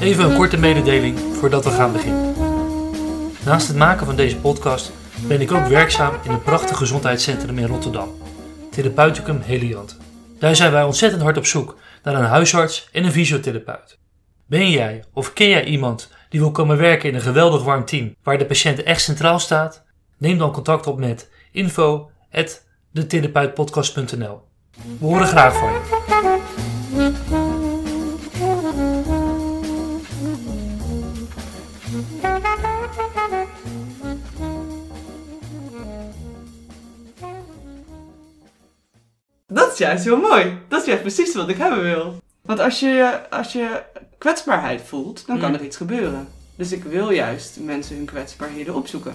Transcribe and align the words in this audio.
Even 0.00 0.24
een 0.24 0.36
korte 0.36 0.56
mededeling 0.56 1.18
voordat 1.18 1.64
we 1.64 1.70
gaan 1.70 1.92
beginnen. 1.92 2.34
Naast 3.44 3.68
het 3.68 3.76
maken 3.76 4.06
van 4.06 4.16
deze 4.16 4.36
podcast 4.36 4.92
ben 5.26 5.40
ik 5.40 5.52
ook 5.52 5.66
werkzaam 5.66 6.14
in 6.22 6.30
een 6.30 6.42
prachtig 6.42 6.76
gezondheidscentrum 6.76 7.58
in 7.58 7.66
Rotterdam, 7.66 8.08
Therapeuticum 8.70 9.40
Heliant. 9.40 9.96
Daar 10.38 10.56
zijn 10.56 10.72
wij 10.72 10.82
ontzettend 10.82 11.22
hard 11.22 11.36
op 11.36 11.46
zoek 11.46 11.76
naar 12.02 12.14
een 12.14 12.24
huisarts 12.24 12.88
en 12.92 13.04
een 13.04 13.12
fysiotherapeut. 13.12 13.98
Ben 14.46 14.70
jij 14.70 15.04
of 15.12 15.32
ken 15.32 15.48
jij 15.48 15.64
iemand 15.64 16.10
die 16.28 16.40
wil 16.40 16.50
komen 16.50 16.76
werken 16.76 17.08
in 17.08 17.14
een 17.14 17.20
geweldig 17.20 17.62
warm 17.62 17.84
team 17.84 18.14
waar 18.22 18.38
de 18.38 18.46
patiënt 18.46 18.82
echt 18.82 19.02
centraal 19.02 19.38
staat? 19.38 19.82
Neem 20.18 20.38
dan 20.38 20.52
contact 20.52 20.86
op 20.86 20.98
met 20.98 21.30
info@detherapeutpodcast.nl. 21.52 24.40
We 24.98 25.06
horen 25.06 25.26
graag 25.26 25.56
van 25.56 25.72
je. 25.72 26.39
Juist 39.80 40.04
heel 40.04 40.20
mooi. 40.20 40.58
Dat 40.68 40.80
is 40.80 40.86
juist 40.86 41.02
precies 41.02 41.34
wat 41.34 41.48
ik 41.48 41.56
hebben 41.56 41.82
wil. 41.82 42.18
Want 42.42 42.60
als 42.60 42.80
je, 42.80 43.20
als 43.30 43.52
je 43.52 43.82
kwetsbaarheid 44.18 44.80
voelt, 44.86 45.26
dan 45.26 45.38
kan 45.38 45.48
Mm. 45.48 45.54
er 45.54 45.64
iets 45.64 45.76
gebeuren. 45.76 46.28
Dus 46.56 46.72
ik 46.72 46.84
wil 46.84 47.10
juist 47.10 47.58
mensen 47.60 47.96
hun 47.96 48.04
kwetsbaarheden 48.04 48.74
opzoeken. 48.74 49.14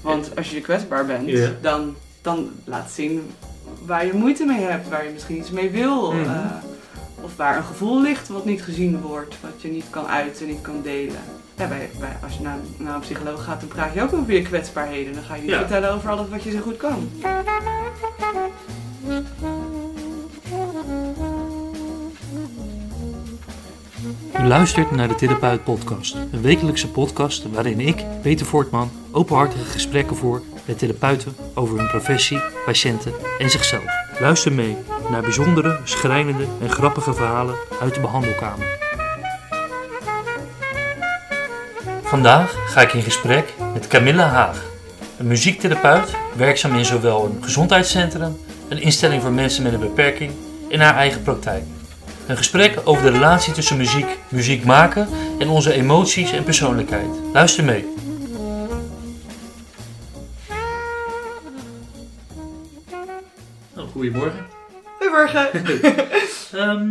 Want 0.00 0.36
als 0.36 0.50
je 0.50 0.60
kwetsbaar 0.60 1.06
bent, 1.06 1.30
dan, 1.60 1.94
dan 2.22 2.50
laat 2.64 2.90
zien 2.90 3.30
waar 3.86 4.06
je 4.06 4.12
moeite 4.14 4.44
mee 4.44 4.60
hebt, 4.60 4.88
waar 4.88 5.04
je 5.04 5.10
misschien 5.12 5.36
iets 5.36 5.50
mee 5.50 5.70
wil. 5.70 6.12
Mhm. 6.12 6.22
eh, 6.30 6.50
of 7.20 7.36
waar 7.36 7.56
een 7.56 7.64
gevoel 7.64 8.00
ligt 8.02 8.28
wat 8.28 8.44
niet 8.44 8.62
gezien 8.62 9.00
wordt, 9.00 9.34
wat 9.40 9.62
je 9.62 9.68
niet 9.68 9.84
kan 9.90 10.06
uiten, 10.06 10.46
niet 10.46 10.60
kan 10.60 10.80
delen. 10.82 11.20
Ja, 11.56 11.66
bij, 11.68 11.90
bij, 12.00 12.16
als 12.22 12.36
je 12.36 12.42
naar, 12.42 12.56
naar 12.78 12.94
een 12.94 13.00
psycholoog 13.00 13.44
gaat, 13.44 13.60
dan 13.60 13.68
praat 13.68 13.94
je 13.94 14.02
ook 14.02 14.12
over 14.12 14.32
je 14.32 14.42
kwetsbaarheden. 14.42 15.12
Dan 15.14 15.22
ga 15.22 15.34
je 15.34 15.40
niet 15.40 15.50
Ja. 15.50 15.58
vertellen 15.58 15.90
over 15.92 16.10
alles 16.10 16.28
wat 16.28 16.42
je 16.42 16.50
zo 16.50 16.58
goed 16.60 16.76
kan. 16.76 17.10
U 24.40 24.46
luistert 24.46 24.90
naar 24.90 25.08
de 25.08 25.14
Therapeut 25.14 25.64
Podcast, 25.64 26.14
een 26.14 26.42
wekelijkse 26.42 26.88
podcast 26.88 27.50
waarin 27.52 27.80
ik, 27.80 28.04
Peter 28.22 28.46
Voortman, 28.46 28.90
openhartige 29.12 29.64
gesprekken 29.64 30.16
voer 30.16 30.42
met 30.64 30.78
therapeuten 30.78 31.36
over 31.54 31.78
hun 31.78 31.88
professie, 31.88 32.40
patiënten 32.64 33.12
en 33.38 33.50
zichzelf. 33.50 33.84
Luister 34.20 34.52
mee 34.52 34.76
naar 35.10 35.22
bijzondere, 35.22 35.80
schrijnende 35.84 36.46
en 36.60 36.70
grappige 36.70 37.14
verhalen 37.14 37.54
uit 37.80 37.94
de 37.94 38.00
behandelkamer. 38.00 38.66
Vandaag 42.02 42.54
ga 42.66 42.80
ik 42.80 42.92
in 42.92 43.02
gesprek 43.02 43.54
met 43.72 43.86
Camilla 43.86 44.28
Haag, 44.28 44.64
een 45.18 45.26
muziektherapeut 45.26 46.16
werkzaam 46.36 46.74
in 46.74 46.84
zowel 46.84 47.24
een 47.24 47.38
gezondheidscentrum, 47.40 48.36
een 48.72 48.82
instelling 48.82 49.22
voor 49.22 49.32
mensen 49.32 49.62
met 49.62 49.72
een 49.72 49.80
beperking 49.80 50.32
en 50.70 50.80
haar 50.80 50.94
eigen 50.94 51.22
praktijk. 51.22 51.64
Een 52.26 52.36
gesprek 52.36 52.80
over 52.84 53.02
de 53.02 53.10
relatie 53.10 53.52
tussen 53.52 53.76
muziek, 53.76 54.18
muziek 54.28 54.64
maken 54.64 55.08
en 55.38 55.48
onze 55.48 55.72
emoties 55.72 56.32
en 56.32 56.44
persoonlijkheid. 56.44 57.08
Luister 57.32 57.64
mee. 57.64 57.84
Nou, 63.74 63.88
goedemorgen. 63.88 64.46
Goedemorgen. 64.98 65.50
Ehm, 66.52 66.90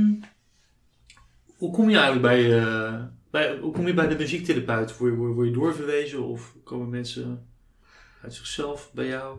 hoe 1.58 1.72
kom 1.72 1.90
je 1.90 1.98
eigenlijk 1.98 2.22
bij, 2.22 2.59
eh, 2.59 2.94
bij, 3.32 3.58
hoe 3.62 3.72
kom 3.72 3.88
je 3.88 3.94
bij 3.94 4.08
de 4.08 4.16
muziektherapeut? 4.16 4.98
Word 4.98 5.12
je, 5.12 5.18
word, 5.18 5.34
word 5.34 5.48
je 5.48 5.54
doorverwezen 5.54 6.24
of 6.24 6.56
komen 6.64 6.90
mensen 6.90 7.48
uit 8.22 8.34
zichzelf 8.34 8.90
bij 8.94 9.08
jou? 9.08 9.38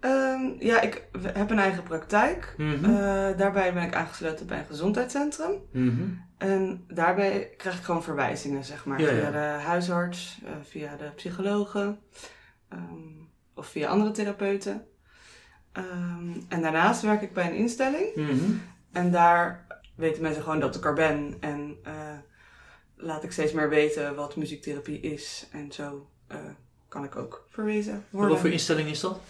Ehm, 0.00 0.42
ja, 0.58 0.80
ik 0.80 1.08
heb 1.22 1.50
een 1.50 1.58
eigen 1.58 1.82
praktijk. 1.82 2.54
Mhm. 2.56 2.84
Eh, 2.84 3.36
daarbij 3.36 3.74
ben 3.74 3.82
ik 3.82 3.94
aangesloten 3.94 4.46
bij 4.46 4.58
een 4.58 4.66
gezondheidscentrum. 4.66 5.52
Mhm. 5.72 6.02
En 6.38 6.84
daarbij 6.88 7.54
krijg 7.56 7.76
ik 7.78 7.84
gewoon 7.84 8.02
verwijzingen, 8.02 8.64
zeg 8.64 8.84
maar. 8.84 9.00
Ja, 9.00 9.08
via 9.08 9.16
ja. 9.16 9.30
de 9.30 9.62
huisarts, 9.62 10.40
eh, 10.44 10.52
via 10.62 10.96
de 10.96 11.10
psychologen 11.14 11.98
ehm, 12.68 12.82
of 13.54 13.66
via 13.66 13.88
andere 13.88 14.10
therapeuten. 14.10 14.86
Ehm, 15.72 16.32
en 16.48 16.62
daarnaast 16.62 17.02
werk 17.02 17.22
ik 17.22 17.32
bij 17.32 17.46
een 17.46 17.56
instelling. 17.56 18.14
Mhm. 18.14 18.52
En 18.92 19.10
daar 19.10 19.66
weten 19.96 20.22
mensen 20.22 20.42
gewoon 20.42 20.60
dat 20.60 20.76
ik 20.76 20.84
er 20.84 20.94
ben. 20.94 21.36
En 21.40 21.76
eh, 21.82 22.18
laat 22.96 23.24
ik 23.24 23.32
steeds 23.32 23.52
meer 23.52 23.68
weten 23.68 24.14
wat 24.14 24.36
muziektherapie 24.36 25.00
is. 25.00 25.48
En 25.52 25.72
zo 25.72 26.10
kan 26.90 27.04
ik 27.04 27.16
ook 27.16 27.46
verwezen 27.50 28.04
worden. 28.10 28.30
Wat 28.30 28.40
voor 28.40 28.50
instelling 28.50 28.88
is 28.88 29.00
dat? 29.00 29.20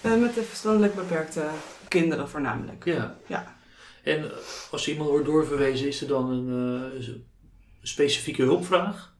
Eh, 0.00 0.16
met 0.16 0.34
de 0.34 0.42
verstandelijk 0.42 0.94
beperkte 0.94 1.46
kinderen 1.88 2.28
voornamelijk. 2.28 2.84
Ja. 2.84 3.16
Ja. 3.26 3.56
En 4.02 4.24
eh, 4.24 4.36
als 4.70 4.88
iemand 4.88 5.10
wordt 5.10 5.26
doorverwezen, 5.26 5.86
is 5.88 6.00
er 6.00 6.08
dan 6.08 6.30
een 6.30 6.92
eh, 7.00 7.08
specifieke 7.82 8.42
hulpvraag? 8.42 9.14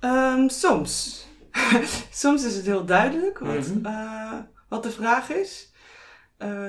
Ehm, 0.00 0.48
soms. 0.48 1.24
soms 2.10 2.44
is 2.44 2.54
het 2.56 2.66
heel 2.66 2.84
duidelijk 2.84 3.38
wat, 3.38 3.66
Mhm. 3.74 4.42
wat 4.68 4.82
de 4.82 4.90
vraag 4.90 5.30
is. 5.30 5.70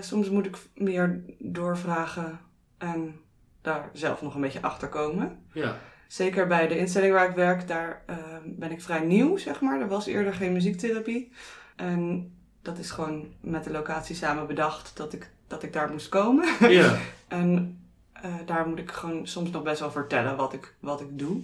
Soms 0.02 0.30
moet 0.30 0.46
ik 0.46 0.58
meer 0.76 1.24
doorvragen 1.40 2.40
en 2.78 3.20
daar 3.62 3.90
zelf 3.94 4.22
nog 4.22 4.36
een 4.36 4.42
beetje 4.42 4.62
achter 4.62 4.90
komen. 4.90 5.46
Ja. 5.54 5.80
Zeker 6.14 6.48
bij 6.48 6.68
de 6.68 6.78
instelling 6.78 7.14
waar 7.14 7.30
ik 7.30 7.36
werk, 7.36 7.68
daar 7.68 8.04
ehm, 8.06 8.42
ben 8.46 8.72
ik 8.72 8.82
vrij 8.82 9.00
nieuw, 9.00 9.38
zeg 9.38 9.62
maar. 9.62 9.82
Er 9.82 9.88
was 9.88 10.06
eerder 10.06 10.34
geen 10.34 10.54
muziektherapie. 10.54 11.32
En 11.76 12.32
dat 12.62 12.78
is 12.78 12.92
gewoon 12.92 13.34
met 13.40 13.64
de 13.64 13.72
locatie 13.72 14.16
samen 14.16 14.48
bedacht 14.48 14.98
dat 14.98 15.14
ik, 15.14 15.32
dat 15.48 15.64
ik 15.64 15.74
daar 15.74 15.92
moest 15.92 16.10
komen. 16.10 16.70
Ja. 16.70 16.98
En 17.28 17.82
eh, 18.14 18.36
daar 18.46 18.68
moet 18.68 18.80
ik 18.80 18.92
gewoon 18.92 19.28
soms 19.28 19.50
nog 19.50 19.64
best 19.64 19.80
wel 19.80 19.92
vertellen 19.92 20.36
wat 20.36 20.54
ik, 20.54 20.76
wat 20.80 21.02
ik 21.02 21.20
doe. 21.20 21.42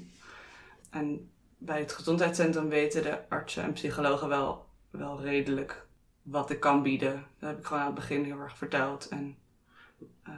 En 0.90 1.29
bij 1.58 1.79
het 1.79 1.91
gezondheidscentrum 1.91 2.69
weten 2.69 3.03
de 3.03 3.18
artsen 3.29 3.63
en 3.63 3.74
psychologen 3.74 4.28
wel, 4.28 4.66
wel 4.90 5.22
redelijk 5.22 5.85
wat 6.22 6.50
ik 6.50 6.59
kan 6.59 6.84
bieden. 6.84 7.25
Dat 7.40 7.50
heb 7.50 7.59
ik 7.59 7.66
gewoon 7.66 7.81
aan 7.81 7.88
het 7.88 7.96
begin 7.96 8.24
heel 8.24 8.40
erg 8.40 8.58
verteld. 8.58 9.08
En, 9.08 9.35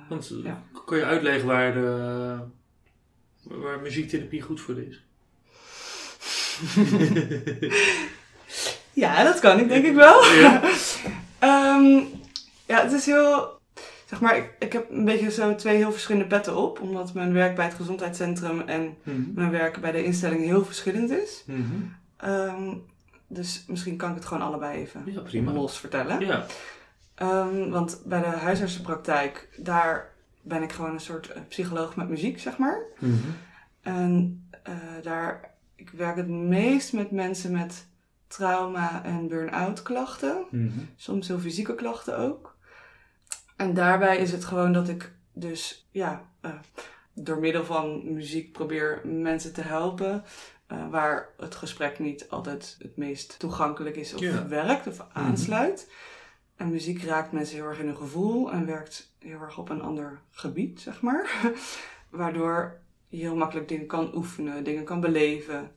Want 0.10 0.30
eh, 0.30 0.44
ja. 0.44 0.62
kan 0.86 0.98
je 0.98 1.06
uitleggen 1.06 1.48
waar, 1.48 1.74
de, 1.74 2.38
waar 3.44 3.80
muziektherapie 3.80 4.42
goed 4.42 4.62
voor 4.62 4.76
is? 4.80 5.04
ja, 8.94 9.24
dat 9.24 9.40
kan 9.40 9.60
ik 9.60 9.68
denk 9.70 9.86
ik 9.86 9.96
wel. 9.96 10.26
Ja. 10.26 10.62
Ehm, 11.40 12.00
ja, 12.66 12.82
het 12.84 12.92
is 12.92 13.06
heel. 13.06 13.60
Zeg 14.06 14.22
maar, 14.22 14.38
ik, 14.38 14.52
ik 14.60 14.74
heb 14.74 14.90
een 14.90 15.06
beetje 15.06 15.32
zo 15.32 15.56
twee 15.56 15.76
heel 15.76 15.92
verschillende 15.92 16.28
petten 16.28 16.56
op. 16.56 16.80
Omdat 16.80 17.14
mijn 17.14 17.34
werk 17.34 17.56
bij 17.56 17.66
het 17.66 17.74
gezondheidscentrum 17.74 18.62
en 18.62 18.98
Mhm. 19.04 19.22
mijn 19.34 19.52
werk 19.52 19.82
bij 19.82 19.92
de 19.92 20.04
instelling 20.04 20.44
heel 20.44 20.66
verschillend 20.66 21.10
is. 21.12 21.44
Mhm. 21.46 21.62
Ehm, 22.18 22.74
dus 23.28 23.64
misschien 23.68 23.98
kan 23.98 24.10
ik 24.10 24.16
het 24.16 24.26
gewoon 24.26 24.44
allebei 24.44 24.80
even 24.80 25.04
Ja, 25.30 25.52
los 25.52 25.80
vertellen. 25.80 26.20
Ja. 26.26 26.46
Ehm, 27.16 27.70
want 27.70 28.02
bij 28.06 28.20
de 28.20 28.26
huisartsenpraktijk, 28.26 29.48
daar 29.58 30.11
ben 30.42 30.64
ik 30.64 30.72
gewoon 30.72 30.94
een 30.94 31.00
soort 31.00 31.32
eh, 31.32 31.42
psycholoog 31.48 31.96
met 31.96 32.10
muziek, 32.10 32.40
zeg 32.40 32.58
maar. 32.58 32.82
Mhm. 33.00 33.16
En 33.82 34.44
eh, 34.64 34.74
daar, 35.02 35.54
ik 35.76 35.90
werk 35.90 36.16
het 36.16 36.28
meest 36.28 36.94
met 36.94 37.12
mensen 37.12 37.52
met 37.52 37.88
trauma 38.28 39.04
en 39.04 39.28
burn-out 39.28 39.82
klachten. 39.82 40.46
Mhm. 40.50 40.80
Soms 40.96 41.28
heel 41.28 41.40
fysieke 41.40 41.76
klachten 41.76 42.18
ook. 42.18 42.56
En 43.56 43.74
daarbij 43.74 44.18
is 44.18 44.32
het 44.32 44.46
gewoon 44.46 44.74
dat 44.74 44.88
ik 44.88 45.12
dus, 45.34 45.88
ja, 45.92 46.26
eh, 46.42 46.52
door 47.14 47.40
middel 47.40 47.66
van 47.66 48.14
muziek 48.14 48.52
probeer 48.52 49.02
mensen 49.04 49.54
te 49.54 49.62
helpen. 49.62 50.24
waar 50.90 51.30
het 51.38 51.56
gesprek 51.56 52.00
niet 52.00 52.30
altijd 52.30 52.76
het 52.80 52.98
meest 52.98 53.40
toegankelijk 53.40 53.96
is 53.96 54.14
of 54.14 54.20
Ja. 54.20 54.48
werkt 54.48 54.88
of 54.88 55.06
aansluit. 55.14 55.90
En 56.62 56.70
muziek 56.70 57.04
raakt 57.04 57.32
mensen 57.32 57.56
heel 57.56 57.66
erg 57.66 57.80
in 57.80 57.86
hun 57.86 57.98
gevoel 57.98 58.52
en 58.52 58.66
werkt 58.66 59.16
heel 59.20 59.42
erg 59.42 59.58
op 59.58 59.70
een 59.70 59.82
ander 59.82 60.22
gebied, 60.32 60.82
zeg 60.82 61.02
maar. 61.02 61.52
Waardoor 62.10 62.82
je 63.08 63.18
heel 63.18 63.36
makkelijk 63.36 63.68
dingen 63.68 63.88
kan 63.88 64.16
oefenen, 64.16 64.64
dingen 64.64 64.84
kan 64.84 65.00
beleven. 65.00 65.72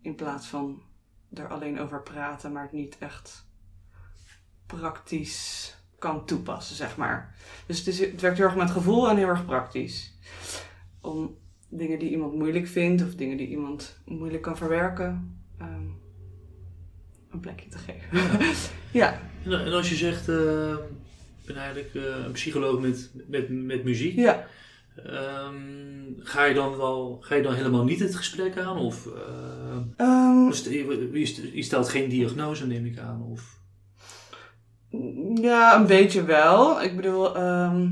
In 0.00 0.14
plaats 0.14 0.46
van 0.46 0.82
er 1.34 1.48
alleen 1.48 1.80
over 1.80 2.02
praten, 2.02 2.52
maar 2.52 2.62
het 2.62 2.72
niet 2.72 2.98
echt 2.98 3.46
praktisch 4.66 5.74
kan 5.98 6.26
toepassen, 6.26 6.76
zeg 6.76 6.96
maar. 6.96 7.34
Dus 7.66 7.78
het, 7.78 7.86
is, 7.86 7.98
het 7.98 8.20
werkt 8.20 8.36
heel 8.36 8.46
erg 8.46 8.56
met 8.56 8.70
gevoel 8.70 9.08
en 9.10 9.16
heel 9.16 9.28
erg 9.28 9.44
praktisch. 9.44 10.18
Om 11.00 11.38
dingen 11.68 11.98
die 11.98 12.10
iemand 12.10 12.34
moeilijk 12.34 12.66
vindt 12.66 13.02
of 13.02 13.14
dingen 13.14 13.36
die 13.36 13.48
iemand 13.48 14.00
moeilijk 14.04 14.42
kan 14.42 14.56
verwerken, 14.56 15.40
een 17.36 17.40
plekje 17.42 17.68
te 17.68 17.78
geven. 17.78 18.38
ja, 19.00 19.20
En, 19.44 19.52
en 19.64 19.72
als 19.72 19.88
je 19.88 19.94
zegt, 19.94 20.28
eh, 20.28 20.70
ik 21.40 21.46
ben 21.46 21.56
eigenlijk 21.56 21.94
eh, 21.94 22.02
een 22.24 22.32
psycholoog 22.32 22.80
met, 22.80 23.10
met, 23.26 23.48
met 23.50 23.84
muziek. 23.84 24.16
ja. 24.16 24.46
Ehm, 25.04 25.54
ga, 26.18 26.44
je 26.44 26.54
dan 26.54 26.76
wel, 26.76 27.18
ga 27.20 27.34
je 27.34 27.42
dan 27.42 27.54
helemaal 27.54 27.84
niet 27.84 28.00
het 28.00 28.16
gesprek 28.16 28.58
aan? 28.58 28.76
Of 28.78 29.06
eh, 29.06 29.76
Ehm, 29.96 30.46
je, 30.70 31.08
je- 31.12 31.50
je 31.56 31.62
stelt 31.62 31.88
geen 31.88 32.08
diagnose, 32.08 32.66
neem 32.66 32.84
ik 32.86 32.98
aan? 32.98 33.22
Of... 33.30 33.58
ja, 35.34 35.76
een 35.80 35.86
beetje 35.86 36.24
wel. 36.24 36.82
Ik 36.82 36.96
bedoel, 36.96 37.36
ehm, 37.36 37.88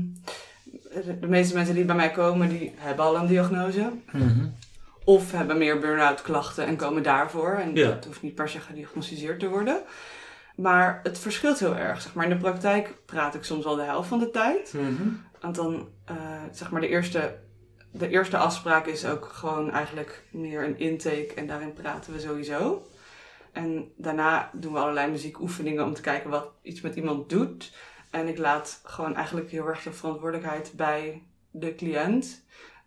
de, 1.21 1.27
meeste 1.27 1.53
mensen 1.55 1.75
die 1.75 1.85
bij 1.85 1.95
mij 1.95 2.11
komen, 2.11 2.49
die 2.49 2.71
hebben 2.75 3.05
al 3.05 3.15
een 3.17 3.27
diagnose. 3.27 3.91
Of 5.05 5.31
hebben 5.31 5.57
meer 5.57 5.79
burn-out 5.79 6.21
klachten 6.21 6.65
en 6.65 6.75
komen 6.75 7.03
daarvoor. 7.03 7.53
En 7.53 7.75
Ja. 7.75 7.87
dat 7.89 8.05
hoeft 8.05 8.21
niet 8.21 8.35
per 8.35 8.49
se 8.49 8.59
gediagnosticeerd 8.59 9.39
te 9.39 9.47
worden. 9.49 9.81
Maar 10.55 10.99
het 11.03 11.19
verschilt 11.19 11.59
heel 11.59 11.75
erg. 11.75 12.01
Zeg 12.01 12.13
maar. 12.13 12.23
In 12.23 12.29
de 12.29 12.37
praktijk 12.37 12.93
praat 13.05 13.35
ik 13.35 13.43
soms 13.43 13.65
al 13.65 13.75
de 13.75 13.81
helft 13.81 14.07
van 14.09 14.19
de 14.19 14.29
tijd. 14.31 14.73
Want 15.41 15.55
dan, 15.55 15.89
eh, 16.05 16.15
zeg 16.51 16.71
maar, 16.71 16.81
de 16.81 16.87
eerste, 16.87 17.37
de 17.91 18.07
eerste 18.09 18.37
afspraak 18.37 18.85
is 18.85 19.05
ook 19.05 19.25
gewoon 19.25 19.71
eigenlijk 19.71 20.23
meer 20.31 20.63
een 20.63 20.79
intake. 20.79 21.31
En 21.35 21.47
daarin 21.47 21.73
praten 21.73 22.13
we 22.13 22.19
sowieso. 22.19 22.87
En 23.51 23.91
daarna 23.97 24.49
doen 24.53 24.73
we 24.73 24.79
allerlei 24.79 25.11
muziekoefeningen 25.11 25.83
om 25.85 25.93
te 25.93 26.01
kijken 26.01 26.29
wat 26.29 26.47
iets 26.61 26.81
met 26.81 26.95
iemand 26.95 27.29
doet. 27.29 27.73
En 28.11 28.27
ik 28.27 28.37
laat 28.37 28.79
gewoon 28.83 29.15
eigenlijk 29.15 29.51
heel 29.51 29.67
erg 29.67 29.83
de 29.83 29.91
verantwoordelijkheid 29.91 30.71
bij 30.75 31.23
de 31.51 31.75
cliënt. 31.75 32.43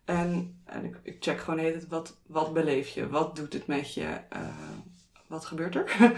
En, 0.09 0.61
en 0.65 0.85
ik, 0.85 0.97
ik 1.03 1.17
check 1.21 1.39
gewoon 1.41 1.59
hele 1.59 1.73
tijd, 1.79 1.89
wat, 1.89 2.17
wat 2.27 2.53
beleef 2.53 2.89
je? 2.89 3.09
Wat 3.09 3.37
doet 3.37 3.53
het 3.53 3.67
met 3.67 3.95
je? 3.95 4.19
Eh, 4.29 4.41
wat 5.27 5.45
gebeurt 5.45 5.75
er? 5.75 5.97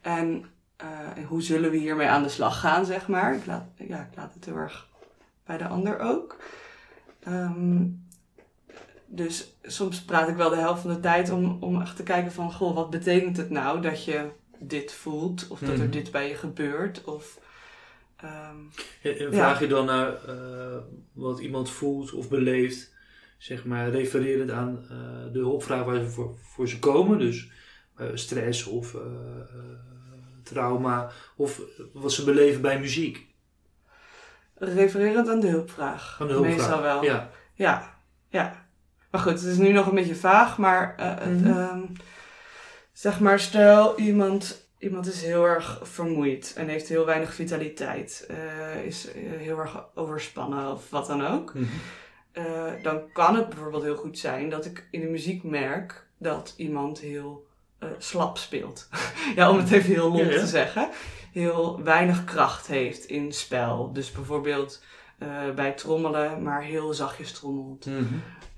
en 0.00 0.44
eh, 0.76 1.16
en 1.16 1.24
hoe 1.24 1.42
zullen 1.42 1.70
we 1.70 1.76
hiermee 1.76 2.08
aan 2.08 2.22
de 2.22 2.28
slag 2.28 2.60
gaan, 2.60 2.84
zeg 2.86 3.08
maar. 3.08 3.34
Ik 3.34 3.46
laat, 3.46 3.64
ja, 3.74 4.00
ik 4.10 4.16
laat 4.16 4.34
het 4.34 4.44
heel 4.44 4.56
erg 4.56 4.88
bij 5.44 5.58
de 5.58 5.66
ander 5.66 5.98
ook. 5.98 6.36
Ehm, 7.22 7.84
dus 9.06 9.56
soms 9.62 10.02
praat 10.02 10.28
ik 10.28 10.36
wel 10.36 10.50
de 10.50 10.56
helft 10.56 10.80
van 10.82 10.94
de 10.94 11.00
tijd 11.00 11.30
om, 11.30 11.56
om 11.60 11.80
echt 11.80 11.96
te 11.96 12.02
kijken 12.02 12.32
van... 12.32 12.52
Goh, 12.52 12.74
wat 12.74 12.90
betekent 12.90 13.36
het 13.36 13.50
nou 13.50 13.80
dat 13.80 14.04
je 14.04 14.28
dit 14.58 14.92
voelt? 14.92 15.48
Of 15.48 15.58
dat 15.60 15.68
er 15.78 15.78
Mhm. 15.78 15.90
dit 15.90 16.10
bij 16.10 16.28
je 16.28 16.34
gebeurt? 16.34 17.04
Of... 17.04 17.38
ehm, 18.16 18.56
En, 19.02 19.18
Ja. 19.18 19.30
vraag 19.32 19.60
je 19.60 19.66
dan 19.66 19.86
naar 19.86 20.24
eh, 20.24 20.76
wat 21.12 21.38
iemand 21.38 21.70
voelt 21.70 22.12
of 22.12 22.28
beleeft, 22.28 22.94
zeg 23.36 23.64
maar, 23.64 23.90
refererend 23.90 24.50
aan 24.50 24.78
eh, 24.90 25.32
de 25.32 25.38
hulpvraag 25.38 25.84
waar 25.84 26.00
ze 26.00 26.08
voor, 26.08 26.34
voor 26.42 26.68
ze 26.68 26.78
komen, 26.78 27.18
dus 27.18 27.50
eh, 27.96 28.06
stress 28.14 28.66
of 28.66 28.94
eh, 28.94 29.00
trauma, 30.42 31.10
of 31.36 31.60
wat 31.92 32.12
ze 32.12 32.24
beleven 32.24 32.60
bij 32.62 32.80
muziek. 32.80 33.26
refererend 34.54 35.28
aan 35.28 35.40
de 35.40 35.48
hulpvraag. 35.48 36.16
Aan 36.20 36.26
de 36.26 36.32
hulpvraag. 36.32 36.56
Meestal 36.56 36.82
wel. 36.82 37.04
Ja. 37.04 37.30
Ja, 37.54 37.94
ja. 38.28 38.66
Maar 39.10 39.20
goed, 39.20 39.32
het 39.32 39.42
is 39.42 39.56
nu 39.56 39.72
nog 39.72 39.86
een 39.86 39.94
beetje 39.94 40.14
vaag, 40.14 40.58
maar 40.58 40.94
Mhm. 41.28 41.46
ehm, 41.46 41.80
zeg 42.92 43.20
maar, 43.20 43.40
stel 43.40 43.98
iemand, 43.98 44.68
iemand 44.78 45.06
is 45.06 45.22
heel 45.22 45.44
erg 45.44 45.80
vermoeid 45.82 46.52
en 46.56 46.68
heeft 46.68 46.88
heel 46.88 47.06
weinig 47.06 47.34
vitaliteit, 47.34 48.28
is 48.84 49.08
heel 49.14 49.58
erg 49.58 49.84
overspannen 49.94 50.72
of 50.72 50.90
wat 50.90 51.06
dan 51.06 51.26
ook. 51.26 51.54
Mhm. 51.54 51.64
Eh, 52.36 52.72
dan 52.82 53.12
kan 53.12 53.36
het 53.36 53.48
bijvoorbeeld 53.48 53.82
heel 53.82 53.96
goed 53.96 54.18
zijn 54.18 54.48
dat 54.48 54.64
ik 54.64 54.88
in 54.90 55.00
de 55.00 55.06
muziek 55.06 55.42
merk 55.42 56.06
dat 56.18 56.54
iemand 56.56 56.98
heel 56.98 57.46
eh, 57.78 57.88
slap 57.98 58.38
speelt. 58.38 58.88
ja, 59.36 59.50
om 59.50 59.56
het 59.58 59.70
even 59.70 59.92
heel 59.92 60.08
lomp 60.08 60.24
Ja, 60.24 60.30
ja. 60.30 60.38
te 60.38 60.46
zeggen. 60.46 60.88
Heel 61.32 61.82
weinig 61.82 62.24
kracht 62.24 62.66
heeft 62.66 63.04
in 63.04 63.32
spel. 63.32 63.92
Dus 63.92 64.12
bijvoorbeeld 64.12 64.82
eh, 65.18 65.50
bij 65.54 65.72
trommelen, 65.72 66.42
maar 66.42 66.62
heel 66.62 66.94
zachtjes 66.94 67.32
trommelt. 67.32 67.86
Mhm. 67.86 68.04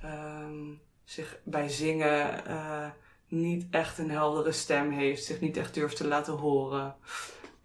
Ehm, 0.03 0.65
zich 1.05 1.39
bij 1.45 1.69
zingen 1.69 2.43
niet 3.29 3.67
echt 3.71 3.99
een 3.99 4.11
heldere 4.11 4.53
stem 4.53 4.91
heeft. 4.91 5.25
Zich 5.25 5.41
niet 5.41 5.57
echt 5.57 5.75
durft 5.75 5.97
te 5.97 6.07
laten 6.07 6.35
horen. 6.35 6.95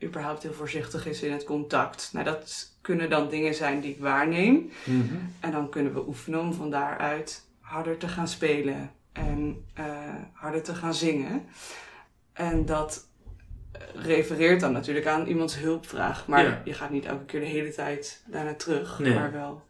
Überhaupt 0.04 0.44
heel 0.44 0.54
voorzichtig 0.54 1.06
is 1.06 1.22
in 1.22 1.32
het 1.32 1.44
contact. 1.44 2.10
Nou, 2.14 2.26
dat 2.26 2.73
kunnen 2.84 3.10
dan 3.10 3.30
dingen 3.30 3.54
zijn 3.56 3.80
die 3.82 3.92
ik 3.92 4.00
waarneem. 4.00 4.72
Mhm. 4.86 5.16
En 5.40 5.52
dan 5.52 5.70
kunnen 5.70 5.94
we 5.94 6.08
oefenen 6.08 6.40
om 6.40 6.54
van 6.54 6.70
daaruit 6.70 7.48
harder 7.60 7.98
te 7.98 8.08
gaan 8.08 8.28
spelen 8.28 8.92
en 9.12 9.66
eh, 9.74 9.86
harder 10.34 10.64
te 10.64 10.76
gaan 10.76 10.94
zingen. 10.94 11.46
En 12.34 12.66
dat 12.66 13.08
eh, 13.72 13.82
refereert 14.06 14.60
dan 14.60 14.72
natuurlijk 14.72 15.08
aan 15.08 15.28
iemands 15.28 15.58
hulpvraag. 15.60 16.28
Maar 16.28 16.44
Ja. 16.44 16.62
je 16.66 16.74
gaat 16.74 16.90
niet 16.90 17.06
elke 17.06 17.26
keer 17.26 17.40
de 17.40 17.46
hele 17.46 17.74
tijd 17.74 18.24
daarna 18.28 18.54
terug, 18.56 19.00
Nee. 19.00 19.14
maar 19.14 19.32
wel 19.32 19.64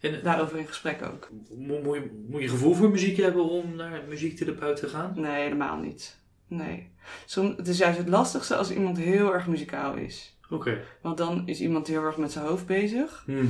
En 0.00 0.20
daarover 0.22 0.58
in 0.58 0.66
gesprek 0.66 1.02
ook. 1.02 1.28
mo- 1.56 1.80
moet 1.82 1.94
je, 1.96 2.24
moet 2.28 2.42
je 2.42 2.48
gevoel 2.48 2.74
voor 2.74 2.90
muziek 2.90 3.16
hebben 3.16 3.44
om 3.48 3.74
naar 3.76 4.00
muziektherapeut 4.08 4.76
te 4.76 4.88
gaan? 4.88 5.12
Nee, 5.16 5.42
helemaal 5.42 5.76
niet. 5.76 6.16
Nee. 6.46 6.90
Som, 7.26 7.54
het 7.56 7.68
is 7.68 7.78
juist 7.78 7.98
het 7.98 8.08
lastigste 8.08 8.56
als 8.56 8.70
iemand 8.70 8.96
heel 8.98 9.34
erg 9.34 9.46
muzikaal 9.46 9.94
is. 9.94 10.31
Oké. 10.52 10.80
Want 11.00 11.16
dan 11.18 11.42
is 11.46 11.60
iemand 11.60 11.86
heel 11.86 12.04
erg 12.04 12.16
met 12.16 12.32
zijn 12.32 12.44
hoofd 12.46 12.66
bezig. 12.66 13.24
Mhm. 13.26 13.46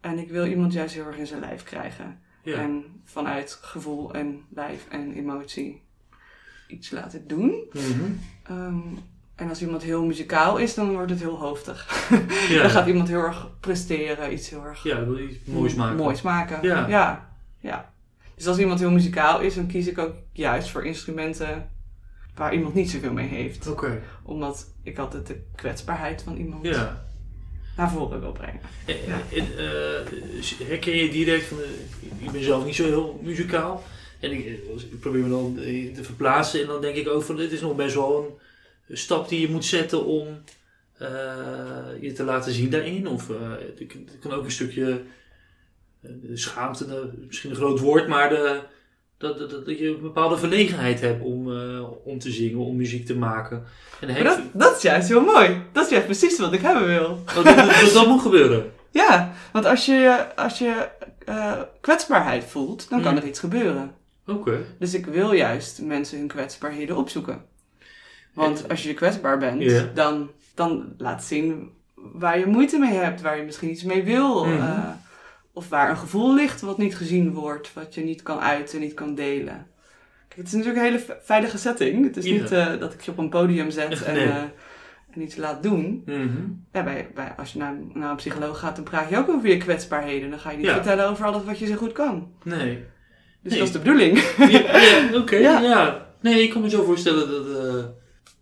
En 0.00 0.18
ik 0.18 0.30
wil 0.30 0.46
iemand 0.46 0.72
juist 0.72 0.94
heel 0.94 1.06
erg 1.06 1.16
in 1.16 1.26
zijn 1.26 1.40
lijf 1.40 1.62
krijgen. 1.62 2.20
Ja. 2.42 2.56
En 2.56 2.84
vanuit 3.04 3.58
gevoel 3.62 4.14
en 4.14 4.44
lijf 4.54 4.86
en 4.88 5.12
emotie 5.12 5.82
iets 6.68 6.90
laten 6.90 7.26
doen. 7.28 7.64
Mhm. 7.72 8.10
Ehm, 8.42 8.78
en 9.34 9.48
als 9.48 9.62
iemand 9.62 9.82
heel 9.82 10.04
muzikaal 10.04 10.56
is, 10.56 10.74
dan 10.74 10.92
wordt 10.92 11.10
het 11.10 11.20
heel 11.20 11.38
hoofdig. 11.38 12.08
Ja. 12.48 12.60
Dan 12.62 12.70
gaat 12.70 12.86
iemand 12.86 13.08
heel 13.08 13.22
erg 13.22 13.50
presteren, 13.60 14.32
iets 14.32 14.50
heel 14.50 14.64
erg 14.64 14.82
Ja, 14.82 15.04
wil 15.04 15.18
iets 15.18 15.38
moois 15.44 15.74
maken. 15.74 15.96
moois 15.96 16.22
maken. 16.22 16.62
Ja. 16.62 16.88
ja. 16.88 17.30
ja. 17.60 17.92
Dus 18.34 18.46
als 18.46 18.58
iemand 18.58 18.80
heel 18.80 18.90
muzikaal 18.90 19.40
is, 19.40 19.54
dan 19.54 19.66
kies 19.66 19.86
ik 19.86 19.98
ook 19.98 20.14
juist 20.32 20.70
voor 20.70 20.84
instrumenten 20.84 21.70
waar 22.40 22.54
iemand 22.54 22.74
niet 22.74 22.90
zoveel 22.90 23.12
mee 23.12 23.28
heeft. 23.28 23.66
Oké. 23.68 24.02
Omdat 24.22 24.66
ik 24.82 24.98
altijd 24.98 25.26
de 25.26 25.40
kwetsbaarheid 25.54 26.22
van 26.22 26.36
iemand 26.36 26.66
Ja. 26.66 27.04
naar 27.76 27.90
voren 27.90 28.20
wil 28.20 28.32
brengen. 28.32 28.60
En, 28.86 28.96
Ja. 29.06 29.20
en, 29.32 29.58
eh, 29.58 30.66
herken 30.68 30.96
je 30.96 31.10
direct 31.10 31.44
van, 31.44 31.58
ik 32.18 32.30
ben 32.30 32.42
zelf 32.42 32.64
niet 32.64 32.74
zo 32.74 32.84
heel 32.84 33.20
muzikaal. 33.22 33.82
En 34.20 34.30
ik, 34.32 34.58
probeer 35.00 35.22
me 35.22 35.28
dan 35.28 35.54
te 35.94 36.04
verplaatsen 36.04 36.60
en 36.60 36.66
dan 36.66 36.80
denk 36.80 36.96
ik 36.96 37.08
ook 37.08 37.22
van, 37.22 37.36
dit 37.36 37.52
is 37.52 37.60
nog 37.60 37.76
best 37.76 37.94
wel 37.94 38.40
een 38.88 38.96
stap 38.96 39.28
die 39.28 39.40
je 39.40 39.48
moet 39.50 39.64
zetten 39.64 40.04
om 40.04 40.26
eh, 40.98 41.08
je 42.00 42.12
te 42.12 42.24
laten 42.24 42.52
zien 42.52 42.70
daarin. 42.70 43.08
Of 43.08 43.30
eh, 43.30 43.36
het 43.78 44.18
kan- 44.20 44.32
ook 44.32 44.44
een 44.44 44.50
stukje 44.50 45.02
schaamte, 46.34 47.10
misschien 47.26 47.50
een 47.50 47.56
groot 47.56 47.80
woord, 47.80 48.08
maar 48.08 48.28
de, 48.28 48.60
dat, 49.20 49.38
dat, 49.38 49.50
dat 49.66 49.78
je 49.78 49.88
een 49.88 50.00
bepaalde 50.00 50.38
verlegenheid 50.38 51.00
hebt 51.00 51.22
om, 51.22 51.52
eh, 51.52 51.82
om 52.04 52.18
te 52.18 52.30
zingen, 52.30 52.58
om 52.58 52.76
muziek 52.76 53.06
te 53.06 53.16
maken. 53.16 53.64
En 54.00 54.08
Maar 54.12 54.24
dat, 54.24 54.40
dat 54.52 54.76
is 54.76 54.82
juist 54.82 55.08
heel 55.08 55.20
mooi. 55.24 55.62
Dat 55.72 55.84
is 55.84 55.90
juist 55.90 56.06
precies 56.06 56.38
wat 56.38 56.52
ik 56.52 56.60
hebben 56.60 56.86
wil. 56.86 57.04
Oh, 57.28 57.34
dat, 57.34 57.44
dat, 57.44 57.90
dat 57.92 58.06
moet 58.06 58.20
gebeuren. 58.22 58.64
Ja, 58.92 59.32
want 59.52 59.64
als 59.66 59.86
je, 59.86 60.26
als 60.36 60.58
je 60.58 60.88
eh, 61.24 61.52
kwetsbaarheid 61.80 62.44
voelt, 62.44 62.90
dan 62.90 63.02
kan 63.02 63.12
Mm. 63.12 63.18
er 63.18 63.26
iets 63.26 63.38
gebeuren. 63.40 63.94
Oké. 64.26 64.58
Dus 64.78 64.94
ik 64.94 65.06
wil 65.06 65.32
juist 65.32 65.80
mensen 65.82 66.18
hun 66.18 66.28
kwetsbaarheden 66.28 66.96
opzoeken. 66.96 67.42
Want 68.34 68.68
als 68.68 68.82
je 68.82 68.94
kwetsbaar 68.94 69.38
bent, 69.38 69.84
dan, 69.94 70.30
dan 70.54 70.92
laat 70.98 71.24
zien 71.24 71.70
waar 71.94 72.38
je 72.38 72.46
moeite 72.46 72.78
mee 72.78 72.92
hebt, 72.98 73.20
waar 73.20 73.36
je 73.36 73.42
misschien 73.42 73.70
iets 73.70 73.82
mee 73.82 74.02
wil. 74.02 74.44
Mhm. 74.44 74.56
eh, 74.56 74.88
of 75.52 75.68
waar 75.68 75.90
een 75.90 75.96
gevoel 75.96 76.34
ligt 76.34 76.60
wat 76.60 76.78
niet 76.78 76.96
gezien 76.96 77.32
wordt, 77.32 77.72
wat 77.74 77.94
je 77.94 78.00
niet 78.04 78.22
kan 78.22 78.40
uiten, 78.40 78.80
niet 78.80 78.94
kan 78.94 79.14
delen. 79.14 79.66
Kijk, 80.28 80.36
het 80.40 80.46
is 80.46 80.52
natuurlijk 80.52 80.78
een 80.78 80.84
hele 80.92 80.98
ve- 81.04 81.18
veilige 81.22 81.58
setting. 81.58 82.04
Het 82.04 82.16
is 82.16 82.24
niet 82.24 82.50
eh, 82.52 82.78
dat 82.78 82.92
ik 82.94 83.00
je 83.00 83.10
op 83.10 83.18
een 83.18 83.28
podium 83.28 83.70
zet 83.70 84.02
en, 84.02 84.14
Nee. 84.14 84.26
eh, 84.28 84.36
en 85.10 85.20
iets 85.22 85.36
laat 85.36 85.62
doen. 85.62 86.02
Mhm. 86.06 86.28
Ja, 86.72 86.82
bij, 86.84 87.10
bij, 87.14 87.32
als 87.36 87.52
je 87.52 87.58
naar, 87.58 87.74
naar 87.92 88.10
een 88.10 88.16
psycholoog 88.16 88.58
gaat, 88.58 88.74
dan 88.76 88.84
praat 88.84 89.08
je 89.10 89.16
ook 89.16 89.28
over 89.28 89.48
je 89.48 89.56
kwetsbaarheden. 89.56 90.30
Dan 90.30 90.38
ga 90.38 90.50
je 90.50 90.56
niet 90.56 90.66
Ja. 90.66 90.72
vertellen 90.74 91.08
over 91.08 91.24
alles 91.26 91.44
wat 91.44 91.58
je 91.58 91.66
zo 91.66 91.74
goed 91.74 91.92
kan. 91.92 92.32
Nee. 92.44 92.84
Dus 93.42 93.50
Nee. 93.52 93.58
dat 93.58 93.68
is 93.68 93.72
de 93.74 93.78
bedoeling. 93.78 94.18
Ja, 94.50 95.18
oké. 95.18 95.36
Ja. 95.48 95.60
ja. 95.60 96.06
Nee, 96.20 96.42
ik 96.42 96.50
kan 96.50 96.60
me 96.62 96.70
zo 96.70 96.84
voorstellen 96.84 97.28
dat, 97.30 97.46
eh 97.66 97.84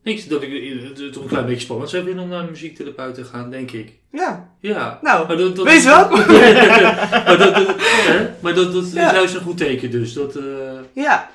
niks, 0.08 0.26
dat 0.26 0.42
ik 0.42 0.52
eh, 0.52 0.82
het 0.98 1.12
toch 1.12 1.22
een 1.22 1.28
klein 1.28 1.46
beetje 1.46 1.60
spannend 1.60 1.90
zou 1.90 2.04
vinden 2.04 2.22
om 2.24 2.30
naar 2.30 2.40
een 2.42 2.50
muziektherapeut 2.50 3.14
te 3.14 3.24
gaan, 3.24 3.50
denk 3.50 3.70
ik. 3.70 3.92
ja, 4.12 4.54
Ja. 4.60 4.98
nou, 5.02 5.26
Maar 5.26 5.36
dat, 5.36 5.56
dat, 5.56 5.64
wees 5.64 5.84
welkom. 5.84 6.18
maar 7.26 7.38
dat, 7.38 7.54
dat, 7.54 7.74
hè? 7.78 8.30
maar 8.42 8.54
dat, 8.54 8.72
dat 8.72 8.92
Ja. 8.92 9.06
is 9.10 9.12
juist 9.16 9.34
een 9.34 9.40
goed 9.40 9.56
teken, 9.56 9.90
dus 9.90 10.12
dat... 10.12 10.36
eh, 10.36 10.44
Ja, 10.92 11.30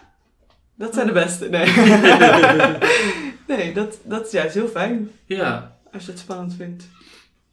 dat 0.76 0.94
zijn 0.94 1.08
de 1.08 1.14
beste. 1.14 1.50
Nee, 1.50 1.66
nee 3.58 3.74
dat, 3.74 3.98
dat 4.04 4.26
is 4.26 4.32
juist 4.32 4.54
heel 4.54 4.68
fijn 4.68 5.10
ja. 5.26 5.78
als 5.94 6.06
je 6.06 6.12
het 6.12 6.20
spannend 6.20 6.54
vindt. 6.56 6.84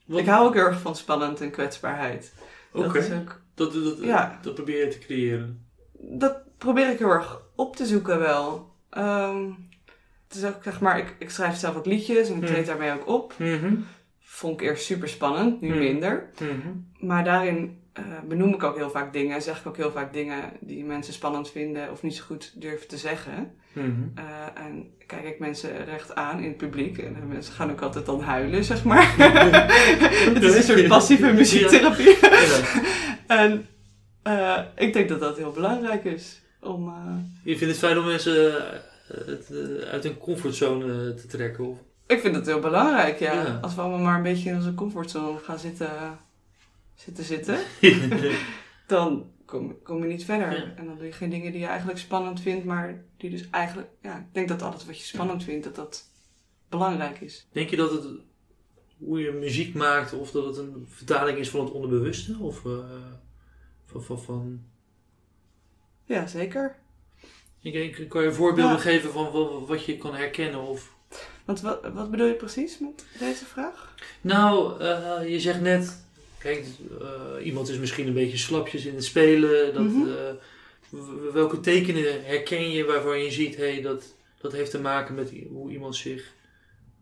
Wat- 0.07 0.21
Ik 0.21 0.27
hou 0.27 0.47
ook 0.47 0.55
heel 0.55 0.65
erg 0.65 0.81
van 0.81 0.97
spannend 0.97 1.41
en 1.41 1.51
kwetsbaarheid. 1.51 2.33
Oké. 2.73 2.87
Dat, 2.87 2.97
is 2.97 3.11
ook, 3.13 3.41
Dat, 3.55 3.73
dat, 3.73 3.97
Ja. 4.01 4.39
dat 4.43 4.55
probeer 4.55 4.79
je 4.85 4.89
te 4.89 4.99
creëren. 4.99 5.67
dat 5.99 6.37
probeer 6.59 6.91
ik 6.91 6.99
heel 6.99 7.11
erg 7.11 7.41
op 7.57 7.77
te 7.77 7.87
zoeken 7.87 8.19
wel. 8.19 8.69
Ehm, 8.91 9.45
is 10.35 10.45
ook, 10.45 10.57
zeg 10.63 10.81
maar, 10.81 10.99
ik, 10.99 11.15
ik 11.19 11.31
schrijf 11.31 11.57
zelf 11.57 11.77
ook 11.77 11.87
liedjes 11.87 12.29
en 12.29 12.35
ik 12.35 12.41
Hmm. 12.43 12.47
treed 12.53 12.67
daarmee 12.67 12.93
ook 12.93 13.09
op. 13.09 13.35
Mhm. 13.39 13.75
Vond 14.21 14.61
ik 14.61 14.67
eerst 14.69 14.85
super 14.85 15.09
spannend, 15.09 15.61
nu 15.61 15.69
Hmm. 15.71 15.79
minder. 15.79 16.31
Mhm. 16.41 17.07
Maar 17.07 17.25
daarin 17.25 17.79
eh, 17.93 18.05
benoem 18.29 18.55
ik 18.55 18.63
ook 18.63 18.77
heel 18.77 18.91
vaak 18.91 19.13
dingen. 19.13 19.43
Zeg 19.43 19.61
ik 19.61 19.67
ook 19.67 19.77
heel 19.77 19.91
vaak 19.91 20.13
dingen 20.13 20.43
die 20.61 20.85
mensen 20.85 21.13
spannend 21.13 21.51
vinden 21.51 21.91
of 21.91 22.03
niet 22.03 22.15
zo 22.15 22.25
goed 22.25 22.53
durven 22.61 22.89
te 22.89 22.97
zeggen. 22.97 23.53
Mhm. 23.73 23.91
Eh, 24.15 24.65
en 24.67 24.91
kijk 25.07 25.25
ik 25.25 25.39
mensen 25.39 25.85
recht 25.85 26.15
aan 26.15 26.39
in 26.39 26.49
het 26.49 26.57
publiek. 26.57 26.99
En 26.99 27.15
de 27.15 27.27
mensen 27.27 27.53
gaan 27.55 27.71
ook 27.71 27.81
altijd 27.81 28.07
dan 28.07 28.21
huilen, 28.21 28.65
zeg 28.65 28.85
maar. 28.85 29.15
het 30.35 30.43
is 30.43 30.55
een 30.57 30.63
soort 30.63 30.89
passieve 30.89 31.33
muziektherapie. 31.33 32.19
En 33.27 33.67
eh, 34.23 34.59
ik 34.77 34.93
denk 34.93 35.09
dat 35.09 35.21
dat 35.21 35.37
heel 35.37 35.53
belangrijk 35.53 36.05
is. 36.05 36.41
Om, 36.61 36.89
eh, 36.89 36.95
Je 37.45 37.57
vindt 37.57 37.73
het 37.75 37.85
fijn 37.85 37.99
om 37.99 38.05
mensen 38.07 38.57
eh, 38.73 38.79
het, 39.11 39.51
eh, 39.51 39.89
uit 39.89 40.05
hun 40.05 40.19
comfortzone 40.19 41.11
eh, 41.11 41.17
te 41.17 41.27
trekken? 41.27 41.65
Of? 41.65 41.79
ik 42.07 42.21
vind 42.21 42.35
dat 42.35 42.47
heel 42.47 42.61
belangrijk, 42.61 43.19
ja. 43.19 43.33
Ja. 43.33 43.59
Als 43.63 43.75
we 43.75 43.81
allemaal 43.81 43.99
maar 43.99 44.17
een 44.17 44.23
beetje 44.23 44.51
in 44.51 44.57
onze 44.57 44.75
comfortzone 44.75 45.39
gaan 45.39 45.59
zitten, 45.59 46.19
zitten, 46.95 47.25
zitten. 47.25 47.59
dan 48.87 49.31
kom, 49.45 49.83
kom 49.83 50.03
je 50.03 50.09
niet 50.09 50.25
verder. 50.25 50.53
Ja. 50.53 50.75
En 50.77 50.87
dan 50.87 50.97
doe 50.97 51.07
je 51.07 51.13
geen 51.13 51.31
dingen 51.31 51.53
die 51.53 51.61
je 51.61 51.67
eigenlijk 51.67 51.99
spannend 51.99 52.41
vindt, 52.41 52.65
maar 52.65 53.05
die 53.17 53.31
dus 53.31 53.51
eigenlijk, 53.51 53.89
ja, 54.03 54.19
ik 54.19 54.35
denk 54.35 54.49
dat 54.49 54.63
alles 54.63 54.87
wat 54.87 54.99
je 54.99 55.05
spannend 55.05 55.45
vindt, 55.45 55.65
dat 55.65 55.75
dat 55.75 56.05
belangrijk 56.69 57.21
is. 57.21 57.47
Denk 57.53 57.71
je 57.71 57.77
dat 57.77 57.91
het 57.91 58.05
hoe 58.99 59.21
je 59.21 59.33
muziek 59.33 59.75
maakt, 59.75 60.13
of 60.13 60.31
dat 60.31 60.47
het 60.47 60.57
een 60.57 60.87
vertaling 60.89 61.39
is 61.39 61.51
van 61.51 61.61
het 61.61 61.71
onderbewuste? 61.71 62.37
Of 62.41 62.67
eh, 62.67 62.73
van, 63.85 64.03
van, 64.03 64.21
van... 64.21 64.63
Ja, 66.05 66.27
zeker. 66.27 66.77
Ik, 67.63 67.75
ik, 67.99 68.09
kan 68.09 68.23
je 68.23 68.33
voorbeelden 68.33 68.75
Ja. 68.77 68.81
geven 68.83 69.13
van 69.13 69.31
wa- 69.33 69.59
wat 69.67 69.85
je 69.85 69.97
kan 69.97 70.15
herkennen? 70.15 70.61
Of... 70.61 70.93
Want 71.45 71.61
wat, 71.61 71.81
wat 71.95 72.11
bedoel 72.11 72.27
je 72.27 72.35
precies 72.35 72.79
met 72.79 73.05
deze 73.19 73.45
vraag? 73.45 73.95
Nou, 74.21 74.81
eh, 74.83 75.29
je 75.29 75.41
zegt 75.41 75.61
net, 75.61 76.05
kijk, 76.39 76.67
eh, 77.01 77.47
iemand 77.47 77.69
is 77.69 77.79
misschien 77.79 78.07
een 78.07 78.13
beetje 78.15 78.37
slapjes 78.39 78.85
in 78.85 78.95
het 78.95 79.05
spelen. 79.05 79.75
Dat, 79.75 79.83
Mhm. 79.83 80.09
eh, 80.09 80.35
welke 81.33 81.61
tekenen 81.61 82.25
herken 82.25 82.71
je 82.71 82.85
waarvan 82.85 83.19
je 83.23 83.31
ziet, 83.31 83.57
hey, 83.57 83.81
dat, 83.81 84.15
dat 84.41 84.53
heeft 84.53 84.71
te 84.71 84.81
maken 84.81 85.15
met 85.15 85.33
hoe 85.51 85.71
iemand 85.71 85.97
zich 85.97 86.33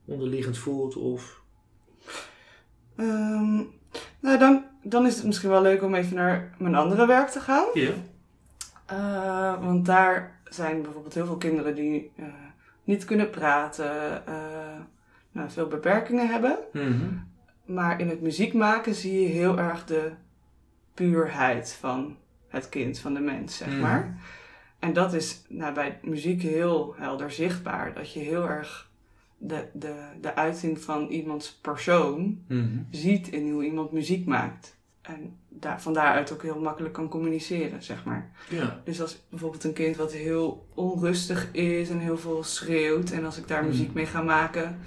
onderliggend 0.04 0.58
voelt? 0.58 0.96
Of... 0.96 1.40
Ehm, 2.96 3.54
nou, 4.20 4.38
dan, 4.38 4.64
dan 4.82 5.06
is 5.06 5.16
het 5.16 5.24
misschien 5.24 5.50
wel 5.50 5.62
leuk 5.62 5.82
om 5.82 5.94
even 5.94 6.16
naar 6.16 6.54
mijn 6.58 6.74
andere 6.74 7.06
werk 7.06 7.28
te 7.28 7.40
gaan. 7.40 7.66
Ja. 7.74 7.92
Want 9.60 9.86
daar 9.86 10.37
zijn 10.50 10.82
bijvoorbeeld 10.82 11.14
heel 11.14 11.26
veel 11.26 11.36
kinderen 11.36 11.74
die 11.74 12.10
eh, 12.16 12.24
niet 12.84 13.04
kunnen 13.04 13.30
praten, 13.30 14.26
eh, 14.26 14.34
nou, 15.32 15.50
veel 15.50 15.66
beperkingen 15.66 16.28
hebben. 16.28 16.58
Mhm. 16.72 17.06
Maar 17.64 18.00
in 18.00 18.08
het 18.08 18.20
muziek 18.20 18.54
maken 18.54 18.94
zie 18.94 19.20
je 19.22 19.28
heel 19.28 19.58
erg 19.58 19.84
de 19.84 20.10
puurheid 20.94 21.72
van 21.80 22.16
het 22.48 22.68
kind, 22.68 22.98
van 22.98 23.14
de 23.14 23.20
mens, 23.20 23.56
zeg 23.56 23.68
Mhm. 23.68 23.80
maar. 23.80 24.16
En 24.78 24.92
dat 24.92 25.12
is 25.14 25.42
nou, 25.48 25.74
bij 25.74 25.98
muziek 26.02 26.42
heel 26.42 26.94
helder 26.98 27.30
zichtbaar. 27.30 27.94
Dat 27.94 28.12
je 28.12 28.20
heel 28.20 28.48
erg 28.48 28.90
de, 29.38 29.68
de, 29.72 29.94
de 30.20 30.34
uiting 30.34 30.80
van 30.80 31.08
iemands 31.08 31.52
persoon 31.52 32.44
Mhm. 32.48 32.78
ziet 32.90 33.28
in 33.28 33.50
hoe 33.50 33.64
iemand 33.64 33.92
muziek 33.92 34.26
maakt. 34.26 34.76
En 35.08 35.36
daar, 35.48 35.82
van 35.82 35.92
daaruit 35.92 36.32
ook 36.32 36.42
heel 36.42 36.60
makkelijk 36.60 36.94
kan 36.94 37.08
communiceren, 37.08 37.82
zeg 37.82 38.04
maar. 38.04 38.30
Ja. 38.48 38.80
Dus 38.84 39.00
als 39.00 39.18
bijvoorbeeld 39.30 39.64
een 39.64 39.72
kind 39.72 39.96
wat 39.96 40.12
heel 40.12 40.66
onrustig 40.74 41.48
is 41.52 41.90
en 41.90 41.98
heel 41.98 42.18
veel 42.18 42.42
schreeuwt... 42.42 43.10
en 43.10 43.24
als 43.24 43.38
ik 43.38 43.48
daar 43.48 43.60
Hmm. 43.60 43.68
muziek 43.68 43.92
mee 43.92 44.06
ga 44.06 44.22
maken, 44.22 44.78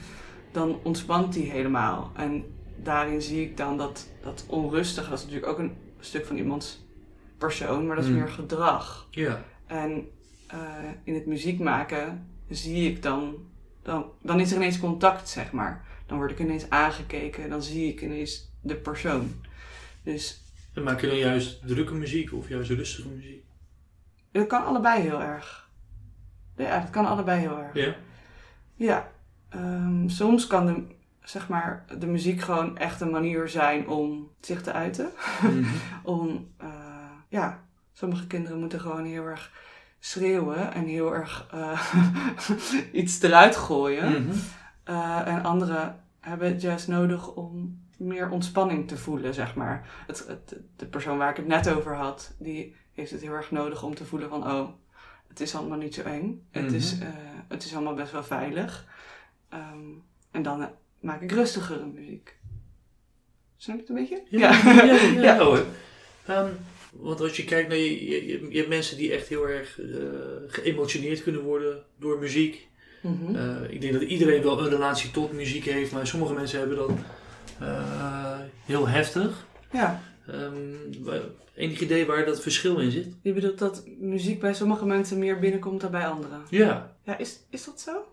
dan 0.51 0.79
ontspant 0.83 1.33
die 1.33 1.51
helemaal. 1.51 2.11
En 2.15 2.45
daarin 2.75 3.21
zie 3.21 3.41
ik 3.45 3.57
dan 3.57 3.77
dat, 3.77 4.07
dat 4.23 4.45
onrustige... 4.47 5.09
dat 5.09 5.19
is 5.19 5.25
natuurlijk 5.25 5.51
ook 5.51 5.59
een 5.59 5.75
stuk 5.99 6.25
van 6.25 6.37
iemands 6.37 6.85
persoon, 7.37 7.87
maar 7.87 7.95
dat 7.95 8.05
is 8.05 8.11
Hmm. 8.11 8.19
meer 8.19 8.29
gedrag. 8.29 9.07
Ja. 9.11 9.43
En 9.65 10.09
eh, 10.47 10.57
in 11.03 11.13
het 11.13 11.25
muziek 11.25 11.59
maken 11.59 12.27
zie 12.49 12.89
ik 12.89 13.03
dan, 13.03 13.35
dan... 13.81 14.05
Dan 14.21 14.39
is 14.39 14.51
er 14.51 14.57
ineens 14.57 14.79
contact, 14.79 15.29
zeg 15.29 15.51
maar. 15.51 15.85
Dan 16.05 16.17
word 16.17 16.31
ik 16.31 16.39
ineens 16.39 16.69
aangekeken, 16.69 17.49
dan 17.49 17.63
zie 17.63 17.87
ik 17.87 18.01
ineens 18.01 18.49
de 18.61 18.75
persoon. 18.75 19.31
Dus 20.03 20.43
En 20.73 20.83
maak 20.83 21.01
je 21.01 21.07
dan 21.07 21.17
juist 21.17 21.67
drukke 21.67 21.93
muziek 21.93 22.33
of 22.33 22.49
juist 22.49 22.69
rustige 22.69 23.09
muziek? 23.09 23.43
dat 24.31 24.47
kan 24.47 24.65
allebei 24.65 25.01
heel 25.01 25.21
erg. 25.21 25.69
Ja, 26.57 26.79
dat 26.79 26.89
kan 26.89 27.05
allebei 27.05 27.39
heel 27.39 27.59
erg. 27.59 27.73
Ja. 27.73 27.95
Ja, 28.75 29.11
ehm, 29.49 30.07
soms 30.07 30.47
kan 30.47 30.65
de, 30.65 30.85
zeg 31.23 31.49
maar, 31.49 31.85
de 31.99 32.07
muziek 32.07 32.41
gewoon 32.41 32.77
echt 32.77 33.01
een 33.01 33.09
manier 33.09 33.49
zijn 33.49 33.87
om 33.87 34.29
zich 34.39 34.61
te 34.61 34.71
uiten. 34.71 35.11
Mhm. 35.41 35.63
Om, 36.03 36.47
eh, 36.57 36.67
ja, 37.29 37.63
sommige 37.93 38.27
kinderen 38.27 38.59
moeten 38.59 38.79
gewoon 38.79 39.05
heel 39.05 39.25
erg 39.25 39.51
schreeuwen 39.99 40.73
en 40.73 40.85
heel 40.85 41.15
erg 41.15 41.47
eh, 41.51 41.95
iets 43.01 43.21
eruit 43.21 43.55
gooien. 43.55 44.23
Mhm. 44.23 44.37
Eh, 44.83 45.27
en 45.27 45.43
anderen 45.43 46.03
hebben 46.19 46.47
het 46.47 46.61
juist 46.61 46.87
nodig 46.87 47.33
om 47.35 47.80
meer 48.01 48.29
ontspanning 48.29 48.87
te 48.87 48.97
voelen, 48.97 49.33
zeg 49.33 49.55
maar. 49.55 50.03
Het, 50.07 50.25
het, 50.27 50.55
de 50.75 50.85
persoon 50.85 51.17
waar 51.17 51.29
ik 51.29 51.35
het 51.37 51.47
net 51.47 51.69
over 51.69 51.95
had, 51.95 52.35
die 52.39 52.75
heeft 52.93 53.11
het 53.11 53.21
heel 53.21 53.33
erg 53.33 53.51
nodig 53.51 53.83
om 53.83 53.95
te 53.95 54.05
voelen 54.05 54.29
van... 54.29 54.43
oh, 54.51 54.69
het 55.27 55.39
is 55.39 55.55
allemaal 55.55 55.77
niet 55.77 55.93
zo 55.93 56.01
eng. 56.01 56.47
Het, 56.51 56.65
Mhm. 56.65 56.75
is, 56.75 56.99
eh, 56.99 57.07
het 57.47 57.63
is 57.63 57.73
allemaal 57.73 57.93
best 57.93 58.11
wel 58.11 58.23
veilig. 58.23 58.85
Ehm, 59.49 59.77
en 60.31 60.41
dan 60.41 60.61
eh, 60.61 60.67
maak 60.99 61.21
ik 61.21 61.31
rustigere 61.31 61.85
muziek. 61.85 62.37
Snap 63.57 63.75
je 63.75 63.81
het 63.81 63.89
een 63.89 63.95
beetje? 63.95 64.23
Ja, 64.29 64.51
ja, 64.51 64.83
ja, 64.83 64.93
ja, 64.93 65.21
Ja. 65.21 65.37
hoor. 65.45 65.63
Ehm, 66.25 66.49
want 66.91 67.21
als 67.21 67.37
je 67.37 67.43
kijkt 67.43 67.69
naar 67.69 67.77
je, 67.77 68.51
je, 68.51 68.57
hebt 68.57 68.69
mensen 68.69 68.97
die 68.97 69.11
echt 69.13 69.27
heel 69.27 69.47
erg 69.49 69.79
eh, 69.81 69.87
geëmotioneerd 70.47 71.23
kunnen 71.23 71.41
worden 71.41 71.83
door 71.99 72.19
muziek. 72.19 72.67
Mhm. 73.01 73.63
Ik 73.69 73.81
denk 73.81 73.93
dat 73.93 74.01
iedereen 74.01 74.41
wel 74.43 74.59
een 74.59 74.69
relatie 74.69 75.11
tot 75.11 75.31
muziek 75.33 75.65
heeft, 75.65 75.91
maar 75.91 76.07
sommige 76.07 76.33
mensen 76.33 76.59
hebben 76.59 76.77
dat 76.77 76.89
eh, 76.89 76.95
heel 78.65 78.87
heftig. 78.87 79.45
Ja, 79.71 80.01
wa- 81.01 81.19
enig 81.55 81.79
idee 81.79 82.05
waar 82.05 82.25
dat 82.25 82.41
verschil 82.41 82.77
in 82.79 82.91
zit? 82.91 83.07
je 83.21 83.33
bedoelt 83.33 83.57
dat 83.59 83.83
muziek 83.99 84.39
bij 84.39 84.53
sommige 84.53 84.85
mensen 84.85 85.19
meer 85.19 85.39
binnenkomt 85.39 85.81
dan 85.81 85.91
bij 85.91 86.07
anderen. 86.07 86.41
Ja. 86.49 86.95
Ja, 87.03 87.17
is, 87.17 87.39
is 87.49 87.65
dat 87.65 87.79
zo? 87.81 88.05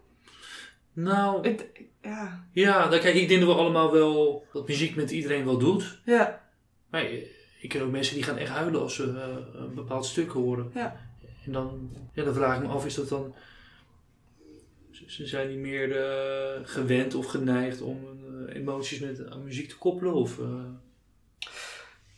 Nou, 0.93 1.57
ja. 2.03 2.45
ja, 2.53 2.89
dan 2.89 3.01
kijk, 3.01 3.15
ik 3.15 3.29
denk 3.29 3.41
dat 3.41 3.49
we 3.49 3.55
allemaal 3.61 3.93
wel 3.93 4.47
dat 4.53 4.69
muziek 4.69 4.97
met 4.97 5.11
iedereen 5.11 5.45
wel 5.45 5.59
doet. 5.59 6.01
Ja, 6.05 6.43
Maar 6.91 7.05
eh, 7.05 7.23
ik 7.61 7.69
ken 7.69 7.83
ook 7.83 7.91
mensen 7.91 8.15
die 8.15 8.23
gaan 8.25 8.37
echt 8.37 8.51
huilen 8.51 8.81
als 8.81 8.95
ze 8.95 9.03
eh, 9.05 9.61
een 9.61 9.75
bepaald 9.75 10.07
stuk 10.07 10.31
horen. 10.31 10.71
Ja. 10.75 10.97
En 11.47 11.53
dan, 11.53 11.91
ja, 12.13 12.25
dan 12.25 12.35
vraag 12.35 12.57
ik 12.57 12.63
me 12.63 12.69
af, 12.69 12.87
is 12.87 12.95
dat 12.95 13.09
dan... 13.09 13.35
Ze 15.07 15.27
zijn 15.27 15.49
niet 15.49 15.59
meer 15.59 15.97
eh, 15.97 16.61
gewend 16.63 17.15
of 17.15 17.27
geneigd 17.27 17.81
om 17.81 17.99
eh, 18.05 18.28
emoties 18.55 18.99
met 19.01 19.31
aan 19.31 19.45
muziek 19.45 19.69
te 19.69 19.79
koppelen? 19.79 20.15
Of, 20.15 20.39
eh, 20.39 20.45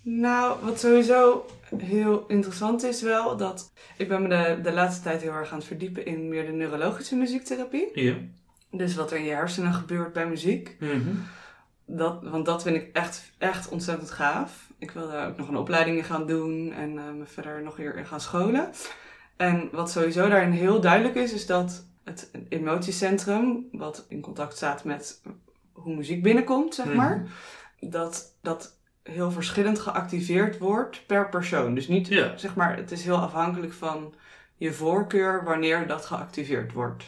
Nou, 0.03 0.65
wat 0.65 0.81
sowieso 0.81 1.47
heel 1.77 2.25
interessant 2.29 2.83
is 2.83 3.03
wel, 3.03 3.37
dat 3.37 3.73
ik 3.97 4.09
ben 4.09 4.23
me 4.23 4.29
de, 4.29 4.59
de 4.63 4.73
laatste 4.73 5.03
tijd 5.03 5.23
heel 5.23 5.33
erg 5.33 5.51
aan 5.51 5.59
het 5.59 5.67
verdiepen 5.67 6.07
in 6.07 6.29
meer 6.29 6.47
de 6.47 6.53
neurologische 6.53 7.17
muziektherapie. 7.17 8.01
ja. 8.01 8.15
Dus 8.73 8.95
wat 8.95 9.11
er 9.11 9.19
in 9.19 9.25
je 9.25 9.31
hersenen 9.31 9.75
gebeurt 9.75 10.13
bij 10.13 10.29
muziek. 10.29 10.77
Mhm. 10.81 11.09
Dat, 11.87 12.23
want 12.23 12.47
dat 12.47 12.63
vind 12.63 12.77
ik 12.77 12.91
echt, 12.93 13.33
echt 13.39 13.69
ontzettend 13.69 14.11
gaaf. 14.11 14.69
Ik 14.79 14.91
wil 14.91 15.09
daar 15.09 15.29
ook 15.29 15.37
nog 15.37 15.49
een 15.49 15.57
opleiding 15.57 15.97
in 15.97 16.05
gaan 16.05 16.27
doen 16.27 16.73
en 16.73 16.99
eh, 16.99 17.13
me 17.13 17.27
verder 17.27 17.63
nog 17.63 17.77
weer 17.77 17.97
in 17.97 18.07
gaan 18.07 18.21
scholen. 18.21 18.71
En 19.37 19.69
wat 19.73 19.91
sowieso 19.91 20.29
daarin 20.29 20.51
heel 20.51 20.81
duidelijk 20.81 21.15
is, 21.15 21.33
is 21.33 21.47
dat 21.47 21.85
het 22.05 22.31
emotiecentrum, 22.49 23.69
wat 23.73 24.07
in 24.09 24.21
contact 24.21 24.57
staat 24.57 24.85
met 24.85 25.21
hoe 25.83 25.97
muziek 25.97 26.23
binnenkomt, 26.23 26.75
zeg 26.75 26.95
maar, 26.95 27.17
Mhm. 27.81 27.91
dat 27.91 28.37
dat 28.43 28.79
heel 29.03 29.31
verschillend 29.31 29.79
geactiveerd 29.79 30.59
wordt 30.59 31.07
per 31.07 31.29
persoon. 31.29 31.75
Dus 31.75 31.89
niet, 31.89 32.07
zeg 32.37 32.55
maar, 32.55 32.77
het 32.77 32.91
is 32.91 33.05
heel 33.05 33.17
afhankelijk 33.19 33.73
van 33.73 34.15
je 34.57 34.73
voorkeur 34.73 35.45
wanneer 35.45 35.87
dat 35.87 36.07
geactiveerd 36.07 36.73
wordt. 36.73 37.05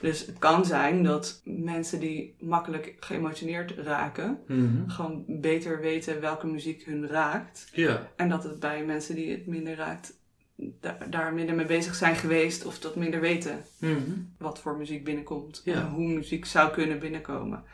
Dus 0.00 0.26
het 0.26 0.38
kan 0.38 0.64
zijn 0.64 1.02
dat 1.02 1.40
mensen 1.44 2.00
die 2.00 2.36
makkelijk 2.40 2.96
geëmotioneerd 3.00 3.70
raken, 3.78 4.38
Mhm. 4.46 4.88
gewoon 4.90 5.24
beter 5.26 5.80
weten 5.80 6.20
welke 6.20 6.46
muziek 6.46 6.82
hun 6.84 7.06
raakt. 7.08 7.68
Ja. 7.72 8.08
En 8.16 8.28
dat 8.28 8.42
het 8.44 8.60
bij 8.60 8.84
mensen 8.84 9.14
die 9.14 9.30
het 9.30 9.46
minder 9.46 9.74
raakt, 9.76 10.12
da- 10.56 10.98
daar 11.10 11.34
minder 11.34 11.54
mee 11.54 11.66
bezig 11.66 11.94
zijn 11.94 12.16
geweest 12.16 12.64
of 12.64 12.78
dat 12.78 12.96
minder 12.96 13.20
weten 13.20 13.64
Mhm. 13.78 14.00
wat 14.38 14.60
voor 14.60 14.76
muziek 14.76 15.04
binnenkomt. 15.04 15.60
Ja. 15.64 15.74
En 15.74 15.86
hoe 15.88 16.08
muziek 16.08 16.44
zou 16.44 16.70
kunnen 16.72 16.98
binnenkomen. 16.98 17.64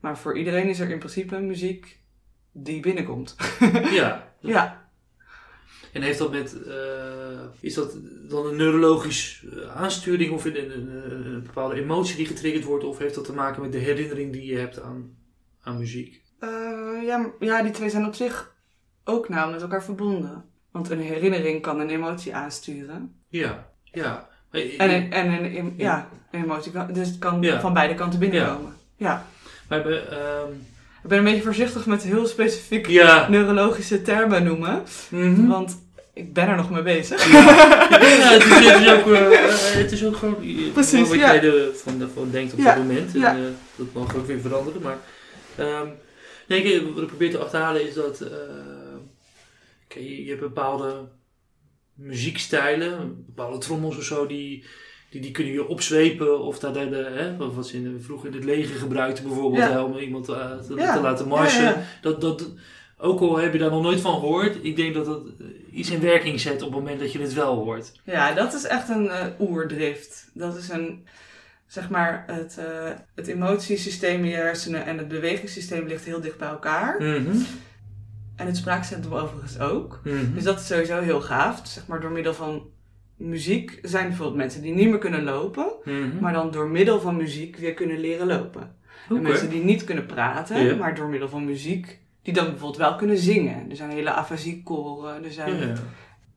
Maar 0.00 0.18
voor 0.18 0.38
iedereen 0.38 0.68
is 0.68 0.80
er 0.80 0.90
in 0.90 0.98
principe 0.98 1.38
muziek 1.38 2.00
die 2.52 2.80
binnenkomt. 2.80 3.36
ja. 3.90 4.32
Ja, 4.40 4.88
En 5.92 6.02
heeft 6.02 6.18
dat 6.18 6.30
met, 6.30 6.62
eh, 6.62 7.40
is 7.60 7.74
dat 7.74 7.96
dan 8.28 8.46
een 8.46 8.56
neurologisch 8.56 9.44
eh, 9.52 9.76
aansturing 9.76 10.32
of 10.32 10.44
een, 10.44 10.70
een, 10.76 11.42
bepaalde 11.42 11.74
emotie 11.74 12.16
die 12.16 12.26
getriggerd 12.26 12.64
wordt? 12.64 12.84
Of 12.84 12.98
heeft 12.98 13.14
dat 13.14 13.24
te 13.24 13.32
maken 13.32 13.62
met 13.62 13.72
de 13.72 13.78
herinnering 13.78 14.32
die 14.32 14.44
je 14.46 14.58
hebt 14.58 14.80
aan, 14.80 15.16
aan 15.62 15.78
muziek? 15.78 16.22
Eh, 16.38 16.48
ja, 17.04 17.32
ja, 17.40 17.62
die 17.62 17.70
twee 17.72 17.90
zijn 17.90 18.06
op 18.06 18.14
zich 18.14 18.54
ook 19.04 19.28
nauw 19.28 19.50
met 19.50 19.62
elkaar 19.62 19.84
verbonden. 19.84 20.44
Want 20.74 20.90
een 20.90 21.00
herinnering 21.00 21.62
kan 21.62 21.80
een 21.80 21.90
emotie 21.90 22.34
aansturen. 22.34 23.14
Ja, 23.28 23.66
ja. 23.84 24.28
En 24.50 24.90
een, 24.94 25.12
en 25.12 25.32
een, 25.32 25.74
ja, 25.76 26.08
een 26.30 26.42
emotie 26.42 26.72
kan, 26.72 26.92
dus 26.92 27.08
het 27.08 27.18
kan 27.18 27.42
Ja. 27.42 27.60
van 27.60 27.72
beide 27.72 27.94
kanten 27.94 28.18
binnenkomen. 28.18 28.76
Ja. 28.96 29.26
we 29.68 29.74
hebben, 29.74 30.10
ehm, 30.10 30.50
Ik 31.02 31.08
ben 31.08 31.18
een 31.18 31.24
beetje 31.24 31.42
voorzichtig 31.42 31.86
met 31.86 32.02
heel 32.02 32.26
specifiek 32.26 32.86
ja. 32.86 33.28
neurologische 33.28 34.02
termen 34.02 34.44
noemen. 34.44 34.82
Mhm. 35.08 35.46
Want 35.46 35.78
ik 36.12 36.32
ben 36.32 36.48
er 36.48 36.56
nog 36.56 36.70
mee 36.70 36.82
bezig. 36.82 37.32
Ja, 37.32 37.40
het, 37.88 38.02
is, 38.02 38.24
het, 38.24 38.80
is 38.80 38.92
ook, 38.92 39.12
eh, 39.12 39.28
het 39.80 39.92
is 39.92 40.04
ook 40.04 40.16
gewoon 40.16 40.36
eh, 40.42 40.72
Precies, 40.72 41.08
wat 41.08 41.18
jij 41.18 41.42
ervan 41.42 42.10
van 42.14 42.30
denkt 42.30 42.52
op 42.52 42.58
dit 42.58 42.76
moment. 42.76 43.14
En, 43.14 43.22
eh, 43.22 43.36
dat 43.76 43.86
mag 43.92 44.16
ook 44.16 44.26
weer 44.26 44.40
veranderen. 44.40 44.82
Maar 44.82 44.96
ehm, 45.56 45.86
nee, 46.48 46.82
wat 46.94 47.02
ik 47.02 47.08
probeer 47.08 47.30
te 47.30 47.38
achterhalen 47.38 47.88
is 47.88 47.94
dat 47.94 48.20
eh, 48.20 48.28
kijk, 48.28 48.73
je, 49.94 50.22
je 50.22 50.28
hebt 50.28 50.40
bepaalde 50.40 51.08
muziekstijlen, 51.94 53.24
bepaalde 53.26 53.58
trommels 53.58 53.96
of 53.96 54.02
zo, 54.02 54.26
die, 54.26 54.64
die, 55.10 55.20
die 55.20 55.30
kunnen 55.30 55.52
je 55.52 55.66
opzwepen. 55.68 56.40
Of 56.40 56.58
dat, 56.58 56.74
hè, 56.74 57.36
wat- 57.36 57.66
ze 57.66 57.76
in, 57.76 58.00
vroeger 58.00 58.28
in 58.28 58.34
het 58.34 58.44
leger 58.44 58.76
gebruikten 58.76 59.24
bijvoorbeeld, 59.24 59.62
Ja. 59.62 59.70
hè, 59.70 59.80
om 59.80 59.96
iemand 59.98 60.28
eh, 60.28 60.58
te, 60.58 60.74
Ja. 60.74 60.94
te 60.94 61.00
laten 61.00 61.28
marsen. 61.28 61.62
Ja. 61.62 61.82
Dat, 62.02 62.20
dat, 62.20 62.50
ook 62.98 63.20
al 63.20 63.36
heb 63.38 63.52
je 63.52 63.58
daar 63.58 63.70
nog 63.70 63.82
nooit 63.82 64.00
van 64.00 64.20
gehoord, 64.20 64.58
ik 64.62 64.76
denk 64.76 64.94
dat 64.94 65.04
dat 65.04 65.22
eh, 65.40 65.46
iets 65.78 65.90
in 65.90 66.00
werking 66.00 66.40
zet 66.40 66.62
op 66.62 66.68
het 66.70 66.78
moment 66.78 67.00
dat 67.00 67.12
je 67.12 67.20
het 67.20 67.32
wel 67.34 67.54
hoort. 67.54 67.92
Ja, 68.04 68.32
dat 68.34 68.54
is 68.54 68.64
echt 68.64 68.88
een 68.88 69.08
eh, 69.08 69.26
oerdrift. 69.40 70.30
Dat 70.34 70.56
is 70.56 70.68
een, 70.68 71.06
zeg 71.66 71.88
maar, 71.90 72.24
het, 72.26 72.58
het 73.14 73.26
emotiesysteem 73.26 74.24
in 74.24 74.30
je 74.30 74.36
hersenen 74.36 74.86
en 74.86 74.98
het 74.98 75.08
bewegingssysteem 75.08 75.86
ligt 75.86 76.04
heel 76.04 76.20
dicht 76.20 76.38
bij 76.38 76.48
elkaar. 76.48 77.02
Mhm. 77.02 77.36
En 78.36 78.46
het 78.46 78.56
spraakcentrum 78.56 79.12
overigens 79.14 79.58
ook. 79.58 80.00
Mhm. 80.04 80.34
Dus 80.34 80.42
dat 80.44 80.60
is 80.60 80.66
sowieso 80.66 81.00
heel 81.00 81.20
gaaf. 81.20 81.60
Zeg 81.66 81.86
maar, 81.86 82.00
door 82.00 82.10
middel 82.10 82.34
van 82.34 82.62
muziek 83.16 83.78
zijn 83.82 84.02
er 84.02 84.08
bijvoorbeeld 84.08 84.38
mensen 84.38 84.62
die 84.62 84.74
niet 84.74 84.88
meer 84.88 84.98
kunnen 84.98 85.22
lopen, 85.24 85.72
Mhm. 85.84 86.18
maar 86.20 86.32
dan 86.32 86.50
door 86.50 86.68
middel 86.68 87.00
van 87.00 87.16
muziek 87.16 87.56
weer 87.56 87.74
kunnen 87.74 87.98
leren 87.98 88.26
lopen. 88.26 88.76
En 89.08 89.22
mensen 89.22 89.50
die 89.50 89.64
niet 89.64 89.84
kunnen 89.84 90.06
praten, 90.06 90.78
maar 90.78 90.94
door 90.94 91.08
middel 91.08 91.28
van 91.28 91.44
muziek, 91.44 91.98
die 92.22 92.34
dan 92.34 92.44
bijvoorbeeld 92.44 92.76
wel 92.76 92.94
kunnen 92.96 93.18
zingen. 93.18 93.70
Er 93.70 93.76
zijn 93.76 93.90
hele 93.90 94.12
afasiekoren, 94.12 95.24
er 95.24 95.32
zijn 95.32 95.58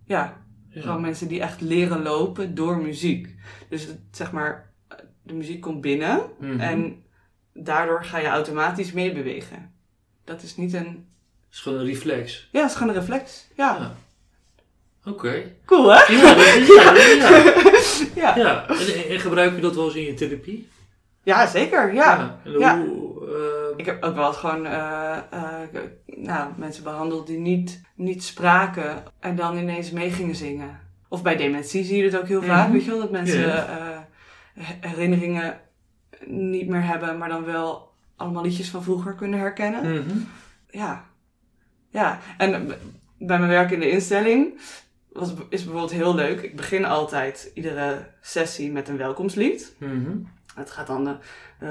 Ja. 0.06 0.46
Gewoon 0.70 1.02
mensen 1.02 1.28
die 1.28 1.42
echt 1.42 1.62
leren 1.62 2.02
lopen 2.02 2.56
door 2.56 2.78
muziek. 2.82 3.36
Dus 3.70 3.86
het, 3.86 4.00
zeg 4.12 4.32
maar, 4.32 4.72
de 5.24 5.34
muziek 5.34 5.62
komt 5.62 5.82
binnen 5.82 6.22
Mhm. 6.40 6.60
en 6.60 7.04
daardoor 7.54 8.04
ga 8.04 8.18
je 8.18 8.28
automatisch 8.28 8.92
meebewegen. 8.92 9.72
Dat 10.24 10.44
is 10.44 10.58
niet 10.58 10.74
een. 10.74 11.06
Het 11.48 11.56
is 11.56 11.60
gewoon 11.60 11.80
een 11.80 11.86
reflex. 11.86 12.48
Ja, 12.52 12.62
dat 12.62 12.70
is 12.70 12.76
gewoon 12.76 12.94
een 12.94 13.00
reflex. 13.00 13.48
Ja. 13.56 13.78
Ja. 13.80 13.96
Oké. 15.12 15.44
Cool 15.66 15.94
hè? 15.94 16.14
Ja, 16.14 16.36
ja, 18.24 18.38
ja. 18.38 18.68
En, 18.68 19.10
en 19.10 19.20
gebruik 19.20 19.56
je 19.56 19.62
dat 19.62 19.76
wel 19.76 19.86
eens 19.86 19.96
in 19.96 20.04
je 20.04 20.14
therapie? 20.14 20.68
ja 21.24 21.48
zeker. 21.48 21.94
Ja. 21.94 22.40
En 22.44 22.52
Ja. 22.60 22.78
hoe, 22.86 23.26
eh, 23.28 23.78
Ik 23.78 23.86
heb 23.86 24.04
ook 24.04 24.16
wel 24.16 24.28
eens 24.28 24.38
gewoon 24.38 24.66
eh, 24.66 25.18
eh, 25.30 25.82
nou, 26.06 26.52
mensen 26.58 26.84
behandeld 26.84 27.28
die 27.28 27.38
niet, 27.38 27.82
niet 27.96 28.24
spraken 28.24 29.04
en 29.20 29.36
dan 29.36 29.58
ineens 29.58 29.92
mee 29.92 30.12
gingen 30.12 30.36
zingen. 30.36 30.80
Of 31.10 31.22
bij 31.22 31.36
dementie 31.36 31.84
zie 31.84 31.98
je 31.98 32.04
het 32.04 32.18
ook 32.18 32.28
heel 32.28 32.42
vaak. 32.42 32.64
Mhm. 32.64 32.72
Weet 32.72 32.84
je 32.84 32.90
wel, 32.92 33.00
dat 33.00 33.12
mensen 33.12 33.66
herinneringen 34.80 35.60
niet 36.26 36.68
meer 36.68 36.84
hebben, 36.84 37.18
maar 37.18 37.30
dan 37.30 37.46
wel 37.46 37.92
allemaal 38.16 38.44
liedjes 38.44 38.70
van 38.70 38.84
vroeger 38.84 39.14
kunnen 39.14 39.40
herkennen. 39.40 39.92
mhm. 39.94 40.18
Ja. 40.70 41.06
Ja, 41.90 42.20
en 42.38 42.68
bij 43.20 43.38
mijn 43.40 43.50
werk 43.52 43.72
in 43.72 43.80
de 43.80 43.90
instelling 43.90 44.60
was, 45.12 45.30
is 45.50 45.64
bijvoorbeeld 45.64 45.92
heel 45.92 46.16
leuk. 46.16 46.42
Ik 46.42 46.56
begin 46.56 46.86
altijd 46.86 47.52
iedere 47.54 48.06
sessie 48.22 48.72
met 48.72 48.88
een 48.88 48.98
welkomstlied. 48.98 49.74
Mhm. 49.78 50.12
Het 50.56 50.72
gaat 50.72 50.88
dan 50.88 51.08
eh, 51.08 51.14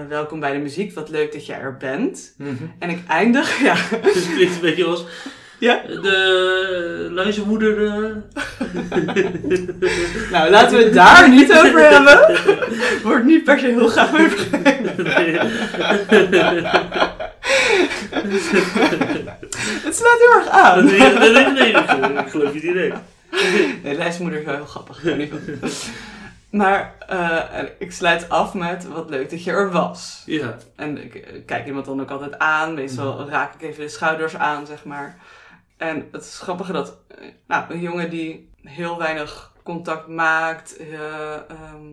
eh, 0.00 0.06
welkom 0.08 0.40
bij 0.40 0.52
de 0.52 0.58
muziek, 0.58 0.94
wat 0.94 1.08
leuk 1.08 1.32
dat 1.32 1.46
jij 1.46 1.58
er 1.60 1.76
bent. 1.76 2.34
Mhm. 2.38 2.54
En 2.78 2.90
ik 2.90 2.98
eindig, 3.08 3.58
ja, 3.68 3.74
Dus 4.02 4.14
het 4.26 4.34
klinkt 4.34 4.54
een 4.54 4.60
beetje 4.60 4.84
als 4.84 5.04
Ja. 5.58 5.82
de 5.86 7.08
luizenmoeder. 7.12 7.86
eh. 7.86 7.92
nou 10.32 10.50
laten 10.50 10.78
we 10.78 10.84
het 10.84 10.94
daar 10.94 11.28
niet 11.30 11.52
over 11.52 11.88
hebben. 11.90 12.38
Wordt 13.02 13.24
niet 13.24 13.44
per 13.44 13.58
se 13.58 13.66
heel 13.66 13.88
graag 13.88 14.12
mee. 14.12 14.28
Het 19.86 19.96
slaat 19.96 20.18
heel 20.18 20.34
erg 20.40 20.48
aan. 20.48 20.84
nee, 20.84 20.98
nee, 21.00 21.30
nee, 21.32 21.52
nee, 21.52 21.72
ik- 21.72 22.28
geloof 22.30 22.52
je 22.54 22.60
direct. 22.60 22.98
Nee, 23.82 23.94
lijstmoeder 23.96 24.38
is 24.38 24.44
wel 24.44 24.54
heel 24.54 24.66
grappig. 24.66 25.02
Maar 26.50 26.94
eh, 27.06 27.62
ik 27.78 27.92
sluit 27.92 28.28
af 28.28 28.54
met 28.54 28.86
wat 28.88 29.10
leuk 29.10 29.30
dat 29.30 29.44
je 29.44 29.50
er 29.50 29.70
was. 29.70 30.22
Ja. 30.26 30.56
En 30.76 31.04
ik 31.04 31.14
eh, 31.14 31.40
kijk 31.46 31.66
iemand 31.66 31.86
dan 31.86 32.00
ook 32.00 32.10
altijd 32.10 32.38
aan. 32.38 32.74
Meestal 32.74 33.28
raak 33.28 33.54
ik 33.54 33.62
even 33.62 33.82
de 33.82 33.88
schouders 33.88 34.36
aan, 34.36 34.66
zeg 34.66 34.84
maar. 34.84 35.18
En 35.76 36.08
het 36.12 36.22
is 36.24 36.38
grappige 36.38 36.72
dat 36.72 36.98
eh, 37.08 37.16
nou, 37.46 37.64
een 37.72 37.80
jongen 37.80 38.10
die 38.10 38.50
heel 38.62 38.98
weinig 38.98 39.52
contact 39.62 40.06
maakt, 40.08 40.76
eh, 40.76 41.34
ehm, 41.34 41.86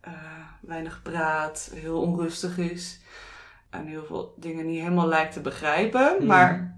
eh, 0.00 0.12
weinig 0.60 1.00
praat, 1.02 1.70
heel 1.74 2.00
onrustig 2.00 2.58
is. 2.58 3.00
En 3.74 3.86
heel 3.86 4.04
veel 4.06 4.34
dingen 4.36 4.66
niet 4.66 4.80
helemaal 4.80 5.06
lijkt 5.06 5.32
te 5.32 5.40
begrijpen. 5.40 6.14
Mhm. 6.16 6.26
Maar 6.26 6.76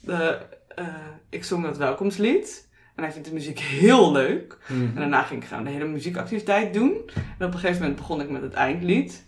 de, 0.00 0.38
eh, 0.74 0.84
ik 1.28 1.44
zong 1.44 1.64
dat 1.64 1.76
welkomstlied. 1.76 2.68
En 2.96 3.02
hij 3.02 3.12
vindt 3.12 3.28
de 3.28 3.34
muziek 3.34 3.58
heel 3.58 4.12
leuk. 4.12 4.58
Mhm. 4.66 4.80
En 4.80 4.94
daarna 4.94 5.22
ging 5.22 5.42
ik 5.42 5.48
gewoon 5.48 5.64
de 5.64 5.70
hele 5.70 5.84
muziekactiviteit 5.84 6.74
doen. 6.74 7.10
En 7.38 7.46
op 7.46 7.52
een 7.52 7.58
gegeven 7.58 7.80
moment 7.80 7.96
begon 7.96 8.20
ik 8.20 8.30
met 8.30 8.42
het 8.42 8.54
eindlied. 8.54 9.24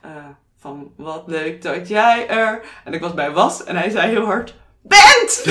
Eh, 0.00 0.10
van 0.58 0.92
wat 0.96 1.24
leuk 1.26 1.62
dat 1.62 1.88
jij 1.88 2.28
er. 2.28 2.62
En 2.84 2.92
ik 2.92 3.00
was 3.00 3.14
bij 3.14 3.30
Was 3.30 3.64
en 3.64 3.76
hij 3.76 3.90
zei 3.90 4.10
heel 4.10 4.24
hard: 4.24 4.54
Bent! 4.80 5.42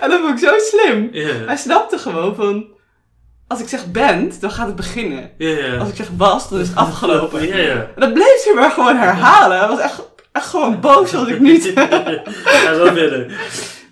en 0.00 0.10
dat 0.10 0.20
vond 0.20 0.42
ik 0.42 0.48
zo 0.48 0.58
slim. 0.58 1.10
Hij 1.46 1.56
snapte 1.56 1.98
gewoon 1.98 2.34
van: 2.34 2.66
als 3.50 3.60
ik 3.60 3.68
zeg 3.68 3.90
bent, 3.90 4.40
dan 4.40 4.50
gaat 4.50 4.66
het 4.66 4.76
beginnen. 4.76 5.30
Ja, 5.38 5.48
ja. 5.48 5.76
Als 5.76 5.88
ik 5.88 5.94
zeg 5.96 6.08
was, 6.16 6.48
dan 6.48 6.60
is 6.60 6.68
het 6.68 6.76
afgelopen. 6.76 7.46
Ja, 7.46 7.56
ja. 7.56 7.74
En 7.94 8.00
dat 8.00 8.12
bleef 8.12 8.38
ze 8.38 8.52
maar 8.54 8.70
gewoon 8.70 8.96
herhalen. 8.96 9.58
Hij 9.58 9.68
was 9.68 9.78
echt, 9.78 10.02
echt 10.32 10.46
gewoon 10.46 10.80
boos 10.80 11.10
dat 11.10 11.28
ik 11.28 11.40
niet. 11.40 11.64
Ja, 12.64 12.76
wel 12.76 12.92
verder. 12.92 13.26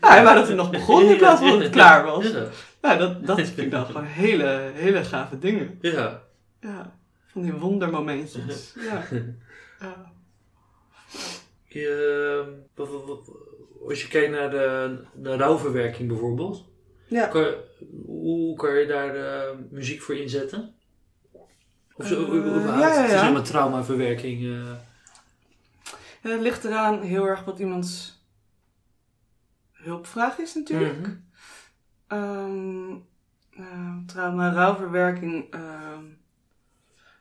Nou, 0.01 0.13
hij 0.15 0.23
wou 0.25 0.35
dat 0.35 0.47
hij 0.47 0.57
nog 0.57 0.71
begon 0.71 1.05
in 1.05 1.17
plaats 1.17 1.41
van 1.41 1.51
dat 1.51 1.61
het 1.61 1.71
klaar 1.71 2.05
was. 2.05 2.25
Ja, 2.25 2.47
Nou, 2.83 2.99
dat, 2.99 3.27
dat 3.27 3.37
vind 3.37 3.59
ik 3.59 3.71
dan 3.71 3.87
gewoon 3.87 4.05
hele, 4.05 4.71
hele 4.75 5.05
gave 5.05 5.39
dingen. 5.39 5.79
ja. 5.81 6.23
Ja, 6.61 6.97
van 7.33 7.43
die 7.43 7.53
wondermomentjes. 7.53 8.75
Ja. 8.77 9.03
Je, 11.65 12.45
als 13.89 14.03
je 14.03 14.09
kijkt 14.09 14.31
naar 14.31 14.51
de, 14.51 14.99
de 15.15 15.37
rouwverwerking 15.37 16.09
bijvoorbeeld, 16.09 16.65
Ja. 17.09 17.27
kan, 17.27 17.47
hoe 18.07 18.57
kan 18.57 18.75
je 18.75 18.87
daar 18.87 19.15
eh, 19.15 19.57
muziek 19.71 20.03
voor 20.03 20.15
inzetten? 20.17 20.75
Of 21.95 22.07
zo, 22.07 22.15
Eh, 22.25 22.35
überhaupt? 22.35 22.81
ja, 22.81 22.89
ja, 22.95 23.01
Het 23.01 23.07
is 23.07 23.13
ja. 23.15 23.21
helemaal 23.21 23.43
traumaverwerking. 23.43 24.43
eh. 24.43 24.73
Ja, 26.23 26.31
Het 26.31 26.41
ligt 26.41 26.65
eraan 26.65 27.03
heel 27.03 27.27
erg 27.27 27.45
wat 27.45 27.59
iemands 27.59 28.23
hulpvraag 29.73 30.39
is 30.39 30.55
natuurlijk. 30.55 31.19
Ehm, 32.07 32.91
eh, 33.51 33.97
trauma, 34.07 34.53
rouwverwerking. 34.53 35.53
ehm, 35.53 36.05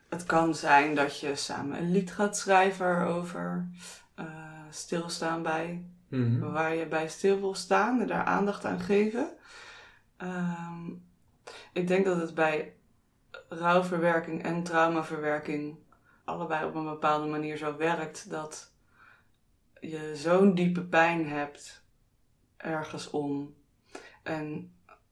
het 0.10 0.24
kan 0.24 0.56
zijn 0.56 0.96
dat 0.96 1.20
je 1.20 1.36
samen 1.36 1.78
een 1.80 1.92
lied 1.92 2.12
gaat 2.12 2.38
schrijven 2.38 3.06
over 3.06 3.68
eh, 4.16 4.26
stilstaan 4.70 5.42
bij 5.44 5.86
Mhm. 6.10 6.40
waar 6.52 6.76
je 6.76 6.86
bij 6.88 7.08
stil 7.10 7.40
wil 7.40 7.56
staan 7.56 8.02
en 8.02 8.08
daar 8.08 8.24
aandacht 8.24 8.66
aan 8.66 8.80
geven. 8.80 9.30
Ehm, 10.18 10.90
ik 11.74 11.88
denk 11.88 12.06
dat 12.06 12.20
het 12.22 12.34
bij 12.34 12.76
rouwverwerking 13.50 14.44
en 14.44 14.64
traumaverwerking 14.64 15.78
allebei 16.24 16.66
op 16.66 16.76
een 16.76 16.84
bepaalde 16.84 17.28
manier 17.28 17.58
zo 17.58 17.78
werkt 17.78 18.30
dat 18.30 18.72
je 19.80 20.12
zo'n 20.16 20.56
diepe 20.56 20.84
pijn 20.84 21.28
hebt 21.28 21.84
ergens 22.58 23.10
om 23.10 23.56
en 24.24 24.72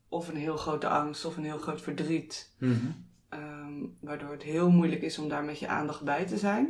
of 0.10 0.28
een 0.28 0.36
heel 0.36 0.58
grote 0.58 0.88
angst 0.90 1.26
of 1.26 1.38
een 1.38 1.44
heel 1.44 1.58
groot 1.58 1.82
verdriet, 1.82 2.54
Mhm. 2.58 2.86
ehm, 3.30 3.84
waardoor 4.00 4.32
het 4.32 4.44
heel 4.44 4.70
moeilijk 4.70 5.02
is 5.02 5.18
om 5.18 5.30
daar 5.30 5.44
met 5.44 5.60
je 5.60 5.68
aandacht 5.68 6.04
bij 6.04 6.26
te 6.26 6.38
zijn. 6.38 6.70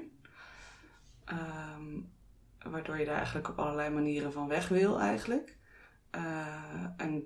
Ehm, 1.25 1.99
waardoor 2.71 2.97
je 2.99 3.05
daar 3.05 3.15
eigenlijk 3.17 3.49
op 3.49 3.59
allerlei 3.59 3.89
manieren 3.93 4.31
van 4.31 4.47
weg 4.47 4.67
wil 4.67 4.99
eigenlijk. 4.99 5.57
Eh, 6.09 6.83
en 6.97 7.23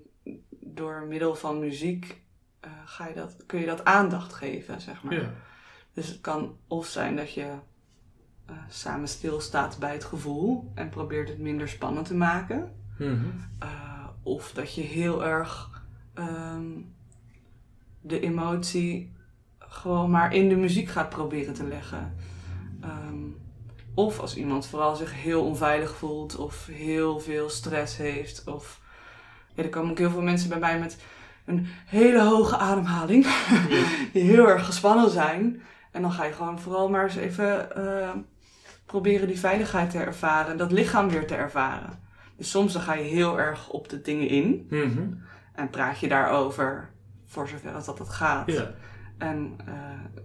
door 0.79 1.05
middel 1.07 1.35
van 1.35 1.59
muziek 1.59 2.21
eh, 2.59 2.71
ga 2.85 3.07
je 3.07 3.13
dat, 3.13 3.45
kun 3.45 3.59
je 3.59 3.65
dat 3.65 3.85
aandacht 3.85 4.33
geven, 4.33 4.81
zeg 4.81 5.03
maar. 5.03 5.13
Ja. 5.13 5.31
Dus 5.93 6.07
het 6.07 6.21
kan 6.21 6.57
of 6.67 6.87
zijn 6.87 7.15
dat 7.15 7.33
je 7.33 7.51
eh, 8.45 8.55
samen 8.69 9.07
stilstaat 9.07 9.77
bij 9.79 9.93
het 9.93 10.03
gevoel 10.03 10.71
en 10.75 10.89
probeert 10.89 11.29
het 11.29 11.39
minder 11.39 11.69
spannend 11.69 12.05
te 12.07 12.15
maken. 12.15 12.75
Mhm. 12.97 13.25
Uh, 13.63 14.07
of 14.23 14.51
dat 14.51 14.75
je 14.75 14.81
heel 14.81 15.25
erg 15.25 15.83
ehm, 16.13 16.67
de 18.01 18.19
emotie 18.19 19.13
gewoon 19.59 20.09
maar 20.09 20.33
in 20.33 20.49
de 20.49 20.55
muziek 20.55 20.89
gaat 20.89 21.09
proberen 21.09 21.53
te 21.53 21.67
leggen. 21.67 22.15
Ehm, 22.81 23.23
of 23.93 24.19
als 24.19 24.35
iemand 24.35 24.67
vooral 24.67 24.95
zich 24.95 25.13
heel 25.13 25.45
onveilig 25.45 25.95
voelt 25.95 26.35
of 26.35 26.65
heel 26.65 27.19
veel 27.19 27.49
stress 27.49 27.97
heeft. 27.97 28.43
Of 28.47 28.81
ja, 29.59 29.65
er 29.65 29.71
komen 29.71 29.91
ook 29.91 29.97
heel 29.97 30.09
veel 30.09 30.21
mensen 30.21 30.49
bij 30.49 30.59
mij 30.59 30.79
met 30.79 30.97
een 31.45 31.67
hele 31.85 32.21
hoge 32.21 32.57
ademhaling. 32.57 33.27
die 34.13 34.23
heel 34.23 34.49
erg 34.49 34.65
gespannen 34.65 35.09
zijn. 35.09 35.61
En 35.91 36.01
dan 36.01 36.11
ga 36.11 36.25
je 36.25 36.33
gewoon 36.33 36.59
vooral 36.59 36.89
maar 36.89 37.03
eens 37.03 37.15
even 37.15 37.67
uh, 37.77 38.09
proberen 38.85 39.27
die 39.27 39.39
veiligheid 39.39 39.89
te 39.89 39.97
ervaren. 39.97 40.57
Dat 40.57 40.71
lichaam 40.71 41.09
weer 41.09 41.27
te 41.27 41.35
ervaren. 41.35 41.99
Dus 42.37 42.49
soms 42.49 42.73
dan 42.73 42.81
ga 42.81 42.93
je 42.93 43.03
heel 43.03 43.39
erg 43.39 43.69
op 43.69 43.89
de 43.89 44.01
dingen 44.01 44.27
in. 44.27 44.67
Mhm. 44.69 45.07
En 45.53 45.69
praat 45.69 45.99
je 45.99 46.07
daarover 46.07 46.89
voor 47.25 47.47
zover 47.47 47.73
als 47.73 47.85
dat, 47.85 47.97
dat 47.97 48.09
gaat. 48.09 48.51
Ja. 48.51 48.71
En 49.17 49.57
uh, 49.67 49.73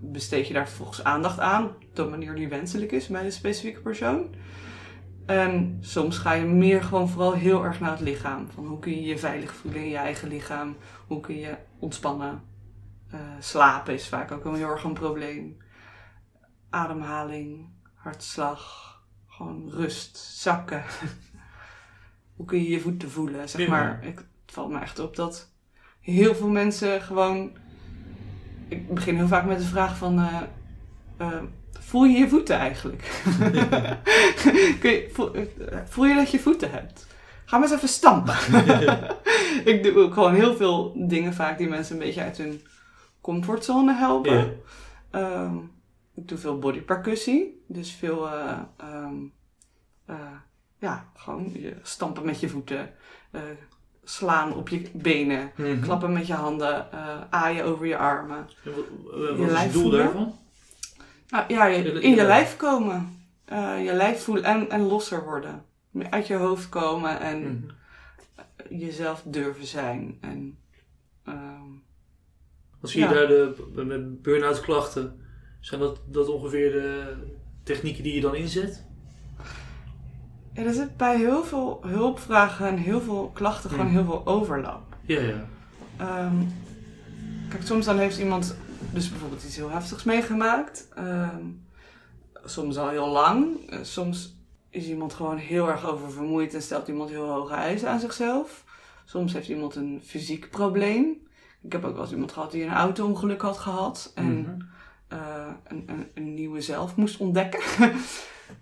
besteed 0.01 0.47
je 0.47 0.55
daar 0.55 0.69
vervolgens 0.69 1.05
aandacht 1.05 1.41
aan 1.41 1.65
op 1.65 1.75
de 1.93 2.05
manier 2.05 2.35
die 2.35 2.49
wenselijk 2.49 2.93
is 2.93 3.07
bij 3.07 3.23
de 3.23 3.31
specifieke 3.31 3.81
persoon. 3.81 4.35
En 5.27 5.79
soms 5.81 6.19
ga 6.19 6.33
je 6.33 6.45
meer 6.45 6.83
gewoon 6.83 7.09
vooral 7.09 7.33
heel 7.33 7.65
erg 7.65 7.81
naar 7.81 7.91
het 7.91 8.01
lichaam. 8.01 8.51
Van 8.51 8.67
hoe 8.67 8.79
kun 8.79 8.93
je 8.93 9.03
je 9.03 9.19
veilig 9.19 9.55
voelen 9.55 9.81
in 9.81 9.89
je 9.89 9.97
eigen 9.97 10.29
lichaam? 10.29 10.77
Hoe 11.07 11.21
kun 11.21 11.39
je 11.39 11.57
ontspannen? 11.79 12.43
Uh, 13.15 13.21
slapen 13.41 13.95
is 13.95 14.09
vaak 14.09 14.33
ook 14.33 14.45
een 14.45 14.55
heel 14.55 14.69
erg 14.69 14.85
een 14.85 14.93
probleem. 14.93 15.57
Ademhaling, 16.71 17.69
hartslag, 17.95 18.93
gewoon 19.27 19.71
rust, 19.71 20.17
zakken. 20.17 20.83
hoe 22.37 22.47
kun 22.47 22.63
je 22.63 22.69
je 22.69 22.81
voeten 22.81 23.11
voelen? 23.11 23.49
Zeg 23.49 23.69
maar, 23.69 24.05
ik, 24.05 24.17
het 24.17 24.55
valt 24.55 24.71
me 24.71 24.79
echt 24.79 24.99
op 24.99 25.17
dat 25.17 25.53
heel 26.01 26.35
veel 26.35 26.49
mensen 26.49 27.03
gewoon 27.03 27.57
ik 28.69 28.95
begin 28.95 29.17
heel 29.17 29.27
vaak 29.27 29.45
met 29.45 29.59
de 29.59 29.65
vraag 29.65 29.97
van... 29.97 30.19
Uh, 30.19 30.41
uh, 31.21 31.43
voel 31.85 32.05
je 32.05 32.19
je 32.19 32.29
voeten 32.29 32.57
eigenlijk? 32.57 33.03
Kun 34.81 34.91
je, 34.91 35.11
voel, 35.13 35.31
voel, 35.89 36.05
je 36.05 36.15
dat 36.15 36.31
je 36.31 36.39
voeten 36.39 36.71
hebt? 36.71 37.07
Ga 37.45 37.59
maar 37.59 37.69
eens 37.69 37.77
even 37.77 37.89
stampen. 37.89 38.35
ik 39.73 39.83
doe 39.83 39.99
ook 39.99 40.15
gewoon 40.15 40.35
heel 40.35 40.57
veel 40.57 40.93
dingen 41.09 41.35
vaak 41.35 41.59
die 41.59 41.69
mensen 41.69 41.95
een 41.95 42.03
beetje 42.03 42.23
uit 42.23 42.39
hun 42.39 42.61
comfortzone 43.21 43.95
helpen. 43.95 44.61
Yeah. 45.13 45.43
Um, 45.45 45.73
ik 46.15 46.29
doe 46.29 46.39
veel 46.39 46.59
bodypercussie. 46.59 47.65
Dus 47.69 47.93
veel... 47.93 48.27
Uh, 48.27 48.59
um, 48.83 49.33
ja, 50.79 51.11
gewoon 51.15 51.51
je 51.53 51.77
stampen 51.83 52.25
met 52.25 52.41
je 52.41 52.49
voeten 52.49 52.91
slaan 54.05 54.55
op 54.55 54.69
je 54.69 54.91
benen, 54.93 55.53
Mhm. 55.57 55.81
klappen 55.81 56.13
met 56.13 56.27
je 56.27 56.35
handen, 56.35 56.87
aaien 57.31 57.65
over 57.65 57.87
je 57.87 57.97
armen. 57.97 58.49
En 58.65 58.75
wat, 58.75 59.37
wat 59.39 59.51
is 59.51 59.59
het 59.59 59.73
doel 59.73 59.83
voelen. 59.83 60.01
daarvan? 60.05 60.35
Nou, 61.29 61.45
ja, 61.49 61.67
je, 61.67 62.01
in 62.01 62.15
je 62.15 62.25
lijf 62.25 62.57
komen. 62.57 63.19
Uh, 63.53 63.85
je 63.85 63.93
lijf 63.93 64.23
voelen 64.23 64.45
en, 64.45 64.71
en 64.71 64.81
losser 64.81 65.25
worden. 65.25 65.65
Uit 66.11 66.27
je 66.27 66.35
hoofd 66.35 66.69
komen 66.69 67.21
en 67.21 67.43
Mhm. 67.43 68.77
jezelf 68.79 69.23
durven 69.27 69.67
zijn. 69.67 70.19
En, 70.21 70.59
Als 72.81 72.93
zie 72.93 73.03
je 73.03 73.09
daar 73.09 73.27
de, 73.27 73.55
met 73.85 74.23
burn-out 74.23 74.61
klachten, 74.61 75.21
zijn 75.61 75.81
dat, 75.81 76.01
dat 76.07 76.29
ongeveer 76.29 76.73
de 76.73 77.15
technieken 77.63 78.03
die 78.03 78.15
je 78.15 78.21
dan 78.21 78.35
inzet? 78.35 78.85
ja, 80.53 80.63
er 80.63 80.73
zit 80.73 80.97
bij 80.97 81.17
heel 81.17 81.45
veel 81.45 81.81
hulpvragen 81.87 82.67
en 82.67 82.77
heel 82.77 83.01
veel 83.01 83.31
klachten 83.35 83.71
gewoon 83.71 83.87
Mhm. 83.87 83.95
heel 83.95 84.05
veel 84.05 84.27
overlap. 84.27 84.83
Ja, 85.07 85.21
ja. 85.21 85.47
Ehm, 85.97 86.35
kijk, 87.49 87.63
soms 87.63 87.85
dan 87.85 87.99
heeft 87.99 88.19
iemand 88.19 88.57
dus 88.95 89.11
bijvoorbeeld 89.11 89.45
iets 89.45 89.57
heel 89.57 89.71
heftigs 89.71 90.05
meegemaakt. 90.05 90.89
Ehm, 90.95 91.45
soms 92.45 92.77
al 92.77 92.89
heel 92.89 93.09
lang. 93.09 93.71
Eh, 93.71 93.79
soms 93.83 94.37
is 94.71 94.87
iemand 94.87 95.15
gewoon 95.15 95.37
heel 95.37 95.69
erg 95.69 95.87
oververmoeid 95.87 96.55
en 96.55 96.63
stelt 96.63 96.89
iemand 96.89 97.11
heel 97.11 97.29
hoge 97.29 97.55
eisen 97.55 97.89
aan 97.89 98.01
zichzelf. 98.01 98.65
Soms 99.05 99.33
heeft 99.33 99.49
iemand 99.49 99.75
een 99.75 100.01
fysiek 100.05 100.51
probleem. 100.51 101.27
Ik 101.63 101.73
heb 101.73 101.85
ook 101.85 101.93
wel 101.95 102.03
eens 102.03 102.13
iemand 102.13 102.33
gehad 102.33 102.51
die 102.51 102.63
een 102.65 102.73
auto-ongeluk 102.73 103.41
had 103.41 103.59
gehad. 103.59 104.13
En 104.15 104.39
Mhm. 104.41 104.61
eh, 105.09 105.47
een, 105.65 105.83
een, 105.87 106.07
een 106.15 106.35
nieuwe 106.35 106.61
zelf 106.61 106.97
moest 106.97 107.19
ontdekken. 107.19 107.61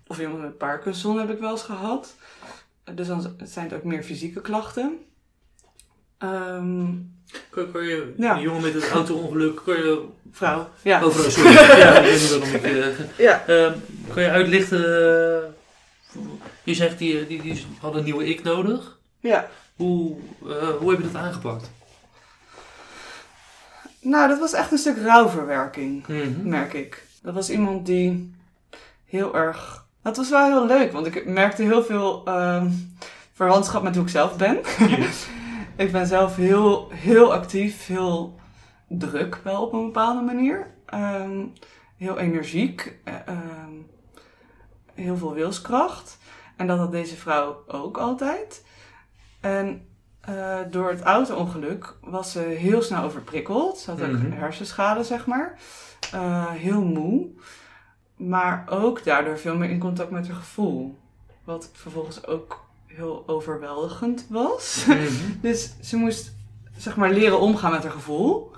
of 0.07 0.19
iemand 0.19 0.41
met 0.41 0.57
Parkinson 0.57 1.19
heb 1.19 1.29
ik 1.29 1.39
wel 1.39 1.51
eens 1.51 1.63
gehad. 1.63 2.15
Eh, 2.83 2.95
Dus 2.95 3.07
dan 3.07 3.35
zijn 3.43 3.65
het 3.69 3.73
ook 3.77 3.83
meer 3.83 4.03
fysieke 4.03 4.41
klachten. 4.41 4.97
Ehm, 6.17 6.95
Kan 7.49 7.83
je, 7.83 8.13
Ja. 8.17 8.33
die 8.33 8.43
jongen 8.43 8.61
met 8.61 8.73
het 8.73 8.89
auto-ongeluk, 8.89 9.61
je... 9.65 10.05
vrouw, 10.31 10.69
ja. 10.81 11.01
Overal, 11.01 11.31
sorry. 11.31 11.51
ja, 11.53 11.97
ik 11.97 12.03
weet 12.03 12.21
niet 12.21 12.29
waarom 12.29 12.55
ik... 12.55 12.63
eh, 12.63 13.17
Ja. 13.17 13.43
Kan 14.13 14.23
je 14.23 14.29
uitlichten... 14.29 14.79
eh, 14.79 15.49
je 16.63 16.73
zegt, 16.73 16.97
die, 16.97 17.27
die, 17.27 17.41
die 17.41 17.65
hadden 17.79 17.99
een 17.99 18.05
nieuwe 18.05 18.25
ik 18.29 18.43
nodig. 18.43 18.97
ja. 19.19 19.47
Hoe, 19.75 20.15
eh, 20.47 20.67
hoe 20.79 20.89
heb 20.91 20.99
je 21.01 21.11
dat 21.11 21.21
aangepakt? 21.21 21.71
Nou, 24.01 24.27
dat 24.29 24.39
was 24.39 24.53
echt 24.53 24.71
een 24.71 24.77
stuk 24.77 24.97
rouwverwerking, 24.97 26.07
Mhm. 26.07 26.47
merk 26.49 26.73
ik. 26.73 27.03
Dat 27.21 27.33
was 27.33 27.49
iemand 27.49 27.85
die 27.85 28.33
heel 29.05 29.35
erg... 29.35 29.85
Dat 30.03 30.17
was 30.17 30.29
wel 30.29 30.45
heel 30.45 30.65
leuk, 30.65 30.91
want 30.91 31.05
ik 31.05 31.25
merkte 31.25 31.61
heel 31.63 31.83
veel 31.83 32.21
ehm, 32.25 32.67
verwantschap 33.33 33.83
met 33.83 33.95
hoe 33.95 34.03
ik 34.03 34.09
zelf 34.09 34.35
ben. 34.37 34.57
ik 35.75 35.91
ben 35.91 36.07
zelf 36.07 36.35
heel, 36.35 36.89
heel 36.91 37.33
actief, 37.33 37.85
heel 37.87 38.39
druk 38.87 39.35
wel 39.43 39.61
op 39.61 39.73
een 39.73 39.85
bepaalde 39.85 40.21
manier. 40.21 40.73
Ehm, 40.85 41.45
heel 41.97 42.17
energiek, 42.17 42.99
eh, 43.03 43.13
ehm, 43.25 43.71
heel 44.93 45.17
veel 45.17 45.33
wilskracht. 45.33 46.17
En 46.57 46.67
dat 46.67 46.77
had 46.77 46.91
deze 46.91 47.15
vrouw 47.15 47.63
ook 47.67 47.97
altijd. 47.97 48.65
En 49.41 49.87
eh, 50.21 50.59
door 50.69 50.89
het 50.89 51.01
auto-ongeluk 51.01 51.95
was 52.01 52.31
ze 52.31 52.39
heel 52.39 52.81
snel 52.81 53.03
overprikkeld. 53.03 53.77
Ze 53.77 53.91
had 53.91 54.01
ook 54.01 54.11
Mhm. 54.11 54.31
hersenschade, 54.31 55.03
zeg 55.03 55.25
maar. 55.25 55.59
Eh, 56.11 56.49
heel 56.51 56.81
moe. 56.83 57.27
Maar 58.15 58.65
ook 58.69 59.03
daardoor 59.03 59.37
veel 59.37 59.55
meer 59.57 59.69
in 59.69 59.79
contact 59.79 60.09
met 60.11 60.27
haar 60.27 60.35
gevoel. 60.35 60.97
Wat 61.43 61.69
vervolgens 61.73 62.25
ook 62.27 62.65
heel 62.95 63.23
overweldigend 63.27 64.25
was. 64.29 64.85
Mhm. 64.87 64.99
Dus 65.41 65.73
ze 65.81 65.97
moest, 65.97 66.33
zeg 66.77 66.95
maar, 66.95 67.11
leren 67.11 67.39
omgaan 67.39 67.71
met 67.71 67.83
haar 67.83 67.91
gevoel. 67.91 68.51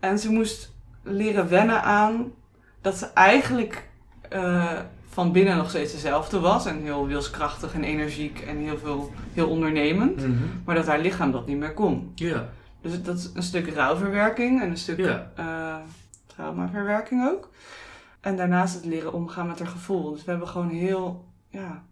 En 0.00 0.18
ze 0.18 0.32
moest 0.32 0.74
leren 1.02 1.48
wennen 1.48 1.82
aan 1.82 2.32
dat 2.80 2.96
ze 2.96 3.06
eigenlijk 3.06 3.88
eh, 4.28 4.78
van 5.08 5.32
binnen 5.32 5.56
nog 5.56 5.68
steeds 5.68 5.92
dezelfde 5.92 6.40
was. 6.40 6.66
En 6.66 6.82
heel 6.82 7.06
wilskrachtig 7.06 7.74
en 7.74 7.84
energiek 7.84 8.40
en 8.40 8.56
heel, 8.56 8.78
veel, 8.78 9.12
heel 9.32 9.48
ondernemend. 9.48 10.16
Mhm. 10.16 10.32
Maar 10.64 10.74
dat 10.74 10.86
haar 10.86 10.98
lichaam 11.00 11.32
dat 11.32 11.46
niet 11.46 11.58
meer 11.58 11.74
kon. 11.74 12.12
Ja, 12.14 12.48
Dus 12.80 13.02
dat 13.02 13.18
is 13.18 13.30
een 13.34 13.42
stuk 13.42 13.74
rouwverwerking 13.74 14.62
en 14.62 14.70
een 14.70 14.76
stuk 14.78 14.98
eh, 15.36 15.76
traumaverwerking 16.26 17.28
ook. 17.28 17.50
En 18.20 18.36
daarnaast 18.36 18.74
het 18.74 18.84
leren 18.84 19.12
omgaan 19.12 19.46
met 19.46 19.58
haar 19.58 19.68
gevoel. 19.68 20.12
Dus 20.12 20.24
we 20.24 20.30
hebben 20.30 20.48
gewoon 20.48 20.68
heel, 20.68 21.24
ja, 21.48 21.84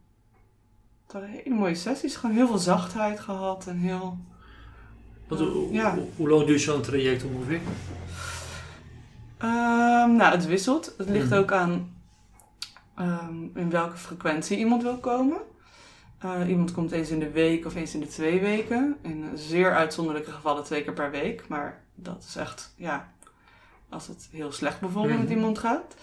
het 1.14 1.22
waren 1.22 1.42
hele 1.44 1.54
mooie 1.54 1.74
sessies. 1.74 2.16
Gewoon 2.16 2.36
heel 2.36 2.46
veel 2.46 2.58
zachtheid 2.58 3.20
gehad 3.20 3.66
en 3.66 3.76
heel... 3.76 4.18
Hoe- 5.28 5.72
Ja. 5.72 5.94
hoe, 5.94 6.06
hoe 6.16 6.28
lang 6.28 6.46
duurt 6.46 6.60
zo'n 6.60 6.82
traject 6.82 7.24
ongeveer? 7.24 7.60
Ehm, 9.38 10.16
nou, 10.16 10.32
het 10.34 10.46
wisselt. 10.46 10.94
Het 10.98 11.08
ligt 11.08 11.30
Mhm. 11.30 11.38
ook 11.38 11.52
aan 11.52 11.92
ehm, 12.96 13.42
in 13.54 13.70
welke 13.70 13.96
frequentie 13.96 14.58
iemand 14.58 14.82
wil 14.82 14.96
komen. 14.96 15.38
Eh, 16.18 16.48
iemand 16.48 16.72
komt 16.72 16.92
eens 16.92 17.10
in 17.10 17.18
de 17.18 17.30
week 17.30 17.66
of 17.66 17.74
eens 17.74 17.94
in 17.94 18.00
de 18.00 18.06
twee 18.06 18.40
weken. 18.40 18.96
In 19.02 19.30
zeer 19.34 19.74
uitzonderlijke 19.74 20.30
gevallen 20.30 20.64
twee 20.64 20.82
keer 20.84 20.92
per 20.92 21.10
week. 21.10 21.48
Maar 21.48 21.82
dat 21.94 22.24
is 22.28 22.36
echt, 22.36 22.74
ja, 22.76 23.12
als 23.88 24.06
het 24.06 24.28
heel 24.32 24.52
slecht 24.52 24.80
bijvoorbeeld 24.80 25.18
met 25.18 25.28
Mhm. 25.28 25.36
iemand 25.36 25.58
gaat. 25.58 25.94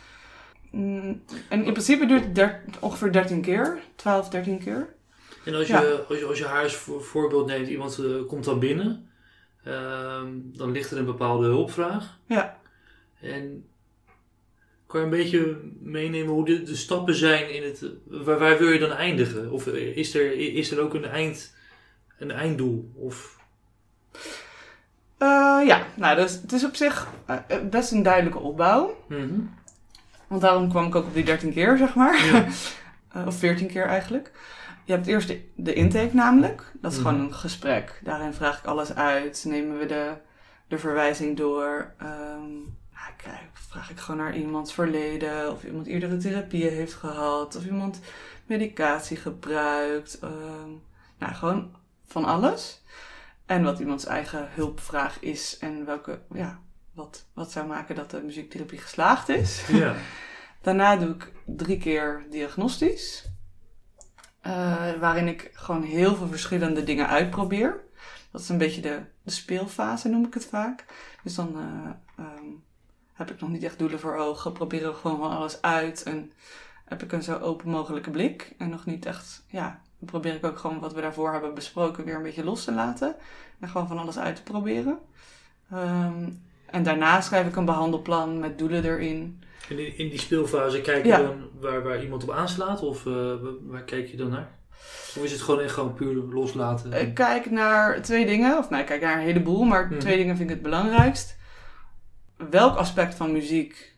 Mm, 0.72 1.22
en 1.50 1.64
in 1.66 1.72
principe 1.72 2.06
duurt 2.06 2.38
het 2.38 2.80
ongeveer 2.80 3.12
13 3.12 3.42
keer, 3.42 3.80
12, 3.96 4.30
13 4.30 4.60
keer. 4.60 4.94
En 5.46 5.56
als 5.56 5.68
je, 5.68 5.74
Ja. 5.74 5.80
als 6.10 6.18
je, 6.20 6.26
als 6.26 6.38
je 6.38 6.46
haar 6.46 6.64
als 6.64 6.76
voor- 6.76 7.04
voorbeeld 7.04 7.46
neemt, 7.48 7.68
iemand 7.68 7.98
eh, 8.00 8.06
komt 8.28 8.44
dan 8.46 8.60
binnen, 8.60 9.10
ehm, 9.64 10.28
dan 10.44 10.72
ligt 10.72 10.92
er 10.92 10.98
een 10.98 11.06
bepaalde 11.06 11.46
hulpvraag. 11.48 12.18
Ja. 12.26 12.60
En 13.22 13.66
kan 14.88 15.00
je 15.00 15.06
een 15.06 15.12
beetje 15.12 15.58
meenemen 15.80 16.34
hoe 16.34 16.46
de, 16.46 16.64
de 16.64 16.76
stappen 16.76 17.16
zijn 17.16 17.54
in 17.54 17.64
het, 17.64 17.86
waar, 18.06 18.40
waar 18.40 18.58
wil 18.58 18.70
je 18.70 18.80
dan 18.80 18.92
eindigen? 18.92 19.52
Of 19.52 19.68
eh, 19.68 19.98
is 19.98 20.16
er, 20.16 20.34
is 20.56 20.72
er 20.72 20.80
ook 20.80 20.94
een, 20.94 21.06
eind, 21.06 21.56
een 22.20 22.32
einddoel? 22.32 22.92
Of, 22.96 23.40
Eh, 25.18 25.62
ja, 25.68 25.86
nou, 25.96 26.16
dus 26.16 26.34
het 26.42 26.52
is 26.52 26.66
op 26.66 26.76
zich 26.76 27.08
best 27.70 27.92
een 27.92 28.04
duidelijke 28.04 28.40
opbouw. 28.40 29.04
Mhm. 29.08 29.40
Want 30.28 30.42
daarom 30.42 30.70
kwam 30.70 30.88
ik 30.88 30.96
ook 30.96 31.06
op 31.06 31.14
die 31.14 31.24
13 31.26 31.52
keer, 31.54 31.78
zeg 31.78 31.96
maar. 31.96 32.26
Ja. 32.26 32.46
Of 33.28 33.36
14 33.36 33.68
keer 33.68 33.86
eigenlijk. 33.86 34.32
Je 34.86 34.92
hebt 34.94 35.08
eerst 35.08 35.28
de, 35.28 35.50
de 35.56 35.74
intake 35.74 36.16
namelijk. 36.16 36.72
Dat 36.82 36.92
is 36.92 36.98
Mhm. 36.98 37.08
gewoon 37.08 37.24
een 37.26 37.34
gesprek. 37.34 38.02
Daarin 38.04 38.34
vraag 38.34 38.60
ik 38.60 38.66
alles 38.66 38.94
uit. 38.96 39.46
Nemen 39.48 39.78
we 39.80 39.86
de, 39.86 40.14
de 40.68 40.78
verwijzing 40.78 41.38
door. 41.38 41.94
Ehm, 41.98 42.50
nou, 42.94 43.14
kijk, 43.18 43.50
vraag 43.54 43.90
ik 43.92 43.98
gewoon 44.00 44.20
naar 44.22 44.36
iemands 44.38 44.74
verleden. 44.74 45.52
Of 45.52 45.64
iemand 45.64 45.88
eerdere 45.88 46.18
therapieën 46.18 46.72
heeft 46.74 46.94
gehad. 46.94 47.56
Of 47.56 47.66
iemand 47.66 48.00
medicatie 48.46 49.18
gebruikt. 49.18 50.20
Ehm, 50.20 50.70
nou, 51.20 51.34
gewoon 51.34 51.76
van 52.08 52.26
alles. 52.26 52.82
En 53.46 53.64
wat 53.64 53.80
iemands 53.80 54.06
eigen 54.06 54.48
hulpvraag 54.52 55.20
is. 55.20 55.58
En 55.60 55.86
welke, 55.86 56.20
ja, 56.34 56.60
wat, 56.94 57.26
wat 57.34 57.52
zou 57.52 57.68
maken 57.68 57.96
dat 57.96 58.12
de 58.12 58.22
muziektherapie 58.22 58.80
geslaagd 58.80 59.30
is. 59.30 59.66
Ja. 59.68 59.96
Daarna 60.62 60.96
doe 60.96 61.10
ik 61.10 61.32
drie 61.46 61.78
keer 61.78 62.26
diagnostisch. 62.30 63.26
Eh, 64.42 64.94
waarin 65.00 65.28
ik 65.28 65.50
gewoon 65.54 65.84
heel 65.84 66.16
veel 66.16 66.28
verschillende 66.28 66.84
dingen 66.84 67.08
uitprobeer. 67.08 67.80
Dat 68.32 68.42
is 68.42 68.50
een 68.50 68.58
beetje 68.58 68.82
de, 68.82 69.02
de 69.24 69.32
speelfase, 69.32 70.10
noem 70.10 70.26
ik 70.26 70.34
het 70.34 70.46
vaak. 70.46 70.86
Dus 71.24 71.36
dan 71.36 71.56
eh, 71.56 72.26
ehm, 72.26 72.46
heb 73.14 73.32
ik 73.32 73.40
nog 73.40 73.50
niet 73.50 73.64
echt 73.64 73.80
doelen 73.80 74.00
voor 74.00 74.16
ogen. 74.16 74.52
Proberen 74.52 74.92
we 74.92 74.98
gewoon 74.98 75.18
van 75.18 75.32
alles 75.32 75.62
uit. 75.62 76.04
En 76.04 76.32
heb 76.86 77.04
ik 77.04 77.12
een 77.12 77.24
zo 77.24 77.38
open 77.38 77.70
mogelijke 77.70 78.10
blik. 78.10 78.54
En 78.58 78.70
nog 78.70 78.86
niet 78.86 79.06
echt, 79.06 79.44
ja, 79.48 79.82
dan 80.00 80.10
probeer 80.10 80.36
ik 80.36 80.46
ook 80.46 80.58
gewoon 80.58 80.80
wat 80.80 80.94
we 80.94 81.02
daarvoor 81.02 81.32
hebben 81.32 81.54
besproken 81.54 82.06
weer 82.06 82.16
een 82.16 82.24
beetje 82.24 82.44
los 82.44 82.64
te 82.64 82.72
laten. 82.72 83.16
En 83.60 83.70
gewoon 83.70 83.88
van 83.88 84.00
alles 84.00 84.18
uit 84.18 84.36
te 84.36 84.44
proberen. 84.44 85.00
Ehm, 85.72 86.30
en 86.66 86.84
daarna 86.84 87.22
schrijf 87.22 87.48
ik 87.48 87.56
een 87.56 87.66
behandelplan 87.66 88.40
met 88.40 88.58
doelen 88.58 88.84
erin. 88.84 89.44
En 89.72 89.80
in, 89.80 89.98
in 89.98 90.10
die 90.10 90.20
speelfase 90.20 90.82
kijk 90.82 91.04
je 91.04 91.10
Ja. 91.10 91.18
dan 91.22 91.50
waar, 91.60 91.84
waar 91.84 92.04
iemand 92.04 92.24
op 92.24 92.32
aanslaat? 92.32 92.82
Of 92.82 93.06
eh, 93.06 93.14
waar- 93.62 93.84
kijk 93.84 94.08
je 94.08 94.18
dan 94.18 94.30
naar? 94.30 94.60
Of 95.18 95.24
is 95.24 95.32
het 95.32 95.42
gewoon 95.42 95.60
echt 95.62 95.74
gewoon 95.74 95.94
puur 95.94 96.14
loslaten? 96.34 96.94
Ik 96.94 97.14
kijk 97.14 97.52
naar 97.52 98.02
twee 98.02 98.26
dingen, 98.26 98.58
of 98.58 98.70
nou, 98.70 98.82
ik 98.82 98.88
kijk 98.88 99.02
naar 99.02 99.18
een 99.18 99.24
heleboel, 99.26 99.64
maar 99.64 99.88
Mhm. 99.88 100.00
twee 100.00 100.18
dingen 100.18 100.38
vind 100.38 100.50
ik 100.50 100.56
het 100.56 100.64
belangrijkst. 100.64 101.38
Welk 102.50 102.76
aspect 102.76 103.16
van 103.16 103.32
muziek 103.32 103.96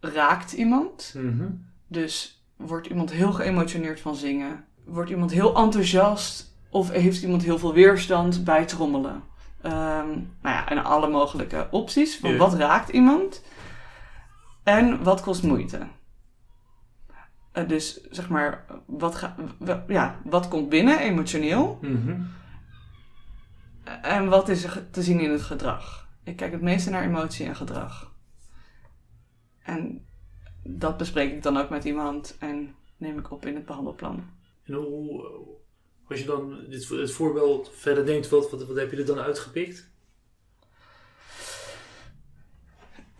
raakt 0.00 0.52
iemand? 0.52 1.14
Mhm. 1.16 1.46
Dus 1.86 2.44
wordt 2.56 2.86
iemand 2.86 3.10
heel 3.12 3.32
geëmotioneerd 3.32 4.00
van 4.00 4.14
zingen? 4.14 4.64
Wordt 4.84 5.10
iemand 5.10 5.30
heel 5.30 5.56
enthousiast? 5.56 6.54
Of 6.70 6.90
heeft 6.90 7.22
iemand 7.22 7.42
heel 7.42 7.58
veel 7.58 7.72
weerstand 7.74 8.44
bij 8.44 8.64
trommelen? 8.64 9.22
Ehm, 9.62 10.08
nou 10.42 10.54
ja, 10.56 10.68
en 10.68 10.84
alle 10.84 11.08
mogelijke 11.08 11.68
opties 11.70 12.16
van 12.18 12.30
Ja. 12.30 12.36
wat 12.36 12.54
raakt 12.54 12.88
iemand? 12.88 13.42
En 14.70 15.02
wat 15.02 15.20
kost 15.20 15.42
moeite? 15.42 15.88
Eh, 17.52 17.68
dus 17.68 18.00
zeg 18.10 18.28
maar, 18.28 18.64
wat, 18.86 19.14
ga, 19.14 19.36
ja, 19.86 20.20
wat 20.24 20.48
komt 20.48 20.68
binnen 20.68 20.98
emotioneel? 20.98 21.78
Mhm. 21.80 22.22
En 24.02 24.28
wat 24.28 24.48
is 24.48 24.64
er 24.64 24.90
te 24.90 25.02
zien 25.02 25.20
in 25.20 25.30
het 25.30 25.42
gedrag? 25.42 26.08
Ik 26.24 26.36
kijk 26.36 26.52
het 26.52 26.62
meeste 26.62 26.90
naar 26.90 27.02
emotie 27.02 27.46
en 27.46 27.56
gedrag. 27.56 28.12
En 29.62 30.06
dat 30.62 30.96
bespreek 30.96 31.32
ik 31.32 31.42
dan 31.42 31.56
ook 31.56 31.70
met 31.70 31.84
iemand 31.84 32.36
en 32.38 32.74
neem 32.96 33.18
ik 33.18 33.30
op 33.30 33.46
in 33.46 33.54
het 33.54 33.66
behandelplan. 33.66 34.30
En 34.62 34.74
hoe, 34.74 35.26
als 36.08 36.20
je 36.20 36.26
dan 36.26 36.64
dit, 36.68 36.88
het 36.88 37.12
voorbeeld 37.12 37.70
verder 37.74 38.06
denkt, 38.06 38.28
wat, 38.28 38.50
wat, 38.50 38.66
wat 38.66 38.76
heb 38.76 38.90
je 38.90 38.96
er 38.96 39.06
dan 39.06 39.18
uitgepikt? 39.18 39.89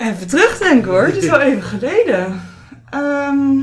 Even 0.00 0.26
terugdenken 0.26 0.90
hoor, 0.90 1.02
het 1.02 1.16
is 1.16 1.28
wel 1.28 1.40
even 1.40 1.62
geleden. 1.62 2.40
Ehm, 2.90 3.58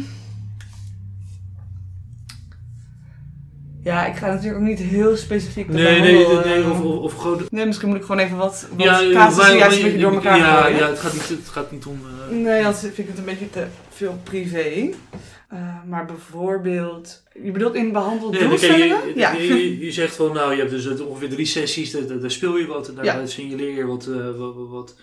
ja, 3.84 4.06
ik 4.06 4.16
ga 4.16 4.28
natuurlijk 4.28 4.56
ook 4.62 4.68
niet 4.68 4.80
heel 4.80 5.16
specifiek 5.18 5.68
Nee, 5.68 6.00
nee, 6.00 6.14
nee, 6.14 6.26
eh, 6.26 6.72
of, 6.72 6.82
of, 6.82 6.98
of 6.98 7.14
gewoon... 7.14 7.42
Nee, 7.50 7.66
misschien 7.66 7.88
moet 7.88 7.98
ik 7.98 8.04
gewoon 8.04 8.22
even 8.22 8.38
wat, 8.38 8.68
wat 8.76 8.84
Ja, 8.86 9.00
casussen 9.14 9.46
wij- 9.46 9.58
juist 9.58 9.78
een 9.78 9.84
beetje 9.84 10.00
door 10.00 10.14
elkaar 10.14 10.38
ja, 10.38 10.68
ja, 10.68 10.88
het 10.90 11.00
gaat 11.00 11.14
niet, 11.14 11.28
het 11.30 11.48
gaat 11.50 11.72
niet 11.72 11.86
om... 11.86 12.00
eh, 12.30 12.36
Nee, 12.36 12.58
anders 12.66 12.80
vind 12.80 12.98
ik 12.98 13.08
het 13.08 13.18
een 13.18 13.26
beetje 13.26 13.50
te 13.50 13.66
veel 13.90 14.20
privé. 14.24 14.90
Eh, 15.50 15.60
maar 15.88 16.06
bijvoorbeeld... 16.06 17.24
Je 17.44 17.52
bedoelt 17.52 17.76
in 17.76 17.84
Nee, 17.84 17.92
behandeldoelstellingen? 17.92 19.08
je, 19.08 19.14
ja. 19.16 19.32
je, 19.32 19.80
je 19.86 19.92
zegt 19.92 20.16
van, 20.16 20.34
nou, 20.34 20.52
je 20.54 20.58
hebt 20.60 20.72
dus 20.72 21.00
ongeveer 21.02 21.30
drie 21.30 21.46
sessies, 21.46 21.92
daar, 21.92 22.20
daar- 22.20 22.32
speel 22.32 22.58
je 22.58 22.68
wat, 22.68 22.88
en 22.88 22.96
daar 22.96 23.06
Ja. 23.06 23.26
signaleer 23.26 23.76
je 23.76 23.86
wat, 23.86 24.06
wat, 24.38 24.54
wat, 24.70 24.96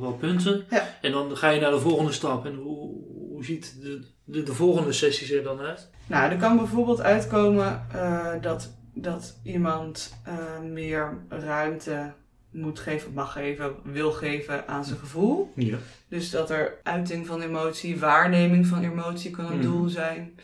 wat, 0.00 0.18
punten. 0.18 0.64
Ja. 0.70 0.88
En 1.00 1.12
dan 1.12 1.36
ga 1.36 1.48
je 1.50 1.60
naar 1.60 1.70
de 1.70 1.78
volgende 1.80 2.12
stap. 2.12 2.46
En 2.46 2.54
hoe, 2.54 2.90
hoe 3.28 3.44
ziet 3.44 3.76
de, 3.82 4.04
de, 4.24 4.42
de 4.42 4.54
volgende 4.54 4.92
sessies 4.92 5.30
er 5.30 5.42
dan 5.42 5.60
uit? 5.60 5.90
Nou, 6.06 6.30
er 6.32 6.38
kan 6.38 6.56
bijvoorbeeld 6.56 7.00
uitkomen 7.00 7.86
eh, 7.92 8.32
dat, 8.40 8.74
dat 8.94 9.38
iemand 9.42 10.14
eh, 10.24 10.60
meer 10.60 11.18
ruimte 11.28 12.12
moet 12.50 12.78
geven, 12.78 13.12
mag 13.12 13.32
geven, 13.32 13.74
wil 13.84 14.12
geven 14.12 14.68
aan 14.68 14.84
zijn 14.84 14.98
gevoel. 14.98 15.52
Ja. 15.54 15.76
Dus 16.08 16.30
dat 16.30 16.50
er 16.50 16.78
uiting 16.82 17.26
van 17.26 17.40
emotie, 17.42 17.98
waarneming 17.98 18.66
van 18.66 18.82
emotie 18.84 19.30
kan 19.30 19.44
een 19.46 19.58
Mhm. 19.58 19.62
doel 19.62 19.88
zijn. 19.88 20.34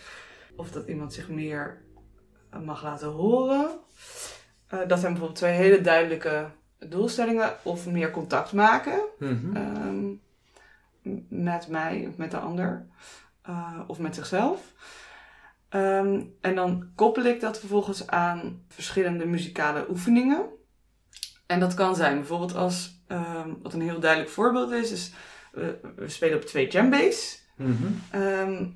Of 0.57 0.71
dat 0.71 0.87
iemand 0.89 1.13
zich 1.13 1.29
meer 1.29 1.83
eh, 2.51 2.61
mag 2.61 2.83
laten 2.83 3.09
horen. 3.09 3.69
Dat 4.69 4.99
zijn 5.01 5.13
bijvoorbeeld 5.13 5.35
twee 5.35 5.53
hele 5.53 5.81
duidelijke 5.81 6.47
doelstellingen. 6.89 7.53
Of 7.63 7.87
meer 7.87 8.11
contact 8.11 8.53
maken 8.53 9.01
Mhm. 9.19 9.57
ehm, 9.57 10.05
met 11.29 11.69
mij 11.69 12.07
of 12.09 12.17
met 12.17 12.31
de 12.31 12.39
ander. 12.39 12.87
eh, 13.43 13.81
of 13.87 13.99
met 13.99 14.15
zichzelf. 14.15 14.61
Ehm, 15.69 16.21
en 16.41 16.55
dan 16.55 16.91
koppel 16.95 17.25
ik 17.25 17.41
dat 17.41 17.59
vervolgens 17.59 18.07
aan 18.07 18.63
verschillende 18.69 19.27
muzikale 19.27 19.87
oefeningen. 19.91 20.47
En 21.47 21.61
dat 21.61 21.75
kan 21.75 21.97
zijn 21.97 22.17
bijvoorbeeld 22.17 22.55
als, 22.55 23.03
ehm, 23.07 23.51
wat 23.63 23.73
een 23.73 23.81
heel 23.81 24.01
duidelijk 24.01 24.31
voorbeeld 24.31 24.71
is, 24.71 24.91
is 24.93 25.13
we, 25.53 25.79
we 25.97 26.09
spelen 26.09 26.37
op 26.37 26.45
twee 26.45 26.69
djembass. 26.69 27.43
Mhm. 27.57 27.87
Ehm, 28.11 28.67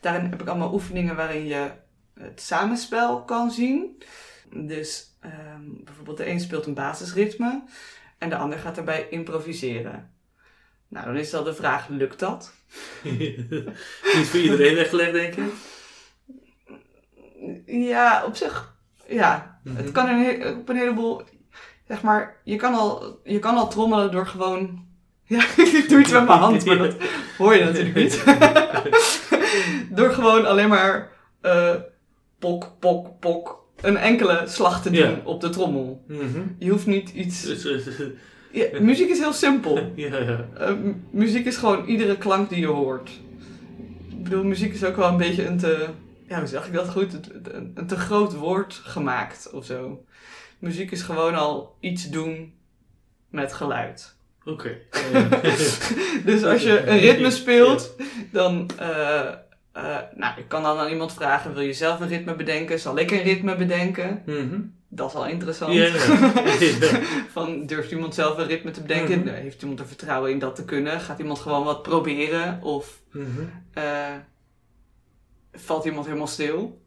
daarin 0.00 0.30
heb 0.30 0.40
ik 0.42 0.48
allemaal 0.48 0.72
oefeningen 0.72 1.16
waarin 1.16 1.46
je 1.46 1.70
het 2.14 2.40
samenspel 2.40 3.24
kan 3.24 3.50
zien. 3.50 4.02
Dus 4.52 5.07
ehm, 5.20 5.62
bijvoorbeeld 5.84 6.16
de 6.16 6.28
een 6.28 6.40
speelt 6.40 6.66
een 6.66 6.74
basisritme 6.74 7.62
en 8.18 8.28
de 8.28 8.36
ander 8.36 8.58
gaat 8.58 8.74
daarbij 8.74 9.06
improviseren. 9.10 10.12
Nou, 10.88 11.06
dan 11.06 11.16
is 11.16 11.30
dan 11.30 11.44
de 11.44 11.54
vraag, 11.54 11.88
lukt 11.88 12.18
dat? 12.18 12.52
Niet 14.14 14.26
voor 14.26 14.40
iedereen 14.40 14.74
weggelegd, 14.74 15.12
denk 15.12 15.34
ik. 15.34 15.52
Ja, 17.66 18.24
op 18.24 18.36
zich, 18.36 18.74
ja. 19.06 19.60
Mhm. 19.64 19.76
Het 19.76 19.92
kan 19.92 20.08
een, 20.08 20.56
op 20.56 20.68
een 20.68 20.76
heleboel, 20.76 21.22
zeg 21.88 22.02
maar, 22.02 22.36
je 22.44 22.56
kan 22.56 22.74
al, 22.74 23.20
je 23.24 23.38
kan 23.38 23.56
al 23.56 23.68
trommelen 23.68 24.10
door 24.10 24.26
gewoon... 24.26 24.86
Ja, 25.28 25.44
ik 25.56 25.88
doe 25.88 26.00
iets 26.00 26.12
met 26.12 26.26
mijn 26.26 26.38
hand, 26.38 26.64
maar 26.64 26.78
dat 26.78 26.96
hoor 27.38 27.54
je 27.54 27.64
natuurlijk 27.64 27.94
niet. 27.94 28.24
door 29.96 30.10
gewoon 30.10 30.46
alleen 30.46 30.68
maar 30.68 31.10
eh, 31.40 31.74
pok, 32.38 32.72
pok, 32.78 33.18
pok, 33.18 33.57
een 33.80 33.96
enkele 33.96 34.42
slag 34.46 34.82
te 34.82 34.90
doen 34.90 35.00
Ja. 35.10 35.20
op 35.24 35.40
de 35.40 35.48
trommel. 35.50 36.04
Mhm. 36.08 36.40
Je 36.58 36.70
hoeft 36.70 36.86
niet 36.86 37.10
iets... 37.10 37.42
Dus, 37.42 37.64
eh, 37.86 38.06
Ja, 38.52 38.80
muziek 38.80 39.08
is 39.08 39.18
heel 39.18 39.32
simpel. 39.32 39.92
ja, 39.96 40.16
ja. 40.18 40.48
Eh, 40.58 40.74
mu- 40.74 40.94
muziek 41.10 41.46
is 41.46 41.56
gewoon 41.56 41.84
iedere 41.86 42.16
klank 42.18 42.48
die 42.48 42.60
je 42.60 42.66
hoort. 42.66 43.10
Ik 44.10 44.22
bedoel, 44.24 44.44
muziek 44.44 44.72
is 44.74 44.84
ook 44.84 44.96
wel 44.96 45.08
een 45.08 45.16
beetje 45.16 45.46
een 45.46 45.58
te... 45.58 45.86
Ja, 46.28 46.38
hoe 46.38 46.46
zeg 46.48 46.66
ik 46.66 46.72
dat 46.72 46.88
goed? 46.88 47.12
Een, 47.52 47.86
te 47.86 47.96
groot 47.96 48.34
woord 48.34 48.74
gemaakt 48.84 49.50
of 49.52 49.64
zo. 49.64 50.04
Muziek 50.58 50.90
is 50.90 51.02
gewoon 51.02 51.34
al 51.34 51.76
iets 51.80 52.10
doen 52.10 52.52
met 53.30 53.52
geluid. 53.52 54.16
Oké. 54.44 54.70
Dus 56.24 56.44
als 56.44 56.62
je 56.62 56.86
een 56.86 56.98
ritme 57.08 57.30
speelt, 57.30 57.96
dan... 58.32 58.70
eh, 58.78 59.28
eh, 59.78 59.96
nou, 60.14 60.38
ik 60.38 60.48
kan 60.48 60.62
dan 60.62 60.78
aan 60.78 60.88
iemand 60.90 61.12
vragen, 61.12 61.54
wil 61.54 61.62
je 61.62 61.72
zelf 61.72 62.00
een 62.00 62.08
ritme 62.08 62.34
bedenken? 62.34 62.80
Zal 62.80 62.98
ik 62.98 63.10
een 63.10 63.22
ritme 63.22 63.56
bedenken? 63.56 64.22
Mhm. 64.26 64.60
Dat 64.88 65.08
is 65.08 65.14
al 65.14 65.26
interessant. 65.26 65.74
Van, 67.32 67.66
durft 67.66 67.90
iemand 67.90 68.14
zelf 68.14 68.38
een 68.38 68.46
ritme 68.46 68.70
te 68.70 68.80
bedenken? 68.82 69.18
Mhm. 69.20 69.28
Heeft 69.34 69.62
iemand 69.62 69.80
er 69.80 69.86
vertrouwen 69.86 70.30
in 70.30 70.38
dat 70.38 70.54
te 70.56 70.64
kunnen? 70.64 71.00
Gaat 71.00 71.18
iemand 71.18 71.38
gewoon 71.38 71.64
wat 71.64 71.82
proberen? 71.82 72.62
Of 72.62 73.00
Mhm. 73.12 73.28
eh, 73.72 74.14
valt 75.52 75.84
iemand 75.84 76.06
helemaal 76.06 76.26
stil? 76.26 76.82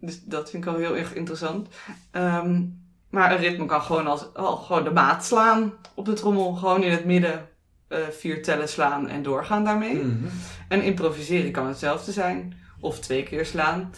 Dus 0.00 0.22
dat 0.24 0.50
vind 0.50 0.64
ik 0.64 0.70
al 0.72 0.76
heel 0.78 0.96
erg 0.96 1.14
interessant. 1.14 1.68
Ehm, 2.10 2.62
maar 3.10 3.32
een 3.32 3.38
ritme 3.38 3.66
kan 3.66 3.82
gewoon, 3.82 4.06
als, 4.06 4.34
al, 4.34 4.56
gewoon 4.56 4.84
de 4.84 4.90
maat 4.90 5.24
slaan 5.24 5.72
op 5.94 6.04
de 6.04 6.12
trommel. 6.12 6.52
Gewoon 6.52 6.82
in 6.82 6.90
het 6.90 7.04
midden 7.04 7.48
eh, 7.88 7.98
vier 8.10 8.42
tellen 8.42 8.68
slaan 8.68 9.08
en 9.08 9.22
doorgaan 9.22 9.64
daarmee. 9.64 9.94
Mhm. 9.94 10.26
En 10.68 10.82
improviseren 10.82 11.52
kan 11.52 11.66
hetzelfde 11.66 12.12
zijn. 12.12 12.54
Of 12.80 13.00
twee 13.00 13.22
keer 13.22 13.46
slaan. 13.46 13.92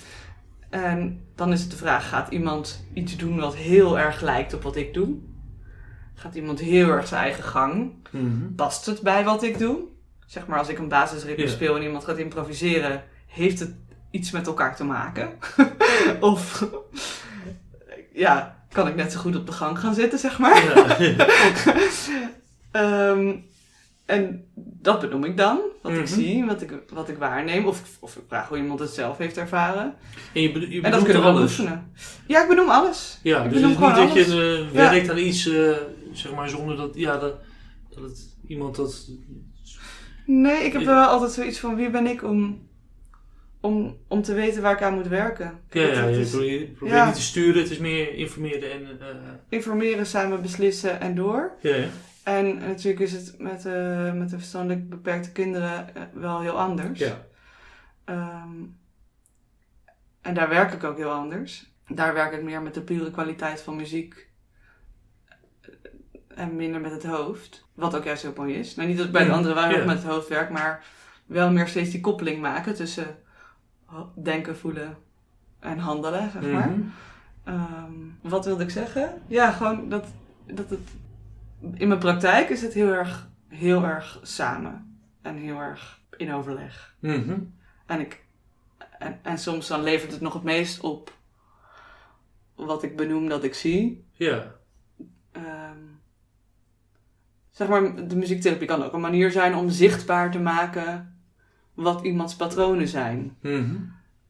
En 0.70 1.24
dan 1.34 1.52
is 1.52 1.60
het 1.60 1.70
de 1.70 1.76
vraag, 1.76 2.08
gaat 2.08 2.32
iemand 2.32 2.84
iets 2.94 3.16
doen 3.16 3.40
wat 3.40 3.56
heel 3.56 3.98
erg 3.98 4.20
lijkt 4.20 4.54
op 4.54 4.62
wat 4.62 4.76
ik 4.76 4.94
doe? 4.94 5.16
Gaat 6.14 6.34
iemand 6.34 6.60
heel 6.60 6.88
erg 6.88 7.06
zijn 7.06 7.22
eigen 7.22 7.44
gang? 7.44 7.92
Mhm. 8.10 8.54
Past 8.56 8.86
het 8.86 9.00
bij 9.00 9.24
wat 9.24 9.42
ik 9.42 9.58
doe? 9.58 9.78
Zeg 10.26 10.46
maar 10.46 10.58
als 10.58 10.68
ik 10.68 10.78
een 10.78 10.88
basisritme 10.88 11.48
speel 11.48 11.76
en 11.76 11.82
iemand 11.82 12.04
gaat 12.04 12.18
improviseren, 12.18 13.04
heeft 13.26 13.58
het 13.58 13.74
iets 14.10 14.30
met 14.30 14.46
elkaar 14.46 14.76
te 14.76 14.84
maken? 14.84 15.30
of 16.20 16.66
ja, 18.12 18.64
kan 18.72 18.88
ik 18.88 18.94
net 18.94 19.12
zo 19.12 19.20
goed 19.20 19.36
op 19.36 19.46
de 19.46 19.52
gang 19.52 19.78
gaan 19.78 19.94
zitten, 19.94 20.18
zeg 20.18 20.38
maar? 20.38 21.02
Ja. 21.02 21.26
Ehm, 22.70 23.36
en 24.10 24.44
dat 24.54 25.00
benoem 25.00 25.24
ik 25.24 25.36
dan, 25.36 25.60
wat 25.82 25.92
ik 25.92 25.98
Mhm. 25.98 26.06
zie, 26.06 26.44
wat 26.44 26.62
ik, 26.62 26.72
wat 26.92 27.08
ik 27.08 27.16
waarneem. 27.18 27.66
Of, 27.66 27.82
of 28.00 28.16
ik 28.16 28.22
vraag 28.28 28.48
hoe 28.48 28.56
iemand 28.58 28.80
het 28.80 28.90
zelf 28.90 29.18
heeft 29.18 29.36
ervaren. 29.36 29.94
En 30.34 30.42
je, 30.42 30.70
je 30.70 30.80
en 30.82 30.90
dat 30.90 31.02
kunnen 31.04 31.22
we 31.22 31.28
alles. 31.28 31.58
oefenen. 31.58 31.92
Ja, 32.26 32.42
ik 32.42 32.48
benoem 32.48 32.68
alles. 32.70 33.18
Ja, 33.22 33.36
Ik 33.44 33.50
dus 33.50 33.60
het 33.60 33.70
is 33.70 33.76
niet 33.78 33.94
dat 33.96 34.14
je 34.26 34.66
Ja. 34.72 34.90
werkt 34.90 35.10
aan 35.10 35.18
iets, 35.18 35.46
eh, 35.48 35.70
zeg 36.12 36.34
maar, 36.34 36.48
zonder 36.48 36.76
dat, 36.76 36.94
ja, 36.94 37.16
dat, 37.18 37.34
dat 37.94 38.02
het, 38.02 38.36
iemand 38.46 38.76
dat... 38.76 39.08
Nee, 40.26 40.64
ik 40.64 40.72
heb 40.72 40.82
wel 40.84 41.04
altijd 41.04 41.32
zoiets 41.32 41.58
van 41.58 41.76
wie 41.76 41.90
ben 41.90 42.06
ik 42.06 42.22
om, 42.24 42.68
om, 43.60 43.96
om 44.08 44.22
te 44.22 44.34
weten 44.34 44.62
waar 44.62 44.72
ik 44.72 44.82
aan 44.82 44.94
moet 44.94 45.08
werken. 45.08 45.58
Ja, 45.70 45.86
Dat- 45.86 45.94
ja, 45.96 46.04
dat 46.06 46.14
je 46.14 46.20
is 46.20 46.30
probeert, 46.30 46.74
probeert 46.74 46.96
ja. 46.98 47.06
niet 47.06 47.14
te 47.14 47.20
sturen, 47.22 47.62
het 47.62 47.70
is 47.70 47.78
meer 47.78 48.14
informeren 48.14 48.72
en... 48.72 48.82
eh, 49.00 49.06
informeren, 49.48 50.06
samen 50.06 50.42
beslissen 50.42 51.00
en 51.00 51.14
door. 51.14 51.52
ja, 51.62 51.74
ja. 51.74 51.86
En 52.36 52.58
natuurlijk 52.58 53.00
is 53.02 53.12
het 53.12 53.34
met, 53.38 53.66
eh, 53.66 54.12
met 54.12 54.30
de 54.30 54.36
verstandelijk 54.38 54.88
beperkte 54.88 55.32
kinderen 55.32 55.94
eh, 55.94 56.02
wel 56.12 56.40
heel 56.40 56.58
anders. 56.58 56.98
ja. 56.98 57.24
Ehm, 58.04 58.54
en 60.20 60.34
daar 60.34 60.48
werk 60.48 60.72
ik 60.72 60.84
ook 60.84 60.96
heel 60.96 61.10
anders. 61.10 61.72
Daar 61.88 62.14
werk 62.14 62.32
ik 62.32 62.42
meer 62.42 62.62
met 62.62 62.74
de 62.74 62.80
pure 62.82 63.10
kwaliteit 63.10 63.60
van 63.62 63.76
muziek. 63.76 64.28
eh, 65.28 65.74
En 66.28 66.56
minder 66.56 66.80
met 66.80 66.92
het 66.92 67.04
hoofd. 67.04 67.66
Wat 67.74 67.96
ook 67.96 68.04
juist 68.04 68.22
heel 68.22 68.32
mooi 68.36 68.54
is. 68.54 68.74
Nou, 68.74 68.88
niet 68.88 68.96
dat 68.96 69.06
ik 69.06 69.12
bij 69.12 69.22
de 69.22 69.28
Mm, 69.28 69.34
andere 69.34 69.54
wel 69.54 69.70
ja. 69.70 69.84
met 69.84 70.02
het 70.02 70.12
hoofd 70.12 70.28
werk, 70.28 70.50
maar 70.50 70.84
wel 71.26 71.50
meer 71.52 71.68
steeds 71.68 71.90
die 71.90 72.00
koppeling 72.00 72.40
maken 72.40 72.74
tussen 72.74 73.16
denken, 74.14 74.56
voelen 74.56 74.96
en 75.58 75.78
handelen, 75.78 76.30
zeg 76.30 76.42
maar. 76.42 76.68
Mhm. 76.68 76.80
Ehm, 77.44 77.92
wat 78.20 78.44
wilde 78.44 78.62
ik 78.62 78.70
zeggen? 78.70 79.22
Ja, 79.26 79.50
gewoon 79.50 79.88
dat, 79.88 80.06
dat 80.46 80.70
het. 80.70 80.80
In 81.74 81.88
mijn 81.88 82.00
praktijk 82.00 82.48
is 82.48 82.62
het 82.62 82.72
heel 82.72 82.92
erg, 82.92 83.30
heel 83.48 83.84
erg 83.84 84.20
samen. 84.22 85.00
En 85.22 85.36
heel 85.36 85.58
erg 85.58 86.00
in 86.16 86.32
overleg. 86.32 86.96
Mhm. 86.98 87.38
En, 87.86 88.00
ik, 88.00 88.24
en, 88.98 89.18
en 89.22 89.38
soms 89.38 89.66
dan 89.66 89.82
levert 89.82 90.12
het 90.12 90.20
nog 90.20 90.32
het 90.32 90.42
meest 90.42 90.80
op 90.80 91.18
wat 92.54 92.82
ik 92.82 92.96
benoem 92.96 93.28
dat 93.28 93.44
ik 93.44 93.54
zie. 93.54 94.06
Ja. 94.12 94.54
Ehm, 95.32 95.78
zeg 97.50 97.68
maar, 97.68 98.08
de 98.08 98.16
muziektherapie 98.16 98.66
kan 98.66 98.82
ook 98.82 98.92
een 98.92 99.00
manier 99.00 99.30
zijn 99.30 99.54
om 99.54 99.68
zichtbaar 99.68 100.30
te 100.30 100.40
maken 100.40 101.18
wat 101.74 102.04
iemands 102.04 102.36
patronen 102.36 102.88
zijn. 102.88 103.36
Mhm. 103.40 103.76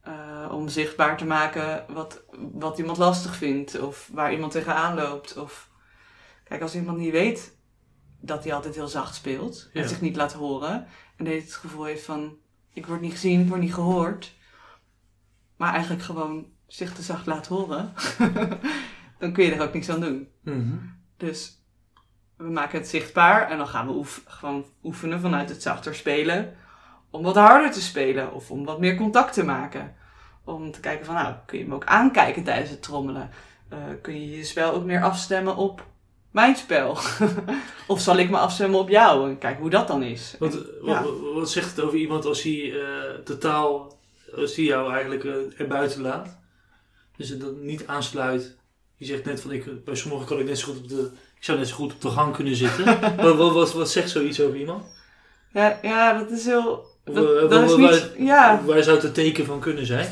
Eh, 0.01 0.49
om 0.51 0.67
zichtbaar 0.67 1.17
te 1.17 1.25
maken 1.25 1.85
wat, 1.93 2.23
wat 2.51 2.77
iemand 2.77 2.97
lastig 2.97 3.35
vindt 3.35 3.79
of 3.79 4.09
waar 4.13 4.33
iemand 4.33 4.51
tegenaan 4.51 4.95
loopt. 4.95 5.37
Of... 5.37 5.70
Kijk, 6.51 6.63
als 6.63 6.75
iemand 6.75 6.97
niet 6.97 7.11
weet 7.11 7.57
dat 8.19 8.43
hij 8.43 8.53
altijd 8.53 8.75
heel 8.75 8.87
zacht 8.87 9.15
speelt 9.15 9.69
en 9.73 9.81
Ja. 9.81 9.87
zich 9.87 10.01
niet 10.01 10.15
laat 10.15 10.33
horen 10.33 10.85
en 11.17 11.25
deze 11.25 11.45
het 11.45 11.53
gevoel 11.55 11.83
heeft 11.83 12.03
van 12.03 12.37
ik 12.73 12.85
word 12.85 13.01
niet 13.01 13.11
gezien, 13.11 13.41
ik 13.41 13.47
word 13.47 13.59
niet 13.61 13.73
gehoord, 13.73 14.35
maar 15.57 15.73
eigenlijk 15.73 16.03
gewoon 16.03 16.45
zich 16.67 16.93
te 16.93 17.01
zacht 17.01 17.25
laat 17.25 17.47
horen, 17.47 17.93
dan 19.19 19.33
kun 19.33 19.43
je 19.45 19.53
er 19.53 19.61
ook 19.61 19.73
niks 19.73 19.89
aan 19.89 19.99
doen. 19.99 20.27
Mhm. 20.41 20.75
Dus 21.17 21.63
we 22.37 22.49
maken 22.49 22.79
het 22.79 22.87
zichtbaar 22.87 23.49
en 23.49 23.57
dan 23.57 23.67
gaan 23.67 23.87
we 23.87 23.93
oef- 23.93 24.23
gewoon 24.25 24.65
oefenen 24.83 25.19
vanuit 25.21 25.49
het 25.49 25.61
zachter 25.61 25.95
spelen. 25.95 26.55
Om 27.09 27.23
wat 27.23 27.35
harder 27.35 27.71
te 27.71 27.81
spelen 27.81 28.33
of 28.33 28.51
om 28.51 28.65
wat 28.65 28.79
meer 28.79 28.95
contact 28.95 29.33
te 29.33 29.43
maken. 29.43 29.95
Om 30.43 30.71
te 30.71 30.79
kijken 30.79 31.05
van, 31.05 31.15
nou, 31.15 31.35
kun 31.45 31.59
je 31.59 31.67
me 31.67 31.75
ook 31.75 31.85
aankijken 31.85 32.43
tijdens 32.43 32.69
het 32.69 32.81
trommelen? 32.81 33.29
Eh, 33.69 33.77
kun 34.01 34.13
je 34.21 34.37
je 34.37 34.43
spel 34.43 34.73
ook 34.73 34.85
meer 34.85 35.03
afstemmen 35.03 35.55
op 35.55 35.89
mijn 36.31 36.55
spel? 36.55 36.97
of 37.87 38.01
zal 38.01 38.17
ik 38.17 38.29
me 38.29 38.37
afstemmen 38.37 38.79
op 38.79 38.89
jou? 38.89 39.29
En 39.29 39.37
kijk 39.37 39.59
hoe 39.59 39.69
dat 39.69 39.87
dan 39.87 40.03
is. 40.03 40.35
Wat, 40.39 40.53
En- 40.53 40.65
wat, 40.81 41.03
wat 41.33 41.49
zegt 41.49 41.75
het 41.75 41.85
over 41.85 41.97
iemand 41.97 42.25
als 42.25 42.41
hij 42.43 42.73
eh, 42.81 43.13
totaal, 43.25 43.97
als 44.35 44.55
hij 44.55 44.65
jou 44.65 44.91
eigenlijk 44.93 45.23
uh, 45.23 45.33
erbuiten 45.57 46.01
laat? 46.01 46.39
Dus 47.17 47.29
het 47.29 47.39
dan 47.41 47.65
niet 47.65 47.87
aansluit. 47.87 48.55
Je 48.95 49.05
zegt 49.05 49.25
net 49.25 49.41
van, 49.41 49.51
ik, 49.51 49.85
bij 49.85 49.95
sommigen 49.95 50.25
kan 50.27 50.39
ik 50.39 50.45
net 50.45 50.59
zo 50.59 50.67
goed 50.67 50.77
op 50.77 50.89
de, 50.89 51.09
ik 51.37 51.43
zou 51.43 51.57
net 51.57 51.67
zo 51.67 51.75
goed 51.75 51.93
op 51.93 52.01
de 52.01 52.09
gang 52.09 52.35
kunnen 52.35 52.55
zitten. 52.55 52.85
wat, 53.17 53.35
wat, 53.35 53.53
wat, 53.53 53.73
wat 53.73 53.89
zegt 53.89 54.09
zoiets 54.09 54.41
over 54.41 54.55
iemand? 54.57 54.83
ja, 55.53 55.79
ja, 55.81 56.17
dat 56.19 56.31
is 56.31 56.45
heel... 56.45 56.89
Of, 57.05 57.15
Dat, 57.15 57.35
eh, 57.35 57.39
dat 57.41 57.49
waar- 57.49 57.63
is 57.63 57.75
waar- 57.75 58.09
niet... 58.17 58.27
Ja, 58.27 58.61
Waar 58.65 58.83
zou 58.83 58.95
het 58.95 59.05
een 59.05 59.11
teken 59.11 59.45
van 59.45 59.59
kunnen 59.59 59.85
zijn? 59.85 60.09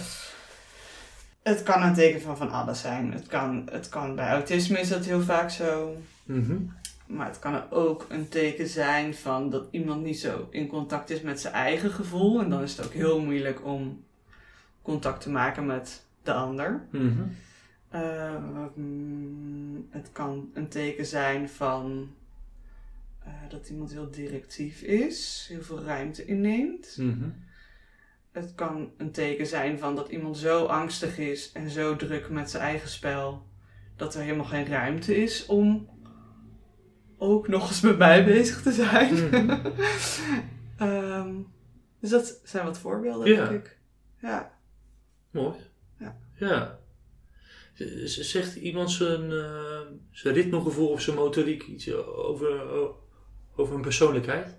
Het 1.50 1.64
kan 1.64 1.84
een 1.84 1.94
teken 1.94 2.22
van 2.22 2.38
van 2.38 2.52
alles 2.52 2.82
zijn. 2.82 3.14
Het 3.14 3.28
kan, 3.28 3.68
het 3.72 3.90
kan 3.90 4.16
bij 4.16 4.30
autisme 4.30 4.80
is 4.80 4.90
dat 4.90 5.06
heel 5.06 5.22
vaak 5.22 5.50
zo. 5.50 5.96
Mhm. 6.24 6.58
Maar 7.06 7.28
het 7.28 7.40
kan 7.40 7.72
ook 7.72 8.06
een 8.10 8.30
teken 8.30 8.68
zijn 8.68 9.16
van 9.16 9.50
dat 9.50 9.68
iemand 9.72 10.04
niet 10.04 10.20
zo 10.20 10.48
in 10.52 10.68
contact 10.68 11.10
is 11.10 11.22
met 11.22 11.40
zijn 11.40 11.54
eigen 11.54 11.92
gevoel. 11.92 12.42
En 12.42 12.50
dan 12.50 12.62
is 12.62 12.78
het 12.78 12.86
ook 12.86 12.94
heel 12.94 13.22
moeilijk 13.22 13.66
om 13.66 14.04
contact 14.82 15.22
te 15.22 15.30
maken 15.30 15.66
met 15.66 16.04
de 16.24 16.34
ander. 16.34 16.86
Mhm. 16.92 17.22
Eh, 17.90 18.36
mm, 18.74 19.88
het 19.90 20.10
kan 20.12 20.50
een 20.54 20.68
teken 20.68 21.06
zijn 21.06 21.50
van 21.50 22.10
eh, 23.20 23.32
dat 23.50 23.70
iemand 23.70 23.92
heel 23.92 24.12
directief 24.12 24.82
is, 24.82 25.46
heel 25.50 25.62
veel 25.62 25.84
ruimte 25.84 26.26
inneemt. 26.26 26.96
Mhm. 26.98 27.30
Het 28.32 28.56
kan 28.56 28.92
een 28.98 29.12
teken 29.12 29.46
zijn 29.48 29.80
van 29.80 29.96
dat 29.96 30.10
iemand 30.10 30.38
zo 30.38 30.66
angstig 30.66 31.18
is 31.18 31.52
en 31.52 31.70
zo 31.70 31.96
druk 31.96 32.30
met 32.30 32.50
zijn 32.50 32.64
eigen 32.64 32.90
spel 32.90 33.48
dat 33.96 34.16
er 34.16 34.22
helemaal 34.22 34.46
geen 34.46 34.68
ruimte 34.68 35.16
is 35.16 35.46
om 35.46 35.90
ook 37.18 37.48
nog 37.48 37.68
eens 37.68 37.82
met 37.82 37.98
mij 37.98 38.26
bezig 38.26 38.62
te 38.62 38.72
zijn. 38.72 39.14
Mhm. 39.14 39.60
Ehm, 40.78 41.36
dus 42.00 42.10
dat 42.10 42.42
zijn 42.44 42.66
wat 42.66 42.78
voorbeelden, 42.78 43.28
Ja. 43.28 43.48
denk 43.48 43.66
ik. 43.66 43.80
Ja. 44.22 44.60
Mooi. 45.32 45.56
Ja. 46.00 46.18
ja. 46.36 46.80
Zegt 48.06 48.56
iemand 48.56 48.92
zijn, 48.92 49.32
eh, 49.32 49.82
zijn 50.12 50.34
ritmegevoel 50.34 50.90
of 50.90 51.02
zijn 51.02 51.16
motoriek 51.16 51.64
iets 51.64 51.94
over, 51.94 52.62
over 53.56 53.76
een 53.76 53.82
persoonlijkheid? 53.82 54.58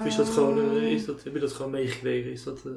Of 0.00 0.06
is 0.06 0.16
dat 0.16 0.28
gewoon, 0.28 0.58
eh, 0.58 0.64
Ehm, 0.64 0.84
is 0.84 1.04
dat, 1.04 1.22
heb 1.24 1.34
je 1.34 1.40
dat 1.40 1.52
gewoon 1.52 1.70
meegekregen? 1.70 2.30
Is 2.32 2.42
dat, 2.44 2.58
eh, 2.64 2.70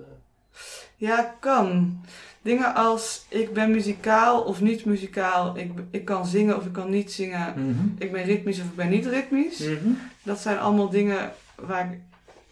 Ja, 0.95 1.35
kan. 1.39 1.97
Dingen 2.41 2.75
als 2.75 3.25
ik 3.29 3.53
ben 3.53 3.71
muzikaal 3.71 4.41
of 4.41 4.61
niet 4.61 4.85
muzikaal, 4.85 5.57
ik, 5.57 5.71
ik 5.91 6.05
kan 6.05 6.25
zingen 6.25 6.57
of 6.57 6.65
ik 6.65 6.73
kan 6.73 6.89
niet 6.89 7.11
zingen, 7.11 7.53
Mhm. 7.55 7.85
ik 7.97 8.11
ben 8.11 8.23
ritmisch 8.23 8.59
of 8.59 8.65
ik 8.65 8.75
ben 8.75 8.89
niet 8.89 9.05
ritmisch. 9.05 9.59
Mhm. 9.59 9.89
Dat 10.23 10.39
zijn 10.39 10.59
allemaal 10.59 10.89
dingen 10.89 11.31
waar 11.55 11.91
ik, 11.93 11.99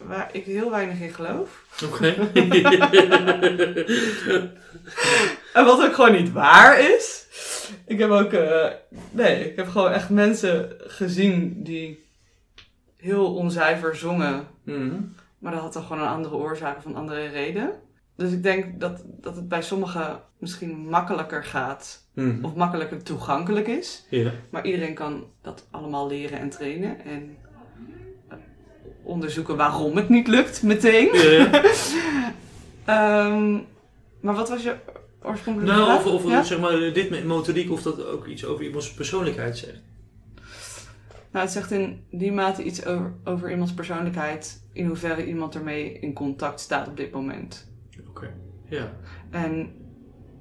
waar 0.06 0.28
ik 0.32 0.44
heel 0.44 0.70
weinig 0.70 1.00
in 1.00 1.10
geloof. 1.14 1.64
Oké. 1.84 2.14
En 5.52 5.64
wat 5.64 5.84
ook 5.84 5.94
gewoon 5.94 6.12
niet 6.12 6.32
waar 6.32 6.80
is. 6.80 7.24
Ik 7.86 7.98
heb 7.98 8.10
ook, 8.10 8.32
eh, 8.32 8.66
nee, 9.10 9.50
ik 9.50 9.56
heb 9.56 9.68
gewoon 9.68 9.90
echt 9.92 10.10
mensen 10.10 10.72
gezien 10.78 11.62
die 11.62 12.04
heel 12.96 13.34
onzuiver 13.34 13.96
zongen. 13.96 14.46
Mhm. 14.66 14.94
Maar 15.38 15.52
dat 15.52 15.60
had 15.60 15.72
dan 15.72 15.82
gewoon 15.82 16.02
een 16.02 16.08
andere 16.08 16.34
oorzaak 16.34 16.76
of 16.76 16.84
een 16.84 16.96
andere 16.96 17.26
reden. 17.26 17.70
Dus 18.16 18.32
ik 18.32 18.42
denk 18.42 18.80
dat, 18.80 19.02
dat 19.06 19.36
het 19.36 19.48
bij 19.48 19.62
sommigen 19.62 20.20
misschien 20.38 20.76
makkelijker 20.88 21.44
gaat. 21.44 22.08
Mhm. 22.14 22.44
Of 22.44 22.54
makkelijker 22.54 23.02
toegankelijk 23.02 23.66
is. 23.66 24.06
Ja. 24.10 24.30
Maar 24.50 24.66
iedereen 24.66 24.94
kan 24.94 25.24
dat 25.42 25.66
allemaal 25.70 26.06
leren 26.08 26.38
en 26.38 26.50
trainen. 26.50 27.04
En 27.04 27.36
eh, 28.28 28.36
onderzoeken 29.02 29.56
waarom 29.56 29.96
het 29.96 30.08
niet 30.08 30.26
lukt 30.28 30.62
meteen. 30.62 31.08
Ja. 31.14 31.50
Ehm, 32.84 33.52
maar 34.20 34.34
wat 34.34 34.48
was 34.48 34.62
je 34.62 34.74
oorspronkelijke 35.22 35.74
Nou, 35.76 35.86
vraag? 36.00 36.06
of, 36.14 36.24
of 36.24 36.30
Ja? 36.30 36.42
zeg 36.42 36.60
maar, 36.60 36.92
dit 36.92 37.10
met 37.10 37.24
motoriek, 37.24 37.70
of 37.70 37.82
dat 37.82 38.06
ook 38.06 38.26
iets 38.26 38.44
over 38.44 38.64
iemands 38.64 38.92
persoonlijkheid 38.94 39.58
zegt. 39.58 39.80
Nou, 41.36 41.48
het 41.48 41.56
zegt 41.56 41.70
in 41.70 42.04
die 42.10 42.32
mate 42.32 42.62
iets 42.62 42.86
over, 42.86 43.12
over 43.24 43.50
iemands 43.50 43.74
persoonlijkheid. 43.74 44.62
In 44.72 44.86
hoeverre 44.86 45.26
iemand 45.26 45.54
ermee 45.54 45.98
in 45.98 46.12
contact 46.12 46.60
staat 46.60 46.88
op 46.88 46.96
dit 46.96 47.12
moment. 47.12 47.70
Oké. 48.08 48.34
Ja. 48.64 48.92
En, 49.30 49.74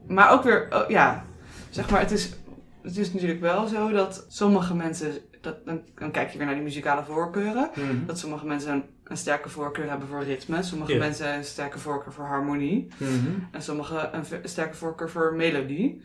maar 0.08 0.32
ook 0.32 0.44
weer, 0.44 0.68
oh, 0.74 0.90
ja, 0.90 1.26
zeg 1.70 1.90
maar, 1.90 2.00
het 2.00 2.12
is, 2.12 2.34
het 2.82 2.98
is 2.98 3.14
natuurlijk 3.14 3.40
wel 3.40 3.68
zo 3.68 3.92
dat 3.92 4.26
sommige 4.28 4.76
mensen, 4.76 5.12
dat, 5.42 5.66
dan, 5.66 5.82
dan 5.96 6.12
kijk 6.12 6.30
je 6.30 6.38
weer 6.38 6.46
naar 6.46 6.56
die 6.56 6.64
muzikale 6.64 7.04
voorkeuren. 7.04 7.70
Mhm. 7.76 8.06
Dat 8.06 8.20
sommige 8.20 8.46
mensen 8.46 8.74
een, 8.74 8.84
een 9.04 9.18
sterke 9.18 9.50
voorkeur 9.50 9.90
hebben 9.90 10.08
voor 10.08 10.24
ritme. 10.24 10.64
Sommige 10.64 10.92
mensen 10.98 11.34
een 11.36 11.44
sterke 11.44 11.80
voorkeur 11.80 12.14
voor 12.14 12.26
harmonie. 12.26 12.88
Mhm. 12.98 13.12
En 13.52 13.62
sommigen 13.62 14.16
een, 14.16 14.26
sterke 14.44 14.76
voorkeur 14.76 15.10
voor 15.10 15.34
melodie. 15.36 16.02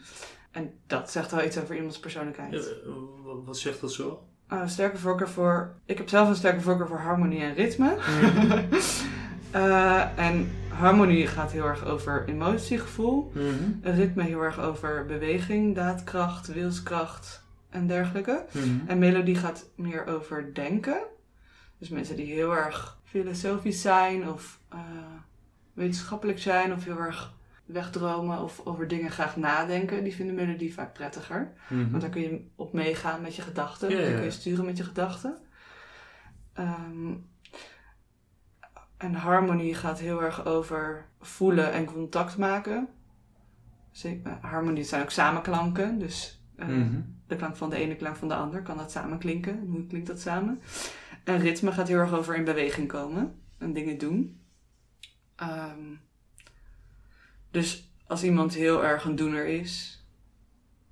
En 0.50 0.72
dat 0.86 1.10
zegt 1.10 1.30
wel 1.30 1.44
iets 1.44 1.58
over 1.58 1.74
iemands 1.76 1.98
persoonlijkheid. 1.98 2.52
Ja, 2.52 2.90
wa- 3.24 3.42
wat 3.44 3.58
zegt 3.58 3.80
dat 3.80 3.92
zo? 3.92 4.28
Een 4.50 4.68
sterke 4.68 4.98
voorkeur 4.98 5.28
voor... 5.28 5.74
Ik 5.84 5.98
heb 5.98 6.08
zelf 6.08 6.28
een 6.28 6.36
sterke 6.36 6.60
voorkeur 6.60 6.86
voor 6.86 6.98
harmonie 6.98 7.40
en 7.40 7.54
ritme. 7.54 7.96
Eh, 9.50 10.18
en 10.18 10.50
harmonie 10.68 11.26
gaat 11.26 11.52
heel 11.52 11.64
erg 11.64 11.84
over 11.84 12.24
emotiegevoel. 12.28 13.32
Een 13.82 13.94
ritme 13.94 14.22
heel 14.22 14.42
erg 14.42 14.60
over 14.60 15.06
beweging, 15.06 15.74
daadkracht, 15.74 16.52
wilskracht 16.52 17.44
en 17.70 17.86
dergelijke. 17.86 18.44
Mhm. 18.52 18.68
En 18.86 18.98
melodie 18.98 19.34
gaat 19.34 19.70
meer 19.74 20.06
over 20.06 20.54
denken. 20.54 20.98
Dus 21.78 21.88
mensen 21.88 22.16
die 22.16 22.26
heel 22.26 22.56
erg 22.56 22.98
filosofisch 23.04 23.80
zijn 23.80 24.28
of 24.28 24.60
eh, 24.68 24.78
wetenschappelijk 25.72 26.38
zijn 26.38 26.72
of 26.72 26.84
heel 26.84 26.98
erg 26.98 27.32
wegdromen 27.72 28.42
of 28.42 28.60
over 28.66 28.88
dingen 28.88 29.10
graag 29.10 29.36
nadenken, 29.36 30.04
die 30.04 30.14
vinden 30.14 30.34
melodie 30.34 30.74
vaak 30.74 30.92
prettiger. 30.92 31.52
Mhm. 31.68 31.90
Want 31.90 32.02
daar 32.02 32.10
kun 32.10 32.20
je 32.22 32.46
op 32.56 32.72
meegaan 32.72 33.20
met 33.22 33.36
je 33.36 33.42
gedachten. 33.42 33.90
Ja, 33.90 33.96
ja, 33.96 34.00
Dan 34.02 34.10
ja. 34.10 34.16
kun 34.16 34.24
je 34.26 34.30
sturen 34.30 34.64
met 34.64 34.76
je 34.76 34.84
gedachten. 34.84 35.38
Ehm, 36.52 37.14
en 38.96 39.14
harmonie 39.14 39.74
gaat 39.74 39.98
heel 39.98 40.22
erg 40.22 40.44
over 40.46 41.06
voelen 41.20 41.72
en 41.72 41.84
contact 41.84 42.36
maken. 42.38 42.88
Eh, 44.02 44.16
harmonie 44.40 44.84
zijn 44.84 45.02
ook 45.02 45.10
samenklanken. 45.10 45.98
Dus 45.98 46.42
eh, 46.56 46.66
Mhm. 46.68 47.00
de 47.26 47.36
klank 47.36 47.56
van 47.56 47.70
de 47.70 47.76
ene 47.76 47.96
klank 47.96 48.16
van 48.16 48.28
de 48.28 48.34
ander. 48.34 48.62
Kan 48.62 48.76
dat 48.76 48.90
samen 48.90 49.18
klinken? 49.18 49.66
Hoe 49.66 49.86
klinkt 49.86 50.06
dat 50.06 50.20
samen? 50.20 50.60
En 51.24 51.38
ritme 51.38 51.72
gaat 51.72 51.88
heel 51.88 51.98
erg 51.98 52.12
over 52.12 52.36
in 52.36 52.44
beweging 52.44 52.88
komen 52.88 53.40
en 53.58 53.72
dingen 53.72 53.98
doen. 53.98 54.40
Ehm, 55.36 55.94
dus 57.50 57.90
als 58.06 58.22
iemand 58.24 58.54
heel 58.54 58.84
erg 58.84 59.04
een 59.04 59.16
doener 59.16 59.46
is, 59.46 60.02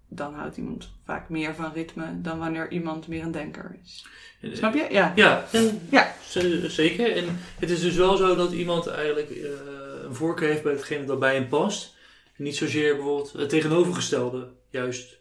dan 0.08 0.34
houdt 0.34 0.56
iemand 0.56 0.90
vaak 1.04 1.28
meer 1.28 1.54
van 1.54 1.72
ritme 1.72 2.20
dan 2.20 2.38
wanneer 2.38 2.70
iemand 2.70 3.08
meer 3.08 3.22
een 3.22 3.30
denker 3.30 3.78
is. 3.84 4.06
Snap 4.52 4.74
je? 4.74 4.86
Ja. 4.90 5.12
Ja, 5.16 5.44
en 5.52 5.80
Ja. 5.90 6.14
zeker. 6.68 7.16
En 7.16 7.24
het 7.58 7.70
is 7.70 7.80
dus 7.80 7.94
wel 7.96 8.16
zo 8.16 8.34
dat 8.34 8.52
iemand 8.52 8.86
eigenlijk 8.86 9.30
eh, 9.30 9.50
een 10.04 10.14
voorkeur 10.14 10.48
heeft 10.48 10.62
bij 10.62 10.72
hetgene 10.72 11.04
dat 11.04 11.18
bij 11.18 11.34
hem 11.34 11.48
past. 11.48 11.96
En 12.36 12.44
niet 12.44 12.56
zozeer 12.56 12.94
bijvoorbeeld 12.94 13.32
het 13.32 13.48
tegenovergestelde 13.48 14.48
juist 14.70 15.18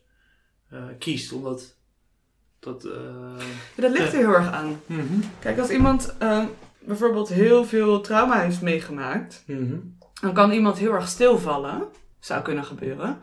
eh, 0.70 0.84
kiest, 1.00 1.32
omdat 1.32 1.76
dat... 2.60 2.86
eh, 2.86 2.92
Ja, 3.76 3.82
Dat 3.82 3.92
ligt 3.92 4.14
er 4.14 4.20
heel 4.20 4.34
erg 4.34 4.52
aan. 4.52 4.82
mhm, 4.86 5.20
Kijk, 5.40 5.60
als 5.60 5.70
iemand 5.70 6.16
bijvoorbeeld 6.80 7.30
heel 7.30 7.66
veel 7.66 8.02
trauma 8.02 8.42
heeft 8.42 8.62
meegemaakt, 8.62 9.44
mhm, 9.48 9.76
dan 10.22 10.34
kan 10.34 10.52
iemand 10.52 10.78
heel 10.78 10.94
erg 10.94 11.08
stilvallen. 11.08 11.84
Zou 12.20 12.42
kunnen 12.42 12.64
gebeuren. 12.66 13.20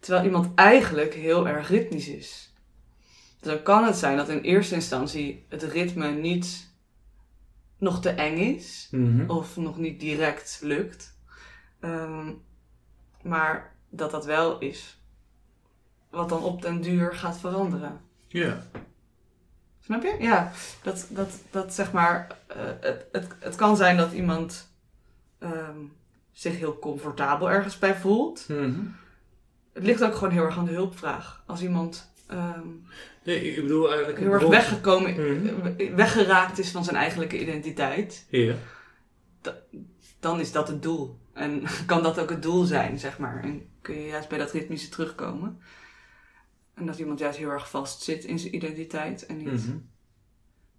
Terwijl 0.00 0.24
iemand 0.24 0.54
eigenlijk 0.54 1.14
heel 1.14 1.48
erg 1.48 1.68
ritmisch 1.68 2.08
is. 2.08 2.52
Dus 3.40 3.52
dan 3.52 3.62
kan 3.62 3.84
het 3.84 3.96
zijn 3.96 4.16
dat 4.16 4.28
in 4.28 4.40
eerste 4.40 4.74
instantie 4.74 5.46
het 5.48 5.62
ritme 5.62 6.10
niet 6.10 6.72
nog 7.78 8.00
te 8.00 8.10
eng 8.10 8.36
is. 8.38 8.88
mhm. 8.90 9.30
Of 9.30 9.56
nog 9.56 9.78
niet 9.78 10.00
direct 10.00 10.58
lukt. 10.62 11.18
Ehm, 11.80 12.32
maar 13.22 13.74
dat 13.90 14.10
dat 14.10 14.24
wel 14.24 14.58
is. 14.58 14.98
Wat 16.10 16.28
dan 16.28 16.42
op 16.42 16.62
den 16.62 16.80
duur 16.80 17.14
gaat 17.14 17.38
veranderen. 17.38 18.00
Ja. 18.28 18.66
Snap 19.80 20.02
je? 20.02 20.16
Ja, 20.20 20.52
dat, 20.82 21.06
dat, 21.10 21.30
dat 21.50 21.74
zeg 21.74 21.92
maar. 21.92 22.38
eh, 22.46 22.56
het, 22.80 23.06
het, 23.12 23.26
het 23.38 23.54
kan 23.54 23.76
zijn 23.76 23.96
dat 23.96 24.12
iemand 24.12 24.70
ehm, 25.38 25.78
zich 26.34 26.56
heel 26.58 26.78
comfortabel 26.78 27.50
ergens 27.50 27.78
bij 27.78 27.94
voelt. 27.96 28.44
Mhm. 28.48 28.80
Het 29.72 29.82
ligt 29.84 30.02
ook 30.04 30.14
gewoon 30.14 30.32
heel 30.32 30.44
erg 30.44 30.58
aan 30.58 30.64
de 30.64 30.72
hulpvraag. 30.72 31.42
Als 31.46 31.62
iemand 31.62 32.12
ehm, 32.26 32.68
Nee, 33.24 33.50
ik 33.54 33.62
bedoel 33.62 33.88
eigenlijk... 33.88 34.18
heel 34.18 34.32
erg 34.32 34.46
weggekomen, 34.46 35.12
Mhm. 35.12 35.94
weggeraakt 35.96 36.58
is 36.58 36.70
van 36.70 36.84
zijn 36.84 36.96
eigenlijke 36.96 37.40
identiteit, 37.40 38.26
Ja. 38.30 38.54
dan 40.20 40.40
is 40.40 40.52
dat 40.52 40.68
het 40.68 40.82
doel. 40.82 41.18
En 41.32 41.62
kan 41.86 42.02
dat 42.02 42.18
ook 42.18 42.30
het 42.30 42.42
doel 42.42 42.64
zijn, 42.64 42.98
zeg 42.98 43.18
maar. 43.18 43.42
En 43.42 43.68
kun 43.80 43.94
je 44.00 44.06
juist 44.06 44.28
bij 44.28 44.38
dat 44.38 44.50
ritmische 44.50 44.88
terugkomen. 44.88 45.60
En 46.74 46.86
dat 46.86 46.98
iemand 46.98 47.18
juist 47.18 47.38
heel 47.38 47.50
erg 47.50 47.70
vast 47.70 48.02
zit 48.02 48.24
in 48.24 48.38
zijn 48.38 48.54
identiteit 48.54 49.26
en 49.26 49.36
niet 49.36 49.66
Mhm. 49.66 49.76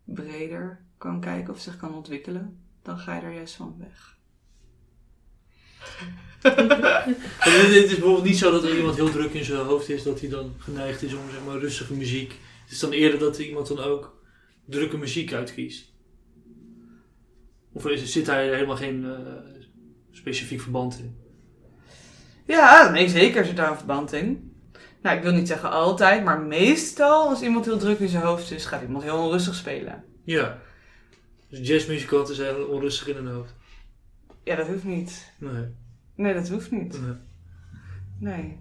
breder 0.03 0.85
kan 0.97 1.19
kijken 1.19 1.53
of 1.53 1.59
zich 1.59 1.77
kan 1.77 1.93
ontwikkelen, 1.95 2.59
dan 2.81 2.97
ga 2.97 3.15
je 3.15 3.21
er 3.21 3.33
juist 3.33 3.55
van 3.55 3.75
weg. 3.77 4.14
Het 7.39 7.71
is 7.71 7.89
bijvoorbeeld 7.89 8.23
niet 8.23 8.37
zo 8.37 8.51
dat 8.51 8.63
er 8.63 8.77
iemand 8.77 8.95
heel 8.95 9.11
druk 9.11 9.33
in 9.33 9.43
zijn 9.43 9.65
hoofd 9.65 9.89
is, 9.89 10.03
dat 10.03 10.19
hij 10.19 10.29
dan 10.29 10.53
geneigd 10.57 11.03
is 11.03 11.13
om 11.13 11.29
zeg 11.31 11.43
maar 11.45 11.57
rustige 11.57 11.93
muziek. 11.93 12.35
Het 12.63 12.71
is 12.71 12.79
dan 12.79 12.91
eerder 12.91 13.19
dat 13.19 13.37
iemand 13.37 13.67
dan 13.67 13.79
ook 13.79 14.21
drukke 14.65 14.97
muziek 14.97 15.33
uitkiest. 15.33 15.93
Of 17.73 17.87
is, 17.87 18.11
zit 18.11 18.25
daar 18.25 18.41
helemaal 18.41 18.75
geen 18.75 19.05
eh, 19.05 19.19
specifiek 20.11 20.61
verband 20.61 20.99
in? 20.99 21.17
Ja, 22.45 22.89
nee, 22.89 23.09
zeker 23.09 23.45
zit 23.45 23.57
daar 23.57 23.71
een 23.71 23.77
verband 23.77 24.13
in. 24.13 24.55
Nou, 25.01 25.17
ik 25.17 25.23
wil 25.23 25.33
niet 25.33 25.47
zeggen 25.47 25.71
altijd, 25.71 26.23
maar 26.23 26.41
meestal 26.41 27.27
als 27.27 27.41
iemand 27.41 27.65
heel 27.65 27.77
druk 27.77 27.99
in 27.99 28.07
zijn 28.07 28.23
hoofd 28.23 28.51
is, 28.51 28.65
gaat 28.65 28.81
iemand 28.81 29.03
heel 29.03 29.17
onrustig 29.17 29.55
spelen. 29.55 30.03
Ja. 30.23 30.61
Dus 31.49 31.67
jazzmuzikanten 31.67 32.35
zijn 32.35 32.65
onrustig 32.65 33.07
in 33.07 33.15
hun 33.15 33.33
hoofd. 33.33 33.53
Ja, 34.45 34.55
dat 34.55 34.67
hoeft 34.67 34.83
niet. 34.83 35.31
Nee. 35.37 35.65
Nee, 36.15 36.33
dat 36.33 36.49
hoeft 36.49 36.71
niet. 36.71 36.99
nee. 37.01 37.15
Nee. 38.19 38.57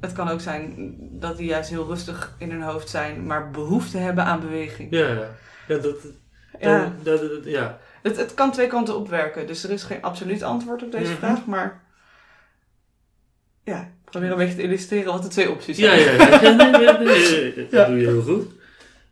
Het 0.00 0.12
kan 0.12 0.28
ook 0.28 0.40
zijn 0.40 0.96
dat 1.12 1.36
die 1.36 1.46
juist 1.46 1.70
heel 1.70 1.86
rustig 1.86 2.34
in 2.38 2.50
hun 2.50 2.62
hoofd 2.62 2.88
zijn, 2.88 3.26
maar 3.26 3.50
behoefte 3.50 3.98
hebben 3.98 4.24
aan 4.24 4.40
beweging. 4.40 4.90
Ja, 4.90 5.08
ja. 5.08 5.28
Ja, 5.68 5.78
dat, 5.78 5.96
Ja, 6.60 6.92
dat, 7.02 7.20
dat- 7.20 7.30
dat- 7.30 7.44
ja. 7.44 7.78
het, 8.02 8.16
het 8.16 8.34
kan 8.34 8.52
twee 8.52 8.66
kanten 8.66 8.96
opwerken. 8.96 9.46
Dus 9.46 9.64
er 9.64 9.70
is 9.70 9.82
geen 9.82 10.02
absoluut 10.02 10.42
antwoord 10.42 10.82
op 10.82 10.92
deze 10.92 11.10
Mhm. 11.10 11.18
vraag, 11.18 11.46
maar 11.46 11.82
ja, 13.64 13.80
ik 13.80 14.10
probeer 14.10 14.30
een 14.30 14.36
beetje 14.36 14.54
te 14.56 14.62
illustreren 14.62 15.12
wat 15.12 15.22
de 15.22 15.28
twee 15.28 15.50
opties 15.50 15.76
Ja, 15.76 15.98
zijn. 15.98 16.16
ja, 16.16 16.40
ja. 16.40 16.40
Nee, 16.56 16.70
nee, 16.70 16.92
nee, 16.98 17.04
nee, 17.30 17.54
dat 17.54 17.70
Ja. 17.70 17.86
doe 17.86 17.96
je 17.98 18.06
heel 18.06 18.22
goed. 18.22 18.46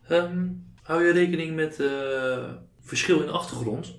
Ehm, 0.09 0.47
hou 0.83 1.05
je 1.05 1.13
rekening 1.13 1.55
met 1.55 1.81
eh, 1.81 2.45
verschil 2.81 3.23
in 3.23 3.31
achtergrond? 3.31 3.95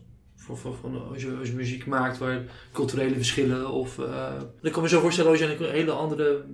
Van, 0.54 1.10
als, 1.12 1.22
je, 1.22 1.36
als 1.40 1.48
je 1.48 1.54
muziek 1.54 1.86
maakt 1.86 2.18
waar 2.18 2.42
culturele 2.74 3.16
verschillen 3.16 3.70
of... 3.70 4.00
eh 4.00 4.34
ik 4.62 4.72
kan 4.72 4.82
me 4.82 4.90
zo 4.90 5.00
voorstellen 5.00 5.32
als 5.32 5.40
je 5.40 5.46
een 5.66 5.72
hele 5.72 5.92
andere 5.92 6.46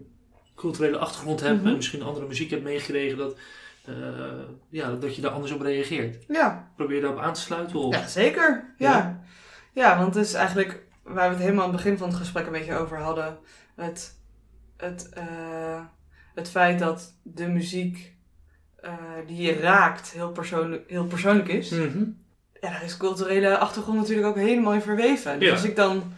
culturele 0.56 0.98
achtergrond 0.98 1.39
hebt 1.42 1.58
Mhm. 1.60 1.68
en 1.68 1.76
misschien 1.76 2.02
andere 2.02 2.28
muziek 2.28 2.50
hebt 2.50 2.64
meegekregen, 2.64 3.18
dat, 3.18 3.36
eh, 3.86 3.94
ja, 4.70 4.96
dat 4.96 5.16
je 5.16 5.22
daar 5.22 5.32
anders 5.32 5.52
op 5.52 5.62
reageert. 5.62 6.26
ja. 6.28 6.72
Probeer 6.76 6.96
je 6.96 7.02
daarop 7.02 7.20
aan 7.20 7.34
te 7.34 7.42
sluiten? 7.42 7.80
Of? 7.80 7.94
Ja, 7.96 8.08
zeker. 8.08 8.74
Ja. 8.78 8.92
Ja. 8.92 9.22
ja. 9.74 9.98
want 9.98 10.16
het 10.16 10.26
is 10.26 10.34
eigenlijk 10.34 10.84
waar 11.04 11.28
we 11.30 11.34
het 11.36 11.44
helemaal 11.44 11.64
aan 11.66 11.74
het 11.74 11.82
begin 11.84 11.98
van 11.98 12.08
het 12.10 12.18
gesprek 12.18 12.46
een 12.46 12.52
beetje 12.52 12.78
over 12.78 12.98
hadden. 12.98 13.38
Het, 13.76 14.18
het, 14.78 15.10
eh, 15.10 15.82
het 16.36 16.50
feit 16.50 16.80
dat 16.80 17.14
de 17.24 17.48
muziek 17.48 18.16
die 19.28 19.42
je 19.42 19.54
raakt 19.54 20.12
heel 20.12 20.32
persoonlijk, 20.32 20.89
heel 20.89 21.06
persoonlijk 21.06 21.48
is. 21.48 21.70
Mhm. 21.70 22.04
Ja, 22.62 22.70
daar 22.70 22.84
is 22.84 22.97
culturele 22.97 23.57
achtergrond 23.57 23.97
natuurlijk 23.97 24.28
ook 24.28 24.36
helemaal 24.36 24.74
in 24.74 24.82
verweven. 24.82 25.39
Dus 25.39 25.47
Ja. 25.47 25.53
als 25.53 25.64
ik 25.64 25.76
dan 25.76 26.14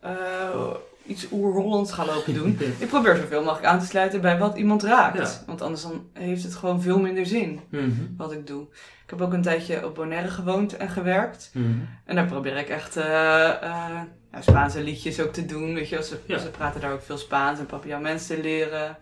eh, 0.00 0.70
iets 1.06 1.26
oer-Hollands 1.32 1.92
ga 1.92 2.04
lopen 2.06 2.34
doen, 2.34 2.58
ik 2.78 2.88
probeer 2.88 3.16
zoveel 3.16 3.42
mogelijk 3.42 3.66
aan 3.66 3.78
te 3.78 3.86
sluiten 3.86 4.20
bij 4.20 4.38
wat 4.38 4.56
iemand 4.56 4.82
raakt. 4.82 5.18
Ja. 5.18 5.44
Want 5.46 5.62
anders 5.62 5.82
dan 5.82 6.06
heeft 6.12 6.42
het 6.42 6.54
gewoon 6.54 6.82
veel 6.82 6.98
minder 7.00 7.26
zin 7.26 7.60
Mhm. 7.70 7.90
wat 8.16 8.32
ik 8.32 8.46
doe. 8.46 8.62
Ik 9.04 9.10
heb 9.18 9.20
ook 9.20 9.32
een 9.32 9.42
tijdje 9.42 9.86
op 9.86 9.94
Bonaire 9.94 10.28
gewoond 10.28 10.76
en 10.76 10.88
gewerkt. 10.88 11.50
Mhm. 11.54 11.66
En 12.04 12.14
daar 12.16 12.26
probeer 12.26 12.56
ik 12.56 12.68
echt 12.68 12.96
eh, 12.96 13.48
eh, 13.62 14.00
ja, 14.32 14.40
Spaanse 14.40 14.82
liedjes 14.82 15.20
ook 15.20 15.32
te 15.32 15.46
doen. 15.46 15.74
Weet 15.74 15.88
je, 15.88 16.02
ze, 16.04 16.18
Ja. 16.26 16.38
ze 16.38 16.50
praten 16.50 16.80
daar 16.80 16.92
ook 16.92 17.02
veel 17.02 17.18
Spaans 17.18 17.58
en 17.58 17.66
papiaments 17.66 18.26
te 18.26 18.40
leren. 18.40 18.96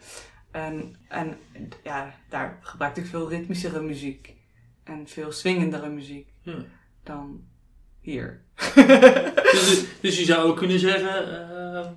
En, 0.50 0.96
en 1.08 1.36
ja, 1.82 2.14
daar 2.28 2.58
gebruik 2.60 2.96
ik 2.96 3.06
veel 3.06 3.28
ritmischere 3.28 3.80
muziek. 3.80 4.34
En 4.84 5.02
veel 5.08 5.32
swingendere 5.32 5.88
muziek. 5.88 6.28
Dan 7.04 7.44
hier. 8.00 8.42
dus, 9.52 9.84
dus 10.00 10.18
je 10.18 10.24
zou 10.24 10.48
ook 10.48 10.56
kunnen 10.56 10.78
zeggen 10.78 11.42
eh, 11.50 11.90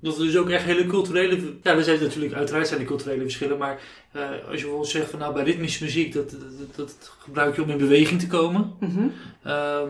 dat 0.00 0.18
er 0.18 0.24
dus 0.24 0.36
ook 0.36 0.48
echt 0.48 0.64
hele 0.64 0.86
culturele... 0.86 1.36
Ja, 1.62 1.76
er 1.76 1.82
zijn 1.82 2.00
natuurlijk, 2.00 2.32
uiteraard 2.32 2.68
zijn 2.68 2.80
er 2.80 2.86
culturele 2.86 3.22
verschillen, 3.22 3.58
maar 3.58 3.80
eh, 4.12 4.22
als 4.22 4.38
je 4.38 4.60
bijvoorbeeld 4.60 4.88
zegt 4.88 5.10
van 5.10 5.18
nou 5.18 5.34
bij 5.34 5.44
ritmische 5.44 5.84
muziek, 5.84 6.12
dat, 6.12 6.30
dat, 6.30 6.76
dat, 6.76 7.12
gebruik 7.18 7.56
je 7.56 7.62
om 7.62 7.70
in 7.70 7.78
beweging 7.78 8.20
te 8.20 8.26
komen. 8.26 8.72
Mhm. 8.80 9.08
Ehm, 9.42 9.88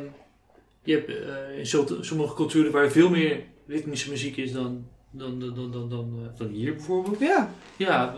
je 0.82 0.92
hebt 0.92 1.08
eh, 1.08 1.58
in 1.58 1.66
sommige 2.04 2.34
culturen 2.34 2.72
waar 2.72 2.90
veel 2.90 3.10
meer 3.10 3.42
ritmische 3.66 4.10
muziek 4.10 4.36
is 4.36 4.52
dan, 4.52 4.86
dan, 5.10 5.40
dan, 5.40 5.54
dan, 5.54 5.70
dan, 5.70 5.88
dan, 5.88 6.18
eh, 6.22 6.38
dan 6.38 6.48
hier 6.48 6.74
bijvoorbeeld. 6.74 7.18
Ja. 7.18 7.52
Ja, 7.76 8.14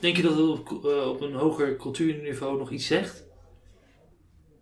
denk 0.00 0.16
je 0.16 0.22
dat 0.22 0.36
het 0.36 0.48
op, 0.48 0.84
op 1.06 1.20
een 1.20 1.34
hoger 1.34 1.76
cultuurniveau 1.76 2.58
nog 2.58 2.70
iets 2.70 2.86
zegt? 2.86 3.24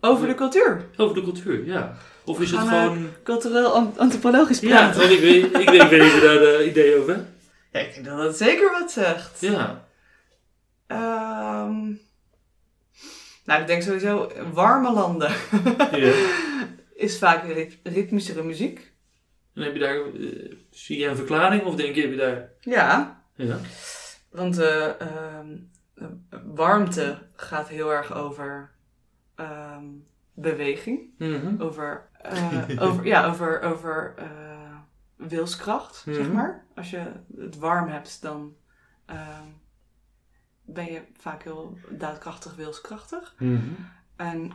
Over 0.00 0.26
de 0.26 0.34
cultuur. 0.34 0.84
Over 0.96 1.14
de 1.14 1.22
cultuur, 1.22 1.64
ja. 1.64 1.96
Of 2.24 2.40
is 2.40 2.50
het 2.50 2.60
Gaan, 2.60 2.68
eh, 2.72 2.82
gewoon... 2.82 3.08
Cultureel 3.22 3.74
an- 3.74 3.94
antropologisch 3.96 4.60
Ja, 4.60 4.68
praten. 4.68 5.00
want 5.00 5.12
ik 5.12 5.20
weet, 5.20 5.44
ik, 5.44 5.52
weet, 5.70 5.82
ik 5.82 5.88
weet 5.88 6.00
niet 6.02 6.10
of 6.12 6.14
je 6.14 6.20
daar 6.20 6.38
de 6.38 6.66
idee 6.68 6.96
over 6.96 7.14
hebt. 7.14 7.26
Ja, 7.72 7.80
ik 7.80 7.94
denk 7.94 8.06
dat 8.06 8.18
het 8.18 8.36
zeker 8.36 8.70
wat 8.70 8.92
zegt. 8.92 9.40
Ja. 9.40 9.86
Ehm, 10.86 11.92
Nou, 13.44 13.60
ik 13.60 13.66
denk 13.66 13.82
sowieso 13.82 14.32
warme 14.52 14.92
landen 14.92 15.30
Ja. 15.92 16.12
is 16.94 17.18
vaak 17.18 17.44
rit- 17.52 17.78
ritmischere 17.82 18.42
muziek. 18.42 18.92
En 19.54 19.62
heb 19.62 19.72
je 19.72 19.78
daar, 19.78 19.96
eh, 19.96 20.52
zie 20.70 20.98
je 20.98 21.06
een 21.06 21.16
verklaring 21.16 21.62
of 21.64 21.74
denk 21.74 21.94
je, 21.94 22.00
heb 22.00 22.10
je 22.10 22.16
daar... 22.16 22.50
Ja, 22.60 23.22
Ja. 23.34 23.58
want 24.30 24.58
eh, 24.58 24.84
ehm, 25.00 25.56
eh, 25.94 26.06
warmte 26.44 27.18
gaat 27.36 27.68
heel 27.68 27.92
erg 27.92 28.14
over 28.14 28.70
ehm, 29.38 29.84
beweging. 30.34 31.14
Mhm. 31.18 31.62
Over, 31.62 32.08
eh, 32.22 32.68
over, 32.78 33.04
ja, 33.06 33.26
over, 33.26 33.60
over 33.62 34.14
eh, 34.16 34.26
wilskracht, 35.16 35.96
zeg 36.06 36.26
Mhm. 36.26 36.32
maar. 36.34 36.66
Als 36.74 36.90
je 36.90 37.12
het 37.36 37.56
warm 37.58 37.88
hebt, 37.88 38.22
dan 38.22 38.54
ehm, 39.06 39.46
ben 40.64 40.84
je 40.92 41.02
vaak 41.18 41.42
heel 41.42 41.78
daadkrachtig 41.90 42.54
wilskrachtig. 42.56 43.34
Mhm. 43.38 43.58
En 44.16 44.50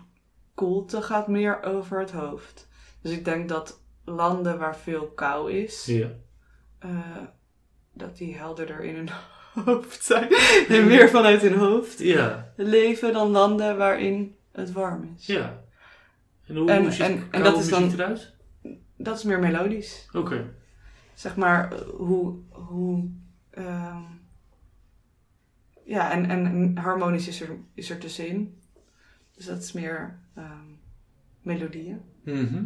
koelte 0.53 1.01
gaat 1.01 1.27
meer 1.27 1.63
over 1.63 1.99
het 1.99 2.11
hoofd. 2.11 2.67
Dus 3.01 3.11
ik 3.11 3.25
denk 3.25 3.49
dat 3.49 3.81
landen 4.05 4.57
waar 4.59 4.75
veel 4.77 5.07
kou 5.07 5.51
is, 5.51 5.86
Ja. 5.86 6.09
eh, 6.79 6.89
dat 7.93 8.17
die 8.17 8.38
helderder 8.38 8.79
in 8.79 8.95
hun 8.95 9.09
hoofd 9.65 10.03
zijn. 10.03 10.27
en 10.69 10.88
meer 10.88 11.09
vanuit 11.09 11.41
hun 11.41 11.57
hoofd 11.57 11.99
Ja. 11.99 12.53
leven 12.55 13.13
dan 13.13 13.27
landen 13.29 13.77
waarin 13.77 14.36
het 14.54 14.72
warm 14.72 15.14
is. 15.18 15.26
Ja. 15.26 15.64
En 16.47 16.56
hoe, 16.56 16.72
En- 16.72 16.82
hoe 16.82 16.91
ziet 16.91 17.01
en- 17.32 17.43
dat 17.43 17.58
is 17.60 17.70
dan- 17.70 17.91
eruit? 17.91 18.34
Dat 18.97 19.18
is 19.18 19.24
meer 19.24 19.39
melodisch. 19.39 20.08
Oké. 20.14 20.54
Zeg 21.14 21.36
maar 21.36 21.74
hoe. 21.80 22.36
hoe 22.49 23.10
ehm, 23.49 24.01
ja, 25.86 26.12
en, 26.12 26.30
en 26.30 26.78
harmonisch 26.78 27.28
is 27.28 27.41
er, 27.41 27.49
is 27.74 27.89
er 27.89 27.97
tussenin. 27.97 28.62
Dus 29.36 29.45
dat 29.45 29.64
is 29.64 29.72
meer 29.72 30.20
ehm, 30.36 30.66
melodieën. 31.41 32.01
Mhm. 32.24 32.64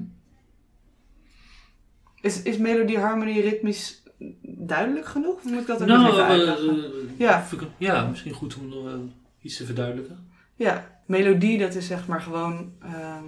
Is, 2.22 2.42
is 2.44 2.58
melodie, 2.58 2.98
harmonie, 3.00 3.42
ritmisch 3.42 4.04
duidelijk 4.42 5.06
genoeg? 5.06 5.36
Of 5.36 5.44
moet 5.44 5.62
ik 5.62 5.68
dat 5.68 5.82
ook 5.82 5.88
Nou, 5.88 6.02
nog 6.04 6.30
even 6.30 6.84
eh, 7.14 7.20
Ja. 7.20 7.46
ik- 7.52 7.68
ja, 7.78 8.08
misschien 8.08 8.34
goed 8.34 8.58
om 8.58 8.68
nog 8.70 8.88
eh, 8.88 8.94
iets 9.42 9.58
te 9.58 9.66
verduidelijken. 9.66 10.30
Ja, 10.56 10.97
melodie 11.08 11.58
dat 11.58 11.76
is 11.76 11.88
zeg 11.88 12.08
maar 12.08 12.22
gewoon... 12.22 12.74
ehm, 12.82 13.26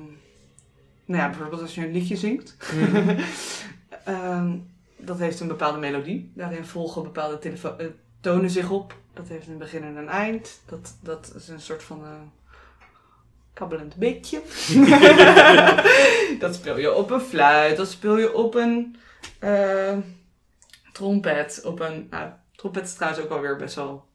nou 1.06 1.22
ja, 1.22 1.30
bijvoorbeeld 1.30 1.62
als 1.62 1.76
je 1.76 1.86
een 1.86 1.92
liedje 1.92 2.16
zingt. 2.16 2.56
Ehm, 4.06 4.58
dat 4.98 5.20
heeft 5.20 5.40
een 5.40 5.48
bepaalde 5.48 5.78
melodie. 5.78 6.32
Daarin 6.36 6.66
volgen 6.66 7.04
bepaalde 7.04 7.40
eh, 7.40 7.86
tonen 8.20 8.50
zich 8.50 8.70
op. 8.70 8.96
Dat 9.14 9.28
heeft 9.28 9.48
een 9.48 9.58
begin 9.58 9.84
en 9.84 9.96
een 9.96 10.08
eind. 10.08 10.62
Dat, 10.66 10.98
dat 11.02 11.34
is 11.36 11.48
een 11.48 11.62
soort 11.62 11.84
van 11.84 12.04
eh, 12.04 12.12
kabbelend 13.54 13.96
beetje. 13.96 14.42
dat 16.40 16.56
speel 16.56 16.78
je 16.78 16.94
op 16.94 17.12
een 17.12 17.22
fluit. 17.22 17.78
Dat 17.78 17.90
speel 17.90 18.18
je 18.18 18.34
op 18.34 18.56
een 18.56 18.96
eh, 19.40 19.98
trompet. 20.94 21.62
Op 21.64 21.80
een, 21.80 22.08
nou, 22.10 22.30
trompet 22.56 22.84
is 22.84 22.94
trouwens 22.94 23.24
ook 23.24 23.32
alweer 23.32 23.56
best 23.56 23.76
wel 23.76 24.09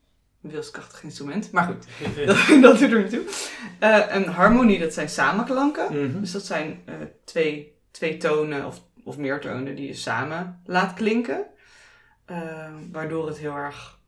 wilskrachtig 0.50 1.02
instrument. 1.02 1.50
Maar 1.50 1.64
goed, 1.64 1.86
dat, 2.26 2.62
dat 2.62 2.78
doet 2.78 2.92
er 2.92 3.00
naartoe. 3.00 3.24
Eh 3.78 4.04
een 4.08 4.28
harmonie, 4.28 4.78
dat 4.78 4.92
zijn 4.92 5.08
samenklanken. 5.08 6.08
Mhm. 6.08 6.20
Dus 6.20 6.32
dat 6.32 6.44
zijn 6.44 6.82
eh, 6.84 6.94
twee, 7.24 7.78
twee 7.90 8.16
tonen 8.16 8.66
of, 8.66 8.82
of 9.04 9.16
meer 9.16 9.40
tonen 9.40 9.74
die 9.74 9.86
je 9.86 9.94
samen 9.94 10.60
laat 10.64 10.94
klinken. 10.94 11.46
Eh, 12.24 12.72
waardoor 12.92 13.26
het 13.26 13.38
heel 13.38 13.56
erg 13.56 13.98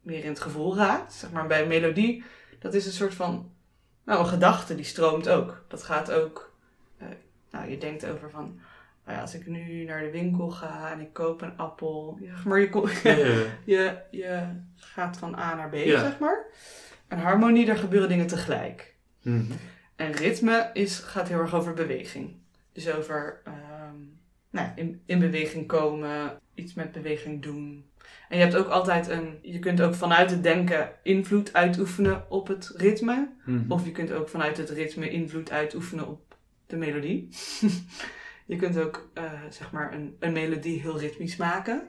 meer 0.00 0.22
in 0.22 0.28
het 0.28 0.40
gevoel 0.40 0.76
raakt. 0.76 1.12
Zeg 1.12 1.30
maar 1.30 1.46
bij 1.46 1.62
een 1.62 1.68
melodie, 1.68 2.24
dat 2.58 2.74
is 2.74 2.86
een 2.86 2.92
soort 2.92 3.14
van, 3.14 3.52
nou 4.04 4.20
een 4.20 4.26
gedachte 4.26 4.74
die 4.74 4.84
stroomt 4.84 5.28
ook. 5.28 5.64
Dat 5.68 5.82
gaat 5.82 6.10
ook, 6.10 6.52
nou 7.50 7.70
je 7.70 7.78
denkt 7.78 8.06
over 8.06 8.30
van, 8.30 8.60
nou 9.08 9.20
ja, 9.20 9.24
als 9.24 9.34
ik 9.34 9.46
nu 9.46 9.84
naar 9.84 10.00
de 10.00 10.10
winkel 10.10 10.50
ga 10.50 10.92
en 10.92 11.00
ik 11.00 11.12
koop 11.12 11.40
een 11.42 11.56
appel. 11.56 12.18
Ja, 12.20 12.34
maar 12.44 12.60
je, 12.60 12.68
ko- 12.68 12.88
Ja, 13.02 13.10
ja. 13.16 13.24
je, 13.64 13.98
je 14.10 14.42
gaat 14.76 15.16
van 15.16 15.34
A 15.38 15.54
naar 15.54 15.68
B, 15.68 15.74
zeg 15.74 16.18
maar. 16.18 16.44
En 17.08 17.18
harmonie, 17.18 17.66
daar 17.66 17.76
gebeuren 17.76 18.08
dingen 18.08 18.26
tegelijk. 18.26 18.94
Mhm. 19.22 19.52
En 19.96 20.12
ritme 20.12 20.70
is, 20.72 20.98
gaat 20.98 21.28
heel 21.28 21.38
erg 21.38 21.54
over 21.54 21.74
beweging. 21.74 22.36
Dus 22.72 22.90
over 22.92 23.40
ehm, 23.44 23.94
nou, 24.50 24.68
in, 24.74 25.00
in 25.06 25.18
beweging 25.18 25.66
komen, 25.66 26.38
iets 26.54 26.74
met 26.74 26.92
beweging 26.92 27.42
doen. 27.42 27.84
En 28.28 28.36
je 28.38 28.42
hebt 28.42 28.56
ook 28.56 28.68
altijd 28.68 29.08
een. 29.08 29.38
Je 29.42 29.58
kunt 29.58 29.80
ook 29.80 29.94
vanuit 29.94 30.30
het 30.30 30.42
denken 30.42 30.90
invloed 31.02 31.52
uitoefenen 31.54 32.30
op 32.30 32.46
het 32.48 32.72
ritme. 32.76 33.28
Mhm. 33.44 33.72
Of 33.72 33.84
je 33.84 33.92
kunt 33.92 34.12
ook 34.12 34.28
vanuit 34.28 34.56
het 34.56 34.70
ritme 34.70 35.10
invloed 35.10 35.50
uitoefenen 35.50 36.08
op 36.08 36.36
de 36.66 36.76
melodie. 36.76 37.28
je 38.48 38.56
kunt 38.56 38.78
ook 38.78 39.08
eh, 39.14 39.22
zeg 39.50 39.70
maar 39.72 39.92
een, 39.92 40.16
een 40.18 40.32
melodie 40.32 40.80
heel 40.80 40.98
ritmisch 40.98 41.36
maken. 41.36 41.82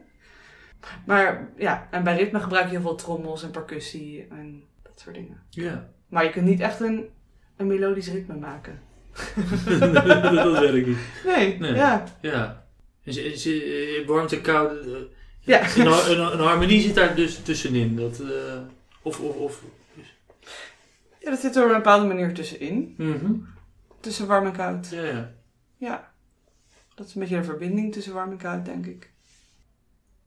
Maar 1.06 1.50
ja, 1.58 1.88
en 1.92 2.04
bij 2.04 2.18
ritme 2.18 2.40
gebruik 2.40 2.66
je 2.66 2.72
heel 2.72 2.82
veel 2.82 2.96
trommels 2.96 3.44
en 3.44 3.52
percussie 3.52 4.28
en 4.30 4.64
dat 4.84 5.00
soort 5.00 5.16
dingen. 5.16 5.42
Ja. 5.50 5.90
Maar 6.08 6.24
je 6.24 6.30
kunt 6.30 6.46
niet 6.46 6.60
echt 6.60 6.80
een, 6.80 7.10
een 7.58 7.68
melodisch 7.68 8.12
ritme 8.12 8.36
maken. 8.36 8.82
dat 9.80 10.60
werkt 10.60 10.88
niet. 10.88 10.98
Nee, 11.26 11.58
Nee. 11.60 11.74
ja. 11.74 12.04
Ja. 12.22 12.66
Warmte, 14.06 14.42
koude. 14.42 14.80
eh, 14.82 15.18
Ja. 15.40 15.62
Een, 15.78 15.88
een, 15.88 16.34
een 16.40 16.46
harmonie 16.46 16.82
zit 16.82 16.96
daar 16.96 17.16
dus 17.16 17.42
tussenin. 17.42 17.96
Dat, 17.96 18.20
eh, 18.20 18.62
of, 19.02 19.20
of, 19.20 19.36
of. 19.36 19.64
ja, 21.20 21.30
dat 21.30 21.40
zit 21.40 21.56
er 21.56 21.64
op 21.64 21.70
een 21.70 21.76
bepaalde 21.76 22.06
manier 22.08 22.34
tussenin. 22.34 22.94
Mhm. 22.98 23.32
Tussen 24.00 24.28
warm 24.28 24.46
en 24.46 24.52
koud. 24.54 24.90
Ja, 24.90 25.04
ja. 25.04 25.32
Ja. 25.78 26.09
Dat 27.00 27.08
is 27.08 27.14
een 27.16 27.22
beetje 27.22 27.38
de 27.38 27.44
verbinding 27.44 27.94
tussen 27.94 28.14
warm 28.14 28.32
en 28.32 28.38
koud, 28.38 28.66
denk 28.66 28.86
ik. 28.86 29.12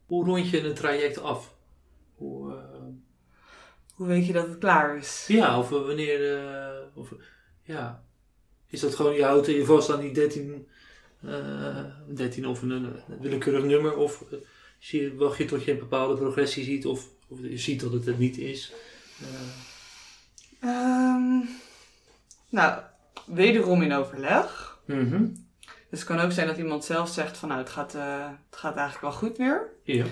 Hoe 0.07 0.25
rond 0.25 0.51
je 0.51 0.65
een 0.65 0.75
traject 0.75 1.19
af? 1.23 1.55
Hoe, 2.15 2.53
eh, 2.55 2.59
Hoe 3.95 4.07
weet 4.07 4.27
je 4.27 4.33
dat 4.33 4.49
het 4.49 4.59
klaar 4.59 4.97
is? 4.97 5.25
ja, 5.29 5.59
of 5.59 5.69
wanneer. 5.69 6.37
eh, 6.39 6.79
of, 6.95 7.13
ja. 7.63 8.05
Is 8.67 8.81
dat 8.81 8.95
gewoon, 8.95 9.15
je 9.15 9.25
houdt 9.25 9.47
je 9.47 9.65
vast 9.65 9.91
aan 9.91 10.01
die 10.01 10.13
13, 10.13 10.67
eh 11.23 11.85
13 12.15 12.47
of 12.47 12.63
een, 12.63 12.71
een 12.71 13.03
willekeurig 13.21 13.65
nummer? 13.65 13.97
Of 13.97 14.25
eh, 14.33 14.39
zie 14.79 15.03
je, 15.03 15.15
wacht 15.15 15.39
je 15.39 15.45
tot 15.45 15.65
je 15.65 15.73
een 15.73 15.79
bepaalde 15.79 16.17
progressie 16.17 16.65
ziet? 16.65 16.87
Of, 16.87 17.09
of 17.29 17.39
je 17.41 17.59
ziet 17.59 17.81
dat 17.81 17.93
het 17.93 18.07
het 18.07 18.19
niet 18.19 18.39
is? 18.39 18.73
Eh, 19.21 19.27
Ehm, 20.61 21.41
nou, 22.49 22.83
wederom 23.27 23.83
in 23.83 23.93
overleg. 23.93 24.79
mhm. 24.87 25.27
Dus 25.93 26.01
het 26.01 26.11
kan 26.11 26.21
ook 26.21 26.33
zijn 26.33 26.47
dat 26.47 26.57
iemand 26.57 26.85
zelf 26.85 27.09
zegt 27.09 27.37
van 27.37 27.49
nou, 27.49 27.61
het 27.61 27.71
gaat, 27.71 27.95
eh, 27.95 28.27
het 28.51 28.59
gaat 28.59 28.77
eigenlijk 28.77 29.01
wel 29.01 29.13
goed 29.13 29.37
weer. 29.37 29.73
Ja. 29.83 30.05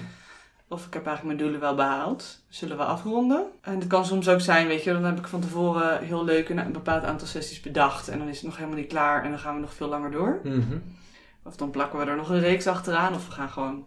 Of 0.68 0.86
ik 0.86 0.94
heb 0.94 1.06
eigenlijk 1.06 1.24
mijn 1.24 1.38
doelen 1.38 1.60
wel 1.60 1.74
behaald. 1.74 2.44
Zullen 2.48 2.76
we 2.76 2.84
afronden? 2.84 3.46
En 3.60 3.78
het 3.78 3.86
kan 3.86 4.06
soms 4.06 4.28
ook 4.28 4.40
zijn, 4.40 4.66
weet 4.66 4.84
je, 4.84 4.92
dan 4.92 5.04
heb 5.04 5.18
ik 5.18 5.26
van 5.26 5.40
tevoren 5.40 6.04
heel 6.04 6.24
leuk 6.24 6.48
een, 6.48 6.58
een 6.58 6.72
bepaald 6.72 7.04
aantal 7.04 7.26
sessies 7.26 7.60
bedacht. 7.60 8.08
En 8.08 8.18
dan 8.18 8.28
is 8.28 8.36
het 8.36 8.44
nog 8.44 8.56
helemaal 8.56 8.78
niet 8.78 8.88
klaar 8.88 9.24
en 9.24 9.30
dan 9.30 9.38
gaan 9.38 9.54
we 9.54 9.60
nog 9.60 9.74
veel 9.74 9.88
langer 9.88 10.10
door. 10.10 10.40
Mhm. 10.44 10.78
Of 11.44 11.56
dan 11.56 11.70
plakken 11.70 11.98
we 11.98 12.04
er 12.04 12.16
nog 12.16 12.30
een 12.30 12.40
reeks 12.40 12.66
achteraan. 12.66 13.14
Of 13.14 13.26
we 13.26 13.32
gaan 13.32 13.50
gewoon 13.50 13.86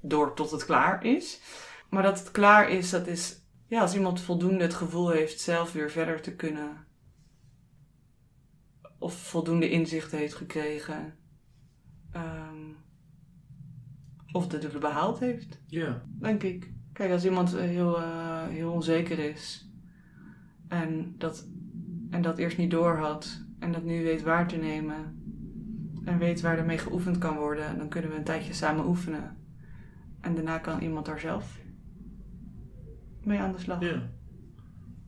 door 0.00 0.34
tot 0.34 0.50
het 0.50 0.64
klaar 0.64 1.04
is. 1.04 1.40
Maar 1.88 2.02
dat 2.02 2.18
het 2.18 2.30
klaar 2.30 2.70
is, 2.70 2.90
dat 2.90 3.06
is... 3.06 3.40
Ja, 3.66 3.80
als 3.80 3.94
iemand 3.94 4.20
voldoende 4.20 4.64
het 4.64 4.74
gevoel 4.74 5.10
heeft 5.10 5.40
zelf 5.40 5.72
weer 5.72 5.90
verder 5.90 6.20
te 6.20 6.34
kunnen. 6.34 6.86
Of 8.98 9.14
voldoende 9.14 9.70
inzicht 9.70 10.10
heeft 10.10 10.34
gekregen. 10.34 11.22
Ehm, 12.14 12.72
of 14.32 14.46
de 14.48 14.58
doelen 14.58 14.80
behaald 14.80 15.18
heeft, 15.18 15.60
Ja. 15.66 16.02
denk 16.18 16.42
ik. 16.42 16.72
Kijk, 16.92 17.10
als 17.12 17.24
iemand 17.24 17.56
heel, 17.56 17.96
eh, 18.02 18.46
heel 18.46 18.72
onzeker 18.72 19.18
is. 19.18 19.68
En 20.68 21.14
dat, 21.18 21.48
en 22.10 22.22
dat 22.22 22.38
eerst 22.38 22.58
niet 22.58 22.70
door 22.70 22.96
had. 22.96 23.42
En 23.58 23.72
dat 23.72 23.84
nu 23.84 24.02
weet 24.02 24.22
waar 24.22 24.48
te 24.48 24.56
nemen 24.56 25.22
en 26.04 26.18
weet 26.18 26.40
waar 26.40 26.58
ermee 26.58 26.78
geoefend 26.78 27.18
kan 27.18 27.36
worden, 27.36 27.78
dan 27.78 27.88
kunnen 27.88 28.10
we 28.10 28.16
een 28.16 28.24
tijdje 28.24 28.52
samen 28.52 28.86
oefenen. 28.86 29.36
En 30.20 30.34
daarna 30.34 30.58
kan 30.58 30.80
iemand 30.80 31.06
daar 31.06 31.20
zelf 31.20 31.60
mee 33.22 33.38
aan 33.38 33.52
de 33.52 33.58
slag. 33.58 33.80
Ja. 33.80 34.10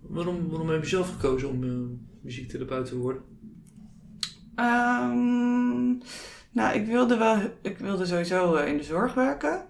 Waarom, 0.01 0.49
waarom 0.49 0.69
heb 0.69 0.83
je 0.83 0.89
zelf 0.89 1.13
gekozen 1.13 1.49
om 1.49 1.65
eh, 1.65 1.99
muziektherapeut 2.23 2.87
te 2.87 2.97
worden? 2.97 3.23
Ehm, 4.55 5.95
nou, 6.57 6.75
ik 6.75 6.87
wilde, 6.87 7.17
wel, 7.17 7.39
ik 7.63 7.79
wilde 7.79 8.07
sowieso 8.07 8.55
eh, 8.55 8.69
in 8.69 8.77
de 8.77 8.83
zorg 8.83 9.15
werken. 9.15 9.65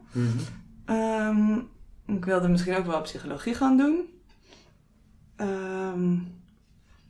Ehm, 0.84 1.59
ik 2.07 2.24
wilde 2.24 2.49
misschien 2.49 2.76
ook 2.76 2.87
wel 2.87 3.01
psychologie 3.01 3.55
gaan 3.55 3.76
doen. 3.76 4.09
Ehm, 5.37 6.14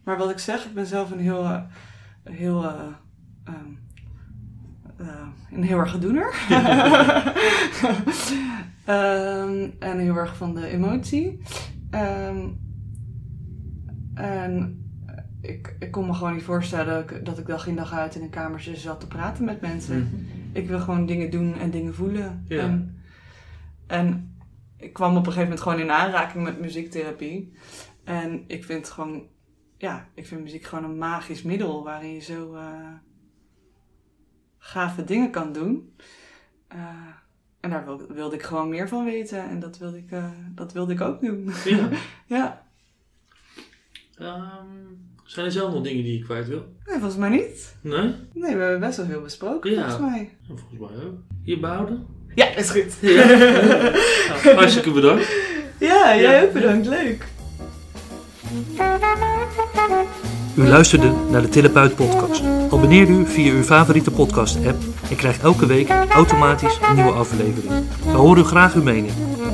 maar 0.05 0.17
wat 0.19 0.31
ik 0.31 0.39
zeg, 0.39 0.65
ik 0.65 0.75
ben 0.75 0.87
zelf 0.87 1.11
een 1.11 1.19
heel, 1.19 1.45
eh, 1.45 1.63
heel, 2.23 2.65
eh, 2.65 2.81
ehm, 3.45 3.73
eh, 4.97 5.29
een 5.51 5.63
heel 5.63 5.79
erg 5.79 5.91
gedoener. 5.91 6.35
En 9.79 9.99
heel 9.99 10.17
erg 10.17 10.37
van 10.37 10.55
de 10.55 10.67
emotie. 10.67 11.43
En 14.15 14.86
ik, 15.49 15.77
ik 15.79 15.91
kon 15.91 16.07
me 16.07 16.15
gewoon 16.15 16.33
niet 16.35 16.43
voorstellen 16.43 17.07
dat- 17.07 17.25
dat 17.25 17.39
ik 17.39 17.47
dag 17.47 17.67
in 17.67 17.77
dag 17.77 17.93
uit 17.93 18.15
in 18.15 18.23
een 18.23 18.31
kamertje 18.31 18.77
zat 18.77 19.01
te 19.01 19.07
praten 19.07 19.45
met 19.45 19.61
mensen. 19.61 20.27
Ik 20.53 20.69
wil 20.69 20.79
gewoon 20.81 21.07
dingen 21.07 21.31
doen 21.31 21.55
en 21.59 21.71
dingen 21.71 21.95
voelen. 21.95 22.45
Ja. 22.49 22.61
En, 22.61 23.01
en 23.87 24.37
ik 24.77 24.93
kwam 24.93 25.11
op 25.11 25.17
een 25.17 25.25
gegeven 25.25 25.43
moment 25.43 25.61
gewoon 25.61 25.79
in 25.81 25.91
aanraking 25.91 26.45
met 26.45 26.61
muziektherapie. 26.61 27.53
En 28.05 28.45
ik 28.47 28.65
vind 28.65 28.91
gewoon, 28.91 29.23
ja, 29.77 30.09
ik 30.15 30.27
vind 30.27 30.43
muziek 30.43 30.65
gewoon 30.65 30.85
een 30.85 30.99
magisch 30.99 31.43
middel 31.43 31.85
waarin 31.85 32.13
je 32.13 32.21
zo 32.21 32.55
eh, 32.55 32.89
gave 34.59 35.05
dingen 35.05 35.31
kan 35.31 35.53
doen. 35.53 35.95
Eh, 36.69 36.79
en 37.61 37.71
daar 37.71 37.85
wilde, 37.85 38.07
wilde 38.15 38.35
ik 38.37 38.43
gewoon 38.43 38.69
meer 38.69 38.89
van 38.89 39.05
weten 39.05 39.49
en 39.49 39.59
dat 39.61 39.79
wilde 39.79 39.99
ik, 39.99 40.11
eh, 40.11 40.31
dat 40.55 40.73
wilde 40.73 40.93
ik 40.93 41.01
ook 41.01 41.21
doen. 41.21 41.51
Ja. 41.65 41.89
ja, 42.37 42.65
Ehm, 44.19 44.67
zijn 45.27 45.47
er 45.47 45.53
zelf 45.53 45.73
nog 45.73 45.83
dingen 45.83 46.05
die 46.05 46.19
je 46.19 46.25
kwijt 46.25 46.49
wil? 46.49 46.65
nee, 46.87 46.95
volgens 46.99 47.17
mij 47.17 47.29
niet. 47.29 47.77
Nee? 47.81 48.15
Nee, 48.33 48.55
we 48.57 48.63
hebben 48.63 48.81
best 48.81 48.97
wel 48.97 49.07
veel 49.07 49.21
besproken 49.21 49.71
Ja. 49.71 49.77
volgens 49.91 50.11
mij. 50.11 50.31
Ja, 50.49 50.55
volgens 50.57 50.79
mij 50.97 51.05
ook. 51.07 51.15
Je 51.43 51.59
behouden? 51.59 52.07
Ja, 52.35 52.55
is 52.57 52.71
goed. 52.71 52.97
Ja. 53.01 53.25
Nou, 54.45 54.57
hartstikke 54.61 54.91
bedankt. 54.91 55.33
Ja, 55.81 56.17
jij 56.17 56.37
Ja. 56.41 56.43
ook 56.43 56.53
bedankt. 56.53 56.87
Leuk. 56.87 57.25
U 60.57 60.69
luisterde 60.69 61.13
naar 61.31 61.43
de 61.43 61.49
Therapeut 61.49 61.95
podcast. 61.95 62.43
Abonneer 62.71 63.09
u 63.09 63.27
via 63.27 63.53
uw 63.53 63.63
favoriete 63.63 64.11
podcast 64.11 64.57
app 64.67 64.83
en 65.11 65.17
krijgt 65.17 65.43
elke 65.43 65.67
week 65.67 65.89
automatisch 66.09 66.79
een 66.89 66.95
nieuwe 66.95 67.11
aflevering. 67.13 67.73
We 68.05 68.11
horen 68.11 68.45
graag 68.45 68.75
uw 68.75 68.83
mening. 68.83 69.13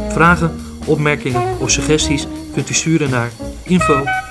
Vragen, 0.09 0.55
opmerkingen 0.87 1.59
of 1.61 1.71
suggesties 1.71 2.27
kunt 2.55 2.69
u 2.71 2.75
sturen 2.75 3.11
naar 3.11 3.31
info.detherapeutpodcast.nl 3.65 4.22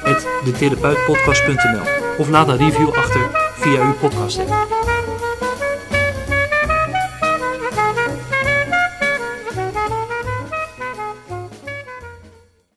of 2.17 2.29
laat 2.29 2.47
een 2.47 2.57
review 2.57 2.89
achter 2.89 3.29
via 3.53 3.81
uw 3.81 3.93
podcast 3.93 4.39
app. 4.39 5.00